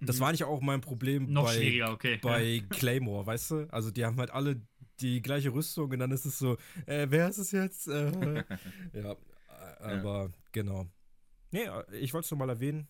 [0.00, 0.20] Das Mhm.
[0.20, 2.18] war nicht auch mein Problem Noch bei, okay.
[2.20, 3.66] bei Claymore, weißt du?
[3.70, 4.60] Also die haben halt alle
[5.00, 7.88] die gleiche Rüstung und dann ist es so, äh, wer ist es jetzt?
[7.88, 8.44] Äh,
[8.92, 9.16] ja, äh,
[9.80, 10.86] aber genau.
[11.52, 12.88] Nee, ich wollte es nur mal erwähnen.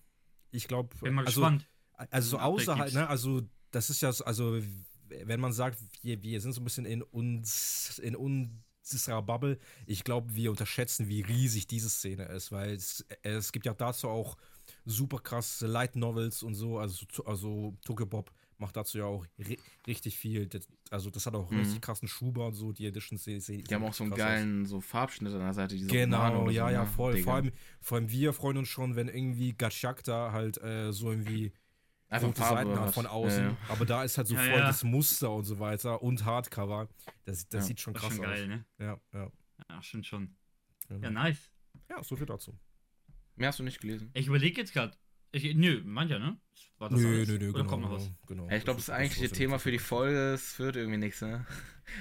[0.50, 1.68] Ich glaube, Bin mal also, gespannt.
[1.92, 4.58] also so außerhalb, ne, also das ist ja, so- also
[5.08, 8.16] wenn man sagt, wir, wir sind so ein bisschen in uns, in
[8.92, 13.66] unserer Bubble, ich glaube, wir unterschätzen, wie riesig diese Szene ist, weil es, es gibt
[13.66, 14.36] ja dazu auch
[14.84, 20.16] super krasse Light Novels und so, also, also Tokyopop macht dazu ja auch ri richtig
[20.16, 20.48] viel.
[20.90, 21.58] Also das hat auch Mhm.
[21.58, 24.18] richtig krassen Schuber und so, die Editions sehen sehen- Die haben auch so einen aus.
[24.18, 25.76] geilen so Farbschnitt an der Seite.
[25.76, 26.86] Genau, ja, so, ja, ne?
[26.86, 27.14] voll.
[27.14, 27.24] Digga.
[27.24, 31.10] Vor allem, vor allem wir freuen uns schon, wenn irgendwie Gatschak da halt äh, so
[31.10, 31.52] irgendwie
[32.14, 33.42] Einfach Farbe Seiten von außen.
[33.44, 33.56] Ja, ja.
[33.68, 34.66] Aber da ist halt so Ja, voll ja.
[34.66, 36.88] das Muster und so weiter und Hardcover.
[37.24, 37.66] Das, das Ja.
[37.68, 38.48] sieht schon Das krass ist schon geil, aus.
[38.48, 38.64] ne?
[38.78, 39.30] Ja, ja.
[39.70, 40.36] Ja, stimmt schon.
[40.88, 41.02] Genau.
[41.02, 41.50] Ja, nice.
[41.90, 42.58] Ja, so viel dazu.
[43.36, 44.10] Mehr hast du nicht gelesen.
[44.14, 44.96] Ich überlege jetzt gerade.
[45.34, 46.38] Nö, mancher, ne?
[46.78, 47.28] War das Nö, alles?
[47.28, 47.70] nö, nö, Oder genau.
[47.70, 48.08] kommt noch was?
[48.28, 48.46] genau.
[48.48, 51.44] Ja, ich glaube, das so- eigentliche Thema für die Folge, es wird irgendwie nichts, ne?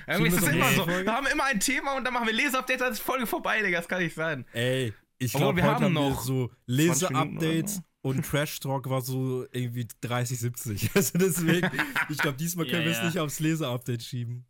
[0.05, 0.83] Irgendwie ist so immer so.
[0.83, 1.05] Folge?
[1.05, 3.61] Wir haben immer ein Thema und dann machen wir Leseupdate, dann ist die Folge vorbei,
[3.63, 3.79] Digga.
[3.79, 4.45] Das kann nicht sein.
[4.53, 7.81] Ey, ich glaube, wir heute haben noch so 20 Minuten oder Lese-Updates so.
[8.03, 10.91] Und Trash Talk war so irgendwie 30, 70.
[10.95, 11.69] Also deswegen,
[12.09, 13.05] ich glaube, diesmal können Ja, wir es ja.
[13.05, 14.45] nicht aufs Lese-Update schieben.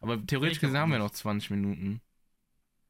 [0.00, 2.00] Aber theoretisch gesehen haben wir noch 20 Minuten.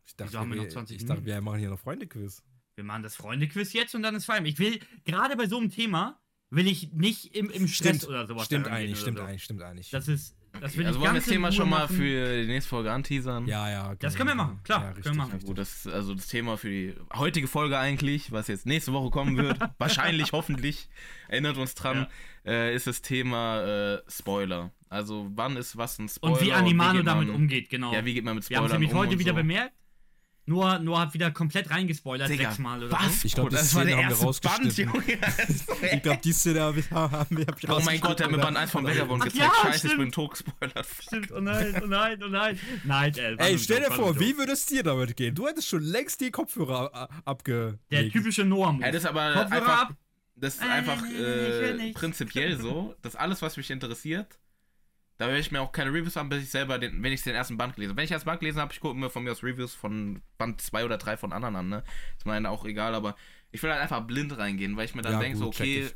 [0.06, 1.26] Ich dachte, Wieso haben wir noch wir- 20 ich dachte, Minuten?
[1.26, 2.42] wir machen hier noch Freunde-Quiz.
[2.76, 4.48] Wir machen das Freunde-Quiz jetzt und dann ist Feierabend.
[4.52, 8.26] Ich will, gerade bei so einem Thema, will ich nicht im, im Stress Stimmt, oder
[8.26, 9.24] sowas Stimmt eigentlich, stimmt so.
[9.24, 9.90] eigentlich, stimmt eigentlich.
[9.90, 11.96] Das ist, das will Also wollen wir das Thema Ruhe schon mal machen.
[11.96, 13.46] für die nächste Folge anteasern?
[13.46, 13.94] ja, ja.
[13.98, 15.28] Das genau, können wir machen, klar, Ja, können wir machen.
[15.30, 15.48] Ja, richtig.
[15.48, 19.36] gut, das also das Thema für die heutige Folge eigentlich, was jetzt nächste Woche kommen
[19.36, 19.58] wird.
[19.78, 20.88] Wahrscheinlich, hoffentlich.
[21.28, 22.06] Erinnert uns dran,
[22.44, 23.62] äh, ist das Thema
[23.96, 24.70] äh, Spoiler.
[24.88, 26.34] Also, wann ist was ein Spoiler?
[26.34, 27.92] Und wie Animano geht damit man- umgeht, genau.
[27.92, 29.36] Ja, wie geht man mit Wir haben Spoilern es nämlich um heute und wieder so.
[29.36, 29.72] bemerkt.
[30.48, 33.20] Noah, Noah hat wieder komplett reingespoilert, Digga, sechsmal oder was?
[33.22, 33.26] so.
[33.26, 34.94] Ich glaub, Bro, die das war der Szene haben wir erste Band, rausgeschnitten.
[34.94, 35.86] Junge.
[35.96, 38.32] Ich glaube, die Szene haben wir, haben wir hab ich Oh mein Gott, der hat
[38.32, 39.42] mir Band 1 von Vagabond gezeigt.
[39.42, 39.98] ja, Scheiße, ich stimmt.
[39.98, 40.86] bin tot gespoilert.
[41.00, 42.60] Stimmt, oh nein, oh nein, oh nein.
[42.84, 45.34] Nein, ey, Ey, nur stell dir vor, nur wie würde es dir damit gehen?
[45.34, 47.78] Du hättest schon längst die Kopfhörer a- abgelegt.
[47.90, 48.84] Der typische Noah-Move.
[48.84, 49.94] Ja, das ist aber Kopfhörer einfach, ab.
[50.36, 54.38] das ist Äh, einfach ich äh, prinzipiell so, dass alles, was mich interessiert,
[55.18, 57.34] da will ich mir auch keine Reviews haben, bis ich selber den, wenn ich den
[57.34, 57.98] ersten Band gelesen habe.
[57.98, 60.60] Wenn ich erst Band gelesen habe, ich gucke mir von mir aus Reviews von Band
[60.60, 61.84] 2 oder 3 von anderen an, ne?
[62.18, 63.16] Ist mir auch egal, aber
[63.50, 65.90] ich will halt einfach blind reingehen, weil ich mir dann Ja, denke, so, okay,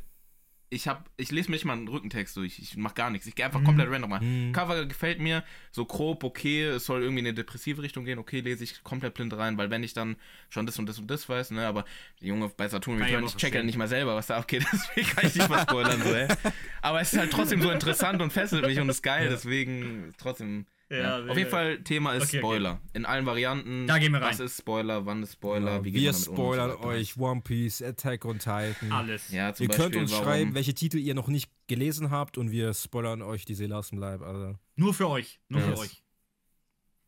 [0.71, 0.81] ich.
[0.81, 3.27] ich hab, ich lese mir nicht mal einen Rückentext durch, ich mach gar nichts.
[3.27, 3.65] Ich gehe einfach Mhm.
[3.65, 4.47] komplett random rein.
[4.47, 4.51] Mhm.
[4.53, 8.39] Cover gefällt mir, so grob, okay, es soll irgendwie in eine depressive Richtung gehen, okay,
[8.39, 10.15] lese ich komplett blind rein, weil wenn ich dann
[10.49, 11.85] schon das und das und das weiß, ne, aber
[12.21, 15.07] die Junge bei Saturn ich ich check ja nicht mal selber, was da abgeht, deswegen
[15.07, 16.27] kann ich nicht mal spoilern, so, ey.
[16.81, 20.65] Aber es ist halt trotzdem so interessant und fesselt mich und ist geil, deswegen trotzdem.
[20.91, 22.39] Ja, Ja, Auf jeden Fall, Thema ist Okay, okay.
[22.39, 22.81] Spoiler.
[22.93, 23.87] In allen Varianten.
[23.87, 24.29] Da gehen wir rein.
[24.31, 27.81] Was ist Spoiler, wann ist Spoiler, Ja, wie geht wir um spoilern euch One Piece,
[27.81, 28.91] Attack on Titan.
[28.91, 29.31] Alles.
[29.31, 32.51] Ja, Ihr Beispiel, könnt uns warum, schreiben, welche Titel ihr noch nicht gelesen habt und
[32.51, 34.21] wir spoilern euch die Seele aus dem Leib.
[34.21, 35.39] Also, Nur für euch.
[35.47, 35.67] Nur Ja.
[35.67, 36.03] für euch.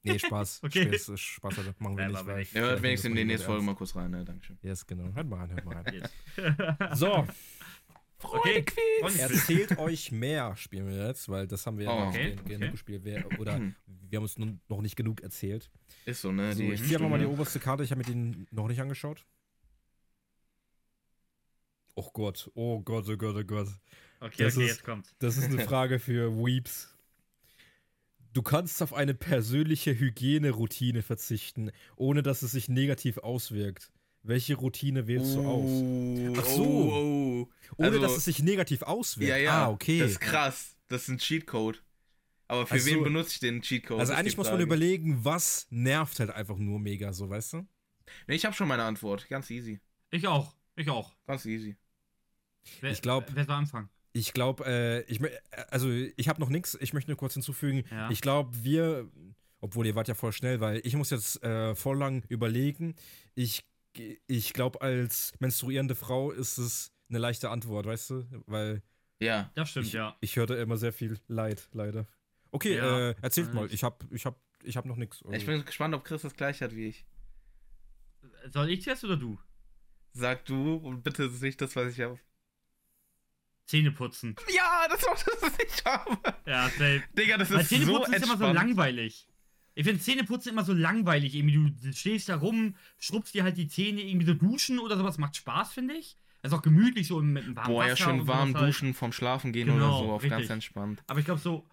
[0.03, 0.61] nee, Spaß.
[0.63, 0.97] Okay.
[0.97, 1.75] Spaß, Spaß Alter.
[1.79, 2.25] machen wir Ja, nicht.
[2.25, 2.53] weil nicht.
[2.53, 4.23] Ja, hört wenigstens in die nächste Folge mal kurz rein, ne?
[4.23, 4.57] Dankeschön.
[4.61, 5.13] Yes, genau.
[5.13, 6.95] Hört mal rein, hört mal rein.
[6.95, 7.27] So,
[8.23, 8.63] Okay.
[9.01, 12.35] Freunde- erzählt euch mehr, spielen wir jetzt, weil das haben wir ja Oh, noch okay,
[12.35, 12.71] gen- genug okay.
[12.71, 13.01] gespielt.
[13.03, 15.69] Wer, oder wir haben uns nun noch nicht genug erzählt.
[16.05, 16.53] Ist so, ne?
[16.55, 17.83] So, ich ziehe einfach mal die oberste Karte.
[17.83, 19.25] Ich habe mir den noch nicht angeschaut.
[21.95, 23.67] Oh Gott, oh Gott, oh Gott, oh Gott.
[24.19, 25.15] Okay, Das okay, ist- jetzt kommt's.
[25.19, 26.89] Das ist eine Frage für Weeps.
[28.33, 33.91] Du kannst auf eine persönliche Hygieneroutine verzichten, ohne dass es sich negativ auswirkt.
[34.23, 35.69] Welche Routine wählst du aus?
[35.69, 36.63] Oh, Ach so.
[36.63, 37.49] Oh, oh.
[37.77, 39.29] Ohne Also- dass es sich negativ auswirkt.
[39.29, 39.65] Ja, ja.
[39.65, 39.99] Ah, okay.
[39.99, 40.77] Das ist krass.
[40.87, 41.83] Das ist ein Cheatcode.
[42.47, 42.85] Aber für Ach so.
[42.87, 43.99] wen benutze ich den Cheatcode?
[43.99, 47.67] also eigentlich muss man überlegen, was nervt halt einfach nur mega so, weißt du?
[48.27, 49.27] Nee, ich habe schon meine Antwort.
[49.29, 49.79] Ganz easy.
[50.11, 50.55] Ich auch.
[50.75, 51.13] Ich auch.
[51.25, 51.75] Ganz easy.
[52.81, 53.89] Wer, Ich glaub- Wer soll anfangen?
[54.13, 55.19] Ich glaube, äh, ich
[55.69, 56.77] also ich habe noch nichts.
[56.79, 57.83] Ich möchte nur kurz hinzufügen.
[57.89, 58.11] Ja.
[58.11, 59.09] Ich glaube, wir,
[59.59, 62.95] obwohl ihr wart ja voll schnell, weil ich muss jetzt äh, voll lang überlegen.
[63.33, 63.65] Ich,
[64.27, 68.43] ich glaube, als menstruierende Frau ist es eine leichte Antwort, weißt du?
[68.45, 68.81] Weil
[69.19, 69.51] Ja.
[69.55, 70.15] Das stimmt, ich, ja.
[70.21, 72.07] ich hörte immer sehr viel Leid, leider.
[72.51, 73.71] Okay, Ja, äh, erzählt mal.
[73.71, 75.23] Ich habe ich hab, ich hab noch nichts.
[75.31, 77.05] Ich bin gespannt, ob Chris das gleich hat wie ich.
[78.51, 79.39] Soll ich jetzt oder du?
[80.13, 82.19] Sag du und bitte ist nicht das, was ich habe.
[83.65, 84.35] Zähne putzen.
[84.53, 86.17] Ja, das war das, was ich habe.
[86.45, 87.03] Ja, safe.
[87.17, 89.27] Digga, das Weil ist so Zähneputzen ist immer so langweilig.
[89.75, 91.33] Ich finde Zähneputzen immer so langweilig.
[91.35, 95.17] Irgendwie, du stehst da rum, schrubbst dir halt die Zähne, irgendwie so duschen oder sowas.
[95.17, 96.15] Macht Spaß, finde ich.
[96.41, 98.67] Das ist auch gemütlich so mit einem warmen Boah, Wasser ja, schön warm halt.
[98.67, 100.49] duschen, vom Schlafen gehen Genau, oder so, auf ganz richtig.
[100.51, 101.01] entspannt.
[101.07, 101.65] Aber ich glaube so,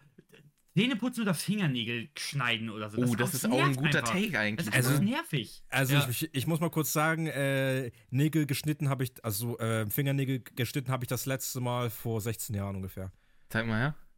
[0.76, 2.98] Zähneputzen oder Fingernägel schneiden oder so.
[3.02, 4.12] Oh, das ist auch ein guter einfach.
[4.14, 4.66] Take Das eigentlich.
[4.68, 5.62] ist einfach Also- nervig.
[5.68, 6.08] Also ja.
[6.08, 10.90] ich, ich muss mal kurz sagen, äh, Nägel geschnitten habe ich, also äh, Fingernägel geschnitten
[10.92, 13.10] habe ich das letzte Mal vor 16 Jahren ungefähr.
[13.48, 13.94] Zeig mal her.
[13.98, 14.09] Äh,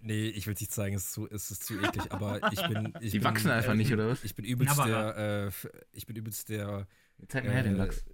[0.00, 2.62] Nee, ich will es nicht zeigen, es ist zu, es ist zu eklig, aber ich
[2.66, 2.92] bin.
[3.00, 4.24] Ich Die bin, wachsen einfach äh, nicht, oder was?
[4.24, 5.14] Ich bin übelst Knabberer.
[5.14, 5.50] der, äh,
[5.92, 6.86] ich bin übelst der
[7.28, 8.04] Zeig mal her den äh, Lachs.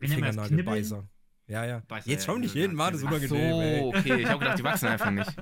[0.00, 1.08] Fingernagelbeißer.
[1.48, 1.82] Ja, ja.
[1.88, 3.80] Beißer, Jetzt ja, schau nicht ja, hin, Mann, das ist unangenehm, so, ey.
[3.82, 4.20] okay.
[4.22, 5.36] Ich habe gedacht, die wachsen einfach nicht.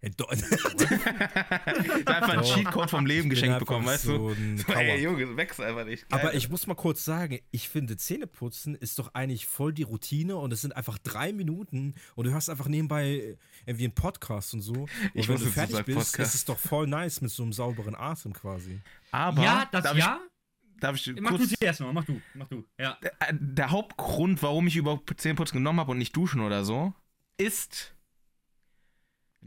[0.00, 0.26] Ey, do-
[2.04, 2.42] Da einfach einen.
[2.44, 4.28] Cheatcode vom Leben geschenkt bekommen, weißt so du?
[4.30, 6.08] ein So, ey, Junge, wächst einfach nicht.
[6.08, 6.20] Geil.
[6.20, 10.36] Aber ich muss mal kurz sagen, ich finde, Zähneputzen ist doch eigentlich voll die Routine
[10.36, 13.36] und es sind einfach drei Minuten und du hörst einfach nebenbei
[13.66, 14.72] irgendwie einen Podcast und so.
[14.72, 16.18] Und Ich wenn du du fertig bist, Podcast.
[16.20, 18.80] ist es doch voll nice mit so einem sauberen Atem quasi.
[19.10, 20.20] Aber, ja, das darf ja.
[20.74, 22.64] Ich, darf ich Mach du kurz, zuerst mal, mach du, mach du.
[22.78, 22.96] Ja.
[23.00, 26.94] Äh, der Hauptgrund, warum ich überhaupt Zähneputzen genommen habe und nicht duschen oder so,
[27.36, 27.94] ist,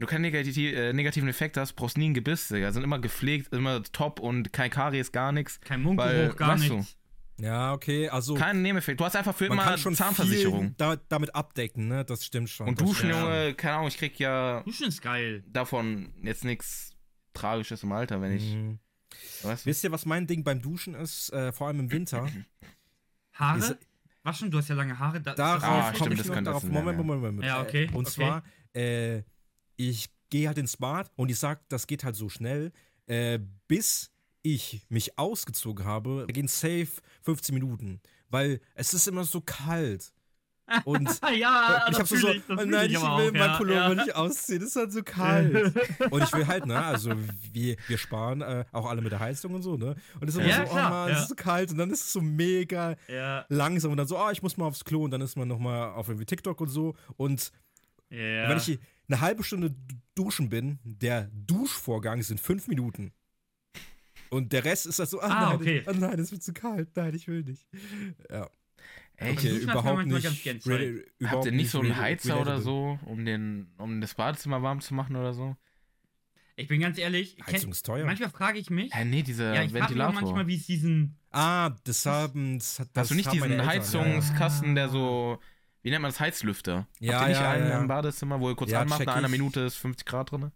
[0.02, 2.70] du keinen negati äh, negativen Effekt hast, brauchst nie ein Gebiss, Digga.
[2.72, 5.60] Sind immer gepflegt, immer top und kein Karies, gar nichts.
[5.60, 6.96] Kein Mundgeruch, Weil, gar nichts.
[7.40, 9.00] Ja, okay, also Kein Nebeneffekt.
[9.00, 10.60] Du hast einfach für man immer kann schon Zahnversicherung.
[10.66, 12.04] viel da, damit abdecken, ne?
[12.04, 12.68] Das stimmt schon.
[12.68, 13.10] Und duschen.
[13.10, 15.42] Junge, keine Ahnung, ich krieg ja Duschen ist geil.
[15.48, 16.92] davon jetzt nichts
[17.32, 18.54] Tragisches im Alter, wenn ich.
[18.54, 18.78] Mhm.
[19.42, 19.70] Weißt du?
[19.70, 21.32] Wisst ihr, was mein Ding beim Duschen ist?
[21.32, 22.28] Äh, vor allem im Winter.
[23.34, 23.58] Haare?
[23.58, 23.76] Ist-
[24.24, 25.20] Waschen, du hast ja lange Haare.
[25.20, 26.62] Da, Darauf Ah, komme stimmt, ich das noch könnte darauf.
[26.62, 27.02] Moment, ja.
[27.04, 27.44] Moment, Moment.
[27.44, 28.10] Ja, okay, Und okay.
[28.14, 28.42] zwar,
[28.72, 29.22] äh,
[29.76, 32.72] ich gehe halt ins Bad und ich sag, das geht halt so schnell,
[33.06, 34.10] äh, bis
[34.42, 36.88] ich mich ausgezogen habe, gehen safe
[37.22, 40.12] 15 Minuten, weil es ist immer so kalt.
[40.84, 43.46] Und ja, ich das habe so, ich, oh das fühl nein, ich aber will auch,
[43.46, 43.94] mein Pullover ja.
[43.94, 45.74] nicht ausziehen, es ist halt so kalt.
[46.10, 47.12] und ich will halt, ne, also
[47.52, 49.96] wir, wir sparen äh, auch alle mit der Heizung und so, ne?
[50.20, 51.14] Und es ist immer Ja, so, klar, oh Mann, ja.
[51.16, 52.96] es ist so kalt und dann ist es so mega
[53.48, 55.90] langsam und dann so, ah, ich muss mal aufs Klo und dann ist man nochmal
[55.90, 56.94] auf irgendwie TikTok und so.
[57.16, 57.50] Und
[58.08, 58.48] ja.
[58.48, 58.78] wenn ich
[59.12, 59.74] eine halbe Stunde
[60.14, 63.12] duschen bin, der Duschvorgang sind fünf Minuten.
[64.30, 65.82] Und der Rest ist halt so, ah, Ah, nein, okay.
[65.86, 67.66] ah, nein, es wird zu kalt, nein, ich will nicht.
[68.30, 68.48] Ja,
[69.16, 69.38] Echt?
[69.38, 69.56] Okay.
[69.58, 70.22] überhaupt nicht.
[70.22, 74.00] ganz gern re- Habt überhaupt ihr nicht so einen Heizer oder so, um, den, um
[74.00, 75.56] das Badezimmer warm zu machen oder so?
[76.54, 78.04] ich bin ganz ehrlich, Heizung ist teuer.
[78.06, 80.14] manchmal frage ich mich, Hä, nee, dieser ja, ich frage mich Ventilator.
[80.14, 82.58] manchmal, wie es diesen, Ah, das haben.
[82.58, 83.70] Das, hat- das Hast du nicht diesen Eltern, ja, ja.
[83.70, 85.40] Heizungskasten, der so,
[85.82, 86.86] wie nennt man das, Heizlüfter?
[87.00, 87.78] Ja, Habt ihr nicht ja, einen ja.
[87.80, 89.28] im Badezimmer, wo ihr kurz Ja, anmacht, nach einer.
[89.28, 90.50] Minute ist 50 Grad drin?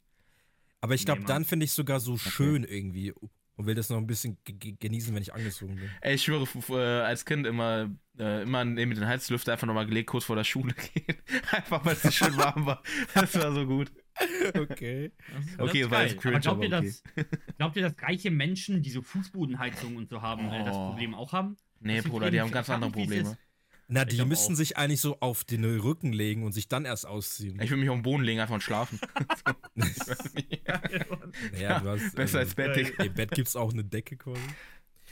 [0.80, 3.88] Aber ich glaube, Nee, dann finde ich es sogar so schön irgendwie und will das
[3.88, 5.90] noch ein bisschen ge- ge- genießen, wenn ich angezogen bin.
[6.02, 10.08] Ey, ich schwöre, äh, als Kind immer, äh, immer neben den Heizlüfter einfach nochmal gelegt,
[10.10, 11.16] kurz vor der Schule gehen.
[11.50, 12.82] einfach, weil es so schön warm war.
[13.14, 13.90] Das war so gut.
[14.58, 15.12] Okay.
[15.58, 17.02] das Okay, das war jetzt cringe, aber glaubt ihr, aber dass,
[17.58, 20.88] glaubt ihr, dass reiche Menschen, die so Fußbodenheizung und so haben, äh, das Oh.
[20.90, 21.56] Problem auch haben?
[21.80, 23.36] Nee, Das Bruder, die haben ganz andere Probleme.
[23.88, 24.56] Na, Ich die müssen auch.
[24.56, 27.60] sich eigentlich so auf den Rücken legen und sich dann erst ausziehen.
[27.62, 28.98] Ich will mich auf den Boden legen, einfach und schlafen.
[31.52, 33.04] Naja, du hast, Besser als also, Bett, Digga.
[33.04, 34.40] Im Bett gibt es auch eine Decke quasi.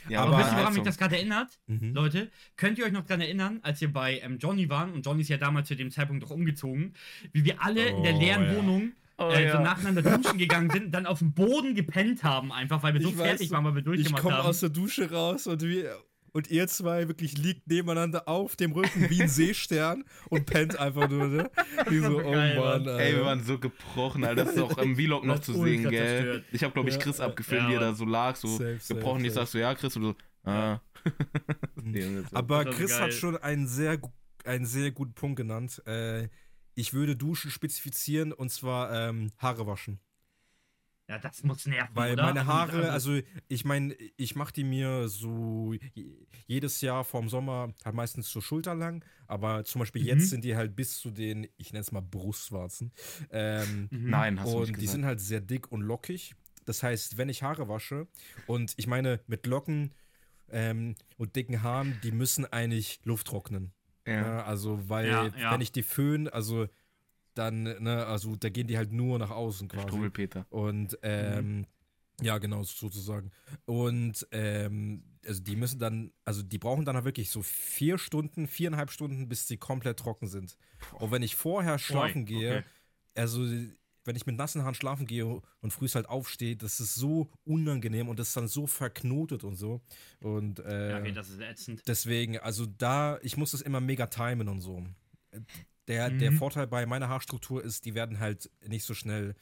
[0.09, 0.73] Ja, Aber Aber wisst ihr, woran Heizung.
[0.75, 1.59] mich das gerade erinnert?
[1.67, 1.93] Mhm.
[1.93, 5.21] Leute, könnt ihr euch noch daran erinnern, als wir bei ähm, Johnny waren und Johnny
[5.21, 6.93] ist ja damals zu dem Zeitpunkt doch umgezogen,
[7.31, 8.55] wie wir alle in der Oh, leeren ja.
[8.55, 9.53] Wohnung Oh, äh, ja.
[9.53, 13.09] so nacheinander duschen gegangen sind, dann auf dem Boden gepennt haben, einfach weil wir so
[13.09, 14.45] Ich weiß, fertig waren, weil wir Ich durchgemacht komme haben.
[14.47, 15.97] aus der Dusche raus und wir.
[16.35, 21.09] Und ihr zwei wirklich liegt nebeneinander auf dem Rücken wie ein Seestern und pennt einfach
[21.09, 21.49] nur, ne?
[21.89, 22.65] Die so, oh Geil, Mann.
[22.65, 22.99] Alter.
[22.99, 24.43] Ey, wir waren so gebrochen, Alter.
[24.43, 25.93] Das ist auch im Vlog noch zu sehen, gell?
[25.93, 26.45] zerstört.
[26.51, 28.77] Ich habe, glaube ich, Chris ja, abgefilmt, ja, wie er da so lag, so Safe,
[28.81, 29.23] safe, gebrochen.
[29.23, 29.45] Ich safe.
[29.45, 30.81] sag so, ja, Chris, und so, ah.
[32.33, 33.01] Aber Chris geil.
[33.03, 33.97] hat schon einen sehr,
[34.43, 35.81] einen sehr guten Punkt genannt.
[35.87, 36.27] Äh,
[36.73, 40.01] ich würde Duschen spezifizieren und zwar ähm, Haare waschen.
[41.07, 42.23] Ja, das muss nerven, Weil oder?
[42.23, 46.15] meine Haare, also ich meine, ich mache die mir so je-
[46.47, 50.07] jedes Jahr vorm Sommer halt meistens so schulterlang, aber zum Beispiel Mhm.
[50.07, 52.91] jetzt sind die halt bis zu den, ich nenne es mal Brustwarzen.
[53.29, 54.09] Ähm, Mhm.
[54.09, 54.91] Nein, hast du und nicht die gesagt.
[54.93, 56.33] sind halt sehr dick und lockig.
[56.65, 58.07] Das heißt, wenn ich Haare wasche
[58.47, 59.93] und ich meine mit Locken
[60.49, 63.73] ähm, und dicken Haaren, die müssen eigentlich Luft trocknen.
[64.07, 64.13] ja.
[64.39, 65.51] Ja, also, weil, Ja, ja.
[65.51, 66.67] wenn ich die föhn, also
[67.37, 69.87] dann, ne, also da gehen die halt nur nach außen quasi.
[69.87, 70.45] Struwelpeter.
[70.49, 71.65] Und ähm,
[72.21, 73.31] ja, genau, sozusagen.
[73.65, 78.47] Und ähm, also die müssen dann, also die brauchen dann halt wirklich so vier Stunden,
[78.47, 80.57] viereinhalb Stunden, bis sie komplett trocken sind.
[80.93, 82.65] Und wenn ich vorher schlafen Ui, gehe, okay.
[83.15, 83.45] also
[84.05, 88.07] wenn ich mit nassen Haaren schlafen gehe und früh halt aufstehe, das ist so unangenehm
[88.07, 89.81] und das ist dann so verknotet und so.
[90.21, 91.81] Und äh, Ja, okay, das ist ätzend.
[91.87, 94.83] Deswegen, also da, ich muss das immer mega timen und so.
[95.87, 96.37] Der, der Mhm.
[96.37, 99.35] Vorteil bei meiner Haarstruktur ist, die werden halt nicht so schnell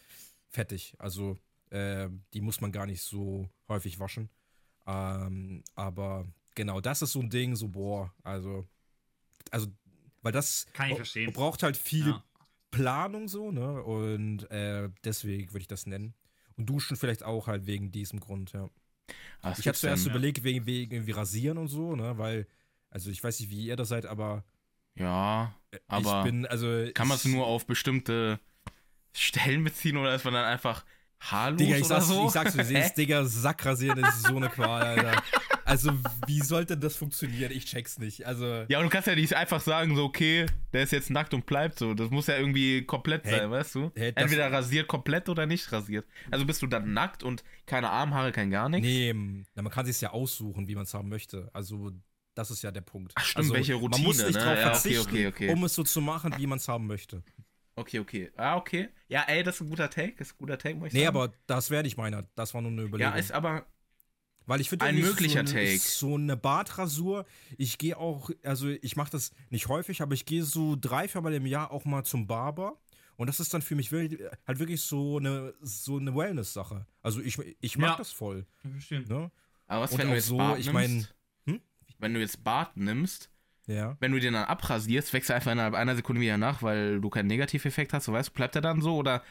[0.49, 0.93] fettig.
[0.99, 1.37] Also
[1.69, 4.29] äh, die muss man gar nicht so häufig waschen.
[4.85, 8.67] Ähm, aber genau, das ist so ein Ding, so boah, also,
[9.51, 9.67] also,
[10.21, 11.31] weil das Kann ich verstehen.
[11.33, 12.23] braucht halt viel Ja.
[12.71, 13.81] Planung so, ne?
[13.83, 16.13] Und äh, deswegen würde ich das nennen.
[16.57, 18.69] Und duschen vielleicht auch halt wegen diesem Grund, ja.
[19.41, 20.11] Was Ich habe zuerst denn?
[20.11, 22.17] überlegt, wegen, wegen irgendwie Rasieren und so, ne?
[22.17, 22.47] Weil,
[22.89, 24.43] also ich weiß nicht, wie ihr da seid, aber
[24.95, 25.53] Ja,
[25.87, 26.87] aber ich bin, also.
[26.93, 28.39] kann man es nur auf bestimmte
[29.13, 30.85] Stellen beziehen oder ist man dann einfach
[31.19, 32.25] haarlos Digga, ich oder sag's, so?
[32.25, 35.21] ich sag's, du siehst, Digga, Sackrasieren ist so eine Qual, Alter.
[35.65, 35.91] Also,
[36.27, 37.51] wie sollte das funktionieren?
[37.51, 38.25] Ich check's nicht.
[38.27, 41.33] Also, Ja, und du kannst ja nicht einfach sagen, so, okay, der ist jetzt nackt
[41.33, 41.93] und bleibt so.
[41.93, 43.91] Das muss ja irgendwie komplett Hey, sein, weißt du?
[43.95, 46.05] hey, Entweder rasiert komplett oder nicht rasiert.
[46.29, 48.85] Also bist du dann nackt und keine Armhaare, kein gar nichts?
[48.85, 49.13] nee,
[49.55, 51.49] na, man kann sich ja aussuchen, wie man es haben möchte.
[51.53, 51.93] Also,
[52.36, 53.11] das ist ja der Punkt.
[53.15, 54.39] Ach stimmt, also, welche Man Routine, muss nicht ne?
[54.39, 55.49] drauf Ja, okay, verzichten, okay, okay.
[55.51, 57.23] um es so zu machen, wie man es haben möchte.
[57.75, 58.31] Okay, okay.
[58.38, 58.89] Ah, okay.
[59.07, 60.13] Ja, ey, das ist ein guter Take.
[60.17, 61.17] Das ist ein guter Take, muss ich Nee, sagen.
[61.17, 62.23] aber das wäre nicht meiner.
[62.36, 63.13] Das war nur eine Überlegung.
[63.13, 63.65] Ja, ist aber.
[64.45, 65.79] Weil ich finde Ein möglicher so, eine- Take.
[65.79, 67.25] so eine Bartrasur,
[67.57, 71.34] ich gehe auch, also ich mache das nicht häufig, aber ich gehe so drei, viermal
[71.34, 72.77] im Jahr auch mal zum Barber.
[73.15, 76.86] Und das ist dann für mich wirklich, halt wirklich so eine, so eine Wellness-Sache.
[77.01, 77.95] Also ich, ich mag Ja.
[77.97, 78.45] das voll.
[78.63, 79.07] Bestimmt.
[79.07, 79.31] Ne?
[79.67, 81.15] Aber was, Und wenn du auch jetzt so, Bart ich nimmst?
[82.04, 83.30] Wenn du jetzt Bart nimmst,
[83.66, 83.97] Ja.
[83.99, 87.10] wenn du den dann abrasierst, wächst er einfach innerhalb einer Sekunde wieder nach, weil du
[87.10, 89.24] keinen Negativeffekt hast, so weißt du, bleibt er dann so oder.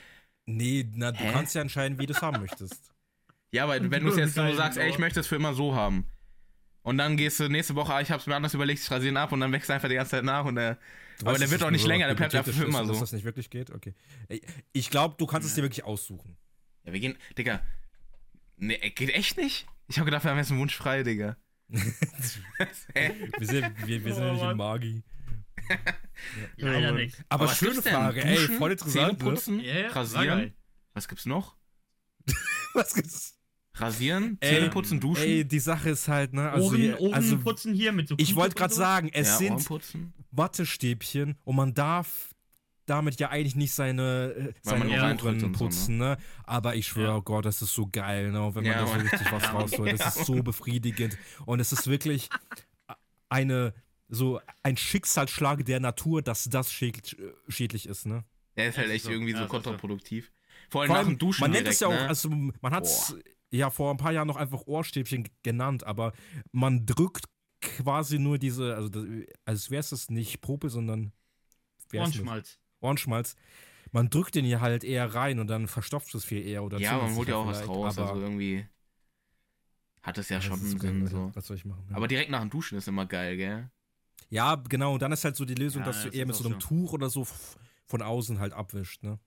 [0.47, 1.31] Nee, na, du Hä?
[1.33, 2.91] kannst ja entscheiden, wie du es haben möchtest.
[3.53, 5.75] Ja, aber wenn du es jetzt so sagst, ey, ich möchte es für immer so
[5.75, 6.07] haben.
[6.83, 9.16] Und dann gehst du nächste Woche, ah, ich hab's mir anders überlegt, ich rasiere ihn
[9.16, 10.79] ab und dann wächst er einfach die ganze Zeit nach und der.
[11.20, 12.93] Du Aber der wird auch nicht länger, der bleibt einfach für immer so.
[12.93, 13.70] Dass das nicht wirklich geht?
[13.70, 13.95] Okay.
[14.73, 16.37] Ich glaube, du kannst es dir wirklich aussuchen.
[16.85, 17.16] Ja, wir gehen.
[17.39, 17.61] Digga.
[18.57, 19.66] Nee, geht echt nicht?
[19.89, 21.37] Ich hab gedacht, wir haben jetzt einen Wunsch frei, Digga.
[22.95, 23.29] Hä?
[23.39, 24.57] Wir sind, wir, wir sind ja Oh, nicht in.
[24.57, 25.03] Magi.
[26.57, 27.16] Leider nicht.
[27.29, 27.83] Aber, was schöne?
[27.83, 29.49] Frage, ey, Duschen, voll interessant.
[29.49, 29.62] Ne?
[29.64, 30.39] Ja, ja, war rasieren.
[30.39, 30.55] geil.
[30.95, 31.57] Was gibt's noch?
[32.75, 33.39] Was gibt's?
[33.75, 35.25] Rasieren, Ey, Zähneputzen, duschen.
[35.25, 36.51] Ey, die Sache ist halt, ne?
[36.51, 39.68] Also, Ohren, Ohren also putzen hier mit so ich wollte gerade sagen, es ja, sind.
[40.31, 42.32] Wattestäbchen und man darf
[42.87, 46.16] damit ja eigentlich nicht seine, äh, Weil seine Ohren und so, putzen, ne?
[46.45, 47.16] Aber ich schwöre, Ja.
[47.16, 48.45] oh Gott, das ist so geil, ne?
[48.45, 51.16] Und wenn man Ja, da so richtig was Ja, rausholt, das Ja, ist so befriedigend.
[51.47, 52.28] Und es ist wirklich
[53.28, 53.72] eine,
[54.09, 57.16] so ein Schicksalsschlag der Natur, dass das schädlich,
[57.49, 58.24] schädlich ist, ne?
[58.57, 59.11] Der ist halt Ja, echt so.
[59.11, 59.49] irgendwie Ja, so so.
[59.49, 60.33] Vor kontraproduktiv.
[60.68, 62.09] Vor allem allem, nach dem Duschen man nennt direkt, es ja auch, ne?
[62.09, 63.14] also man hat es
[63.51, 66.12] ja vor ein paar Jahren noch einfach Ohrstäbchen genannt, aber
[66.51, 67.24] man drückt
[67.61, 69.05] quasi nur diese, also das,
[69.45, 71.12] als wäre es das nicht Popel, sondern?
[71.95, 72.59] Ohrenschmalz.
[72.83, 73.37] Ohrenschmalz.
[73.91, 76.97] Man drückt den hier halt eher rein und dann verstopft es viel eher oder ja,
[76.99, 77.99] man holt ja auch was raus.
[77.99, 78.66] Also irgendwie
[80.03, 81.07] hat es ja Ja, schon einen Sinn.
[81.07, 81.30] So.
[81.35, 81.87] Was soll ich machen?
[81.91, 81.97] Ja.
[81.97, 83.70] Aber direkt nach dem Duschen ist immer geil, gell?
[84.30, 86.35] ja, genau, und dann ist halt so die Lösung, Ja, dass du das eher mit
[86.37, 86.66] so einem so.
[86.66, 87.26] Tuch oder so
[87.87, 89.18] von außen halt abwischt, ne?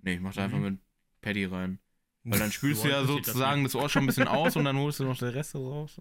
[0.00, 0.64] Nee, ich mach da einfach Mhm.
[0.64, 0.78] mit
[1.20, 1.78] Paddy rein.
[2.24, 5.00] Weil dann spülst du ja sozusagen das Ohr schon ein bisschen aus und dann holst
[5.00, 6.00] du noch den Rest raus.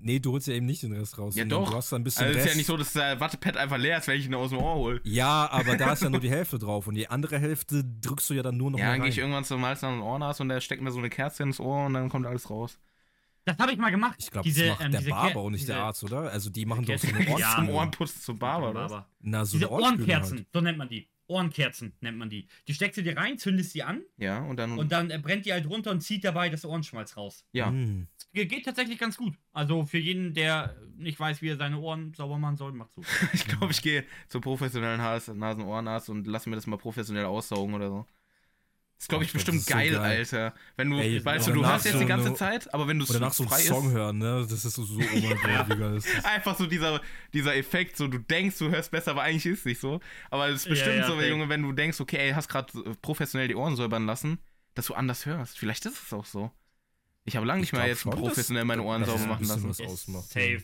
[0.00, 1.34] Nee, du holst ja eben nicht den Rest raus.
[1.36, 1.68] Ja, doch.
[1.70, 3.78] Du hast da ein bisschen Also es ist ja nicht so, dass der Wattepad einfach
[3.78, 5.00] leer ist, wenn ich ihn aus dem Ohr hole.
[5.04, 8.34] Ja, aber da ist ja nur die Hälfte drauf und die andere Hälfte drückst du
[8.34, 10.40] ja dann nur noch Ja, mal dann gehe ich irgendwann zum Hals nach dem Ohrenarzt
[10.40, 12.78] und der steckt mir so eine Kerze ins Ohr und dann kommt alles raus.
[13.44, 14.16] Das habe ich mal gemacht.
[14.18, 16.30] Ich glaube, das macht ähm, der Barber Ker- und nicht der Arzt, oder?
[16.30, 17.68] Also die machen doch so eine Ohr Ja, zum.
[17.70, 18.90] Ohrenputzen zum Barber, oder?
[18.90, 19.04] was?
[19.20, 20.46] Na, so Diese eine Ohrspüle Ohrenkerzen, Halt.
[20.52, 21.08] so nennt man die.
[21.30, 22.46] Ohrenkerzen nennt man die.
[22.66, 24.78] Die steckst du dir rein, zündest die an Ja, und dann.
[24.78, 27.44] und dann äh, brennt die halt runter und zieht dabei das Ohrenschmalz raus.
[27.52, 27.68] ja.
[27.68, 28.06] Hm.
[28.32, 29.34] Ge- Geht tatsächlich ganz gut.
[29.52, 33.02] Also für jeden, der nicht weiß, wie er seine Ohren sauber machen soll, macht so.
[33.32, 37.88] Ich glaube, ich gehe zum professionellen Nasen-Ohrenarzt und lasse mir das mal professionell aussaugen oder
[37.88, 38.06] so.
[38.96, 40.00] Das ist, glaube ich, Oh, bestimmt ist so geil, geil.
[40.00, 40.54] Alter.
[40.76, 42.98] Wenn du, Ey, weißt du, du hast jetzt so die ganze eine- Zeit, aber wenn
[42.98, 44.44] du Und danach so einen frei Song ist, hören, ne?
[44.50, 47.00] Das ist so, so oh ist, einfach so dieser,
[47.32, 50.00] dieser Effekt, so du denkst, du hörst besser, aber eigentlich ist es nicht so.
[50.30, 51.28] Aber es ist Ja, bestimmt ja, so, safe.
[51.28, 54.38] Junge, wenn du denkst, okay, ey, hast gerade professionell die Ohren säubern lassen,
[54.74, 55.56] dass du anders hörst.
[55.60, 56.50] Vielleicht ist es auch so.
[57.28, 59.68] Ich habe lange nicht Ich mehr jetzt schon, professionell meine Ohren sauber machen lassen.
[59.68, 60.28] was ausmacht.
[60.28, 60.62] Safe.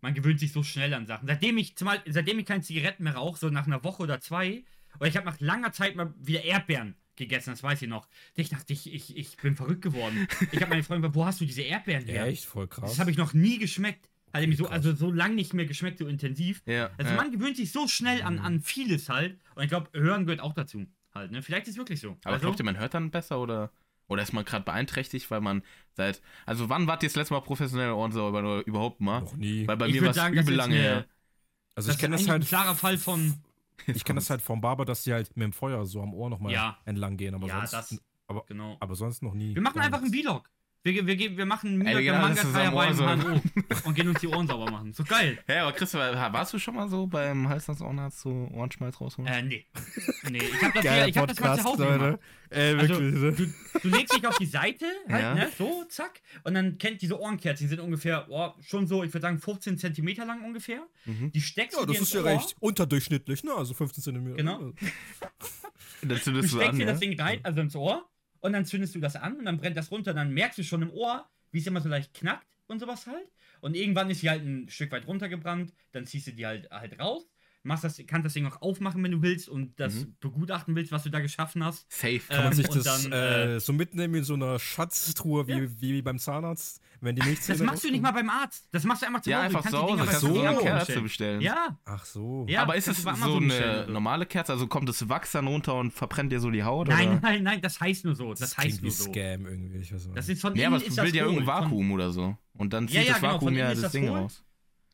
[0.00, 1.26] Man gewöhnt sich so schnell an Sachen.
[1.28, 4.64] Seitdem ich, zumal, seitdem ich keine Zigaretten mehr rauche, so nach einer Woche oder zwei,
[4.98, 8.08] oder ich habe nach langer Zeit mal wieder Erdbeeren gegessen, das weiß ich noch.
[8.34, 10.26] Ich dachte, ich, ich, ich bin verrückt geworden.
[10.50, 12.26] Ich habe meine Freundin gefragt, wo hast du diese Erdbeeren her?
[12.26, 12.90] Echt voll krass.
[12.90, 14.08] Das habe ich noch nie geschmeckt.
[14.34, 16.62] Hat mich so, also so lang nicht mehr geschmeckt, so intensiv.
[16.66, 17.16] Ja, Also ja.
[17.16, 19.38] man gewöhnt sich so schnell an, an vieles halt.
[19.54, 20.86] Und ich glaube, Hören gehört auch dazu.
[21.14, 21.42] Halt, ne?
[21.42, 22.16] Vielleicht ist es wirklich so.
[22.24, 23.70] Aber also, glaubt ihr, man hört dann besser oder,
[24.12, 25.62] oder ist man gerade beeinträchtigt, weil man
[25.94, 26.22] seit.
[26.46, 29.20] Also, wann wart ihr das letzte Mal professionell Ohrensäuber oder überhaupt mal?
[29.22, 29.66] noch nie.
[29.66, 31.06] Weil bei Ich mir war es übel lange her.
[31.74, 32.42] Also ich kenne das halt.
[32.42, 33.34] ein klarer Fall von.
[33.86, 36.30] Ich kenne das halt vom Barber, dass die halt mit dem Feuer so am Ohr
[36.30, 36.78] nochmal Ja.
[36.84, 37.72] entlang gehen, aber ja, sonst.
[37.72, 38.02] das.
[38.28, 38.76] aber- genau.
[38.78, 39.54] aber sonst noch nie.
[39.56, 40.12] Wir machen einfach einen.
[40.12, 40.48] Vlog.
[40.84, 43.40] Wir, wir, wir, machen einen Ey, wir Manga Ohr HNO
[43.84, 44.92] und gehen uns die Ohren sauber machen.
[44.92, 45.38] So geil.
[45.46, 49.32] Hä, aber Christopher, warst du schon mal so beim Halsnadsohrarzt so Ohrenschmalz rausholen?
[49.32, 49.66] Äh, nee.
[50.28, 51.98] Nee, ich hab das, Geiler hier, ich hab das Hause Leute.
[51.98, 52.20] gemacht.
[52.50, 53.14] Ey, Also, wirklich.
[53.14, 53.32] ne?
[53.32, 55.34] du, du legst dich auf die Seite, halt, Ja.
[55.36, 59.14] ne, so, zack, und dann kennt diese Ohrenkerzen, die sind ungefähr, oh, schon so, ich
[59.14, 60.82] würde sagen, 15 Zentimeter lang ungefähr.
[61.04, 61.30] Mhm.
[61.30, 63.52] Die steckst Ja, du dir das ist ins ja Ohr, recht unterdurchschnittlich, ne?
[63.54, 64.36] Also 15 Zentimeter.
[64.36, 64.58] Genau.
[66.02, 66.90] Dann du steckst an, dir ja?
[66.90, 68.04] das Ding rein, also ins Ohr,
[68.42, 70.82] und dann zündest du das an und dann brennt das runter, dann merkst du schon
[70.82, 73.30] im Ohr, wie es immer so leicht knackt und sowas halt.
[73.60, 76.98] Und irgendwann ist sie halt ein Stück weit runtergebrannt, dann ziehst du die halt, halt
[77.00, 77.30] raus,
[77.64, 80.16] machst das, kannst das Ding auch aufmachen, wenn du willst und das Mhm.
[80.20, 81.86] begutachten willst, was du da geschaffen hast.
[81.92, 82.18] Safe.
[82.28, 85.46] Kann man Ähm, sich und das dann, äh, äh, so mitnehmen in so einer Schatztruhe
[85.46, 85.68] wie, Ja.
[85.80, 88.26] wie beim Zahnarzt, wenn die Milchzähne Das machst du nicht mal rauskommen?
[88.28, 88.68] beim Arzt.
[88.72, 89.48] Das machst du einfach zu ja, Hause.
[89.52, 90.54] Du einfach kannst zu die Dinger Hause.
[90.64, 91.40] Kannst du eine Kerze bestellen.
[91.40, 92.46] Ja, Ach so.
[92.48, 92.62] Ja.
[92.62, 94.52] aber ist es so eine bestellen normale Kerze?
[94.52, 96.88] Also kommt das Wachs dann runter und verbrennt dir so die Haut?
[96.88, 97.20] nein, oder?
[97.20, 98.30] nein, nein, das heißt nur so.
[98.30, 99.04] Das, Das heißt nur so.
[99.04, 99.78] Scam irgendwie.
[99.78, 102.36] Ich weiß Das ist von innen aber es bildet ja irgendein Vakuum oder so.
[102.54, 104.44] Und dann zieht Ja, ja, das genau, Vakuum ja das das Ding raus.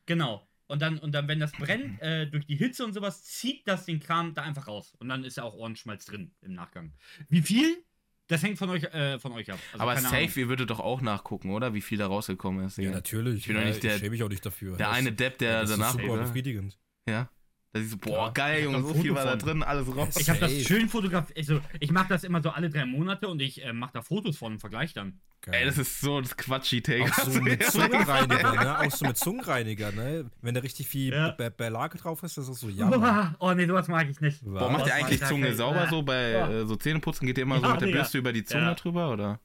[0.05, 0.48] Genau.
[0.69, 3.85] Und dann, und dann, wenn das brennt, äh, durch die Hitze und sowas, zieht das
[3.85, 4.93] den Kram da einfach raus.
[4.99, 6.93] Und dann ist ja auch Ohrenschmalz drin im Nachgang.
[7.27, 7.83] Wie viel?
[8.27, 9.57] Das hängt von euch, äh, von euch ab.
[9.73, 10.31] Also aber keine safe, Ahnung.
[10.35, 11.73] ihr würdet doch auch nachgucken, oder?
[11.73, 12.77] Wie viel da rausgekommen ist.
[12.77, 12.95] Ja, Digga.
[12.95, 13.39] natürlich.
[13.39, 14.77] Ich bin doch ja, nicht der- ich schäme mich auch nicht dafür.
[14.77, 15.91] Der Das- eine Depp, der das ist danach.
[15.93, 16.21] super oder?
[16.23, 16.77] befriedigend.
[17.07, 17.29] Ja.
[17.71, 18.29] Da siehst du, boah, Ja.
[18.31, 19.39] geil, Ich Junge, so viel war da von.
[19.39, 20.15] drin, alles raus.
[20.17, 21.37] Ich habe das schön fotografiert.
[21.37, 24.37] Also, ich mache das immer so alle drei Monate und ich äh, mache da Fotos
[24.37, 25.19] von und vergleiche dann.
[25.41, 25.53] Geil.
[25.59, 27.03] Ey, das ist so das Quatschi-Take.
[27.03, 28.79] auch so mit Zungenreiniger, ne?
[28.79, 30.31] Auch so mit Zungenreiniger, ne?
[30.41, 31.29] Wenn da richtig viel Ja.
[31.29, 33.35] Be Belag drauf ist, das ist so jammer.
[33.39, 34.43] oh nee, sowas mag ich nicht.
[34.43, 35.89] Boah, macht ihr eigentlich Zunge sauber Ah.
[35.89, 36.49] so bei Ja.
[36.49, 37.27] äh, so Zähneputzen?
[37.27, 37.87] Geht ihr immer so Ja, mit der.
[37.91, 38.73] Bürste über die Zunge Ja.
[38.73, 39.39] drüber, oder?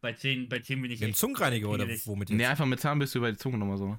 [0.00, 2.36] Bei 10, bei 10 bin ich Mit dem Zungenreiniger oder womit jetzt?
[2.36, 3.96] Nee, einfach mit Zahnbürste über die Zunge nochmal so.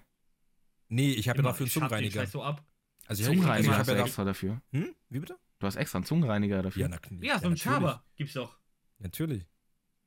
[0.89, 1.49] Nee, ich habe ja immer.
[1.51, 2.19] dafür einen Ich Zungenreiniger.
[2.21, 2.63] Scheiß so ab.
[3.11, 4.61] Also ich, Zungenreiniger also ich hast habe du extra dafür.
[4.71, 4.95] hm?
[5.09, 5.37] Wie bitte?
[5.59, 6.81] Du hast extra einen Zungenreiniger dafür.
[6.83, 7.61] Ja, na, Ja, so ein natürlich.
[7.61, 8.57] Schaber gibt's doch.
[8.99, 9.41] Natürlich.
[9.43, 9.47] Ein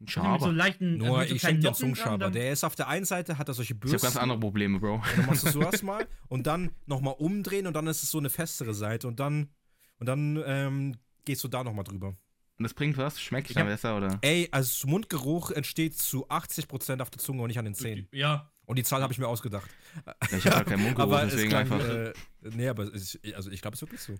[0.00, 0.52] Mit so Schaber.
[0.52, 3.38] leichten, Nur mit so ich schenke dir einen dann- Der ist auf der einen Seite,
[3.38, 3.98] hat er solche ich Bürsten.
[3.98, 4.94] habe ganz andere Probleme, Bro.
[4.94, 8.18] Und dann machst du so erstmal und dann nochmal umdrehen und dann ist es so
[8.18, 9.50] eine festere Seite und dann,
[9.98, 12.08] und dann ähm, gehst du da nochmal drüber.
[12.56, 13.20] Und das bringt was?
[13.20, 14.18] Schmeckt Ich dann hab- besser, oder?
[14.22, 18.08] Ey, also Mundgeruch entsteht zu 80% auf der Zunge und nicht an den Zähnen.
[18.12, 19.70] Ja, Und die Zahl habe ich mir ausgedacht.
[20.06, 21.88] Ja, ich habe halt keinen Mundgeruch, aber es deswegen klang, einfach.
[21.88, 22.12] äh,
[22.42, 24.18] nee, aber es ist, also ich glaube, es ist wirklich so.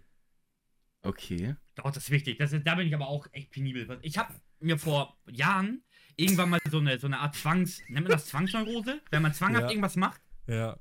[1.03, 1.55] Okay.
[1.75, 2.39] doch, das ist wichtig.
[2.39, 3.99] Das ist, da bin ich aber auch echt penibel.
[4.03, 5.83] Ich habe mir vor Jahren
[6.17, 7.81] irgendwann mal so eine, so eine Art Zwangs...
[7.89, 9.01] Nennt man das Zwangsneurose?
[9.11, 9.71] Wenn man zwanghaft Ja.
[9.71, 10.21] irgendwas macht.
[10.47, 10.79] Ja.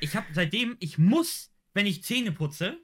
[0.00, 2.78] Ich habe seitdem, ich muss, wenn ich Zähne putze,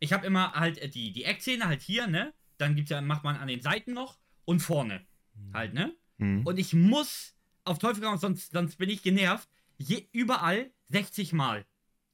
[0.00, 2.32] ich habe immer halt äh, die, die Eckzähne halt hier, ne?
[2.58, 5.06] Dann gibt's ja, macht man an den Seiten noch und vorne
[5.54, 5.94] halt, ne?
[6.18, 6.44] Hm.
[6.46, 9.48] Und ich muss auf Teufel komm, sonst, sonst bin ich genervt.
[9.78, 11.64] Je, überall 60 Mal.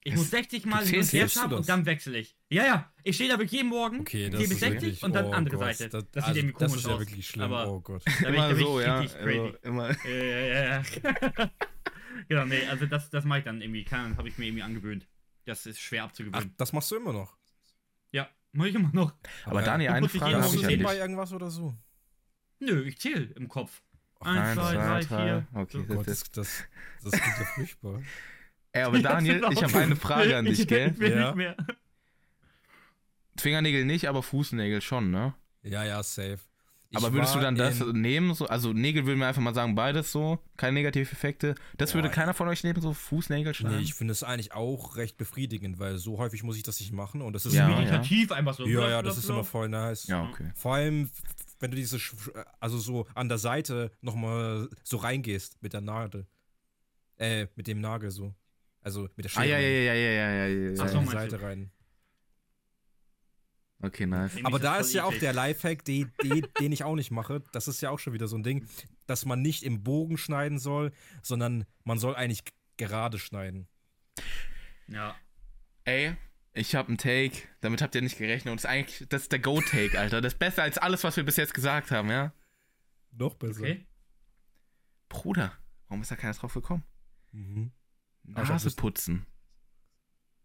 [0.04, 1.36] Ich Es- muss 60 Mal hin und her das?
[1.52, 2.36] und dann wechsle ich.
[2.50, 2.92] Ja, ja.
[3.02, 5.56] Ich stehe da wirklich jeden Morgen, Okay, bis ist 60 wirklich, und dann oh andere
[5.56, 5.88] Gott, Seite.
[5.90, 7.00] Das, Das, also, sieht irgendwie das komisch ist ja aus.
[7.00, 7.52] wirklich schlimm.
[7.52, 8.02] Aber oh Gott.
[8.06, 8.98] da ich, Immer bin so, ich ja.
[9.04, 9.16] crazy.
[9.18, 10.04] Also, immer.
[10.06, 11.50] Äh, ja, ja.
[12.28, 13.84] genau, nee, also das, das mache ich dann irgendwie.
[13.84, 15.06] Keine Ahnung, habe ich mir irgendwie angewöhnt.
[15.44, 16.54] Das ist schwer Ach, abzugewöhnen.
[16.56, 17.36] das machst du immer noch.
[18.12, 19.14] Ja, mache ich immer noch.
[19.44, 20.80] Aber Dani, eine ich Frage habe ich an dich.
[20.80, 21.74] irgendwas oder so?
[22.60, 23.82] Nö, ich zähle im Kopf.
[24.20, 25.46] Eins, zwei, drei, vier.
[25.54, 26.64] Okay, Oh Gott, das, das,
[27.04, 28.02] das, klingt ja furchtbar.
[28.72, 30.92] Ey, aber Daniel, ich habe eine Frage an dich, gell?
[30.92, 31.26] Ich will Ja.
[31.26, 31.56] nicht mehr.
[33.38, 35.34] Fingernägel nicht, aber Fußnägel schon, ne?
[35.62, 36.38] Ja, ja, safe.
[36.90, 38.32] Ich aber würdest du dann das nehmen?
[38.32, 41.54] So, also Nägel würden wir einfach mal sagen, beides so, keine Negativeffekte.
[41.76, 43.76] Das Boah, würde keiner von euch nehmen, so Fußnägel schneiden?
[43.76, 46.92] Nee, ich finde es eigentlich auch recht befriedigend, weil so häufig muss ich das nicht
[46.92, 48.66] machen und das ist Ja, Meditativ einfach so.
[48.66, 50.06] ja, Blub, ja, das ist immer voll nice.
[50.06, 50.50] ja, okay.
[50.54, 51.10] Vor allem,
[51.60, 56.26] wenn du diese, Sch- also so an der Seite nochmal so reingehst mit der Nadel.
[57.16, 58.34] Äh, mit dem Nagel so.
[58.80, 59.48] Also mit der Ah, Schere.
[59.48, 60.92] ja, ja, ja, ja, ja, ja, ja, So Ach ja.
[60.92, 61.70] so, die Seite rein.
[63.80, 64.36] Okay, nice.
[64.42, 67.42] Aber da ist ja auch der Lifehack, den, den, den ich auch nicht mache.
[67.52, 68.66] Das ist ja auch schon wieder so ein Ding,
[69.06, 72.42] dass man nicht im Bogen schneiden soll, sondern man soll eigentlich
[72.76, 73.68] gerade schneiden.
[74.88, 75.14] Ja.
[75.84, 76.16] Ey,
[76.58, 79.32] ich habe einen Take, damit habt ihr nicht gerechnet und das ist eigentlich, das ist
[79.32, 80.20] der Go-Take, Alter.
[80.20, 82.32] Das ist besser als alles, was wir bis jetzt gesagt haben, ja?
[83.12, 83.60] Noch besser.
[83.60, 83.86] Okay.
[85.08, 85.52] Bruder,
[85.88, 86.84] warum ist da keiner drauf gekommen?
[87.32, 87.72] Mhm.
[88.34, 89.26] Ah, Nase putzen.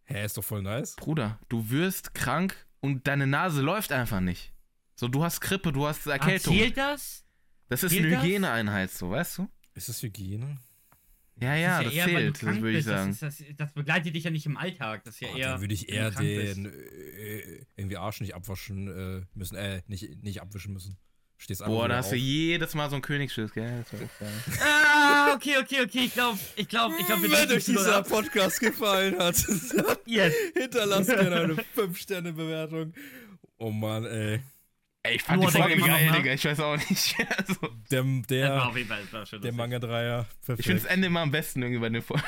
[0.03, 0.95] Hä, ist doch voll nice.
[0.95, 4.53] Bruder, du wirst krank und deine Nase läuft einfach nicht.
[4.95, 6.53] So, du hast Grippe, du hast Erkältung.
[6.53, 7.25] Erzählt das?
[7.69, 8.21] das ist zählt eine?
[8.21, 9.49] Hygieneeinheit, so, weißt du?
[9.73, 10.57] Ist das Hygiene?
[11.41, 13.17] Ja, ja, ist das eher, weil du zählt, das würde ich sagen.
[13.19, 15.03] Das, ist, das, das begleitet dich ja nicht im Alltag.
[15.03, 15.51] Das ist ja Oh, eher.
[15.53, 19.55] dann würde ich eher den äh, irgendwie Arsch nicht abwaschen äh, müssen.
[19.55, 20.97] Äh, nicht, nicht abwischen müssen.
[21.37, 23.83] Stehst Boah, da hast du jedes Mal so einen Königsschiss, gell?
[23.91, 23.99] Das.
[24.95, 26.05] Ah, okay, okay, okay.
[26.05, 28.07] Ich glaube, ich glaube, ich glaube, wir Wenn euch dieser ab.
[28.07, 29.35] Podcast gefallen hat,
[30.05, 30.33] Yes.
[30.55, 32.93] hinterlasst gerne eine 5-Sterne-Bewertung.
[33.57, 34.39] Oh Mann, ey.
[35.05, 36.11] Ey, ich fand Nur die Folge geil?
[36.15, 36.33] Digga.
[36.33, 37.15] Ich weiß auch nicht.
[37.37, 37.59] Also,
[37.91, 39.51] Der, Das der, Fall, das der.
[39.51, 40.25] Manga-Dreier.
[40.57, 42.23] Ich finde das Ende immer am besten irgendwie bei den Folgen.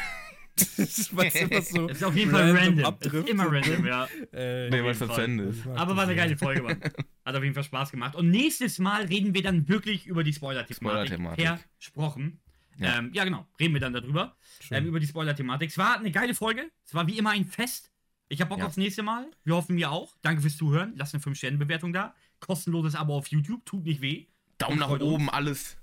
[1.12, 2.96] Weil es immer so Das ist auf jeden Fall random.
[3.00, 4.08] Das ist immer random, ja.
[4.34, 5.22] Äh, Nee, was das zu.
[5.22, 5.66] Ende ist.
[5.68, 6.82] Aber das war eine geile Folge, Mann.
[7.26, 8.16] Hat auf jeden Fall Spaß gemacht.
[8.16, 10.76] Und nächstes Mal reden wir dann wirklich über die Spoiler-Thematik.
[10.78, 11.66] Spoiler-Thematik.
[11.80, 12.40] Versprochen.
[12.78, 13.00] Ja.
[13.00, 13.48] Ähm, ja, genau.
[13.60, 14.36] Reden wir dann darüber.
[14.72, 15.70] Ähm, über die Spoiler-Thematik.
[15.70, 16.70] Es war eine geile Folge.
[16.86, 17.92] Es war wie immer ein Fest.
[18.28, 18.66] Ich habe Bock Ja.
[18.66, 19.28] aufs nächste Mal.
[19.44, 20.16] Wir hoffen, ihr auch.
[20.22, 20.94] Danke fürs Zuhören.
[20.96, 22.16] Lasst eine 5-Sterne-Bewertung da.
[22.40, 23.66] Kostenloses Abo auf YouTube.
[23.66, 24.28] Tut nicht weh.
[24.58, 25.12] Daumen nach Freut uns.
[25.14, 25.78] oben, alles.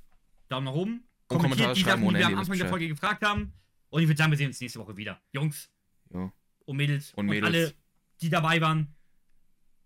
[0.49, 0.93] Daumen nach oben.
[1.29, 3.53] Und Kommentare Kommentiert die schreiben Sachen, die wir am Anfang der Folge gefragt haben.
[3.91, 5.21] Und ich würde sagen, wir sehen uns nächste Woche wieder.
[5.33, 5.71] Jungs
[6.13, 6.33] Jo.
[6.65, 7.47] und Mädels Und Mädels.
[7.47, 7.75] alle
[8.21, 8.95] die dabei waren.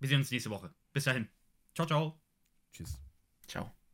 [0.01, 0.75] Wir sehen uns nächste Woche.
[0.93, 1.29] Bis dahin.
[1.75, 2.21] Ciao, ciao.
[2.73, 3.01] Tschüss.
[3.47, 3.76] Ciao.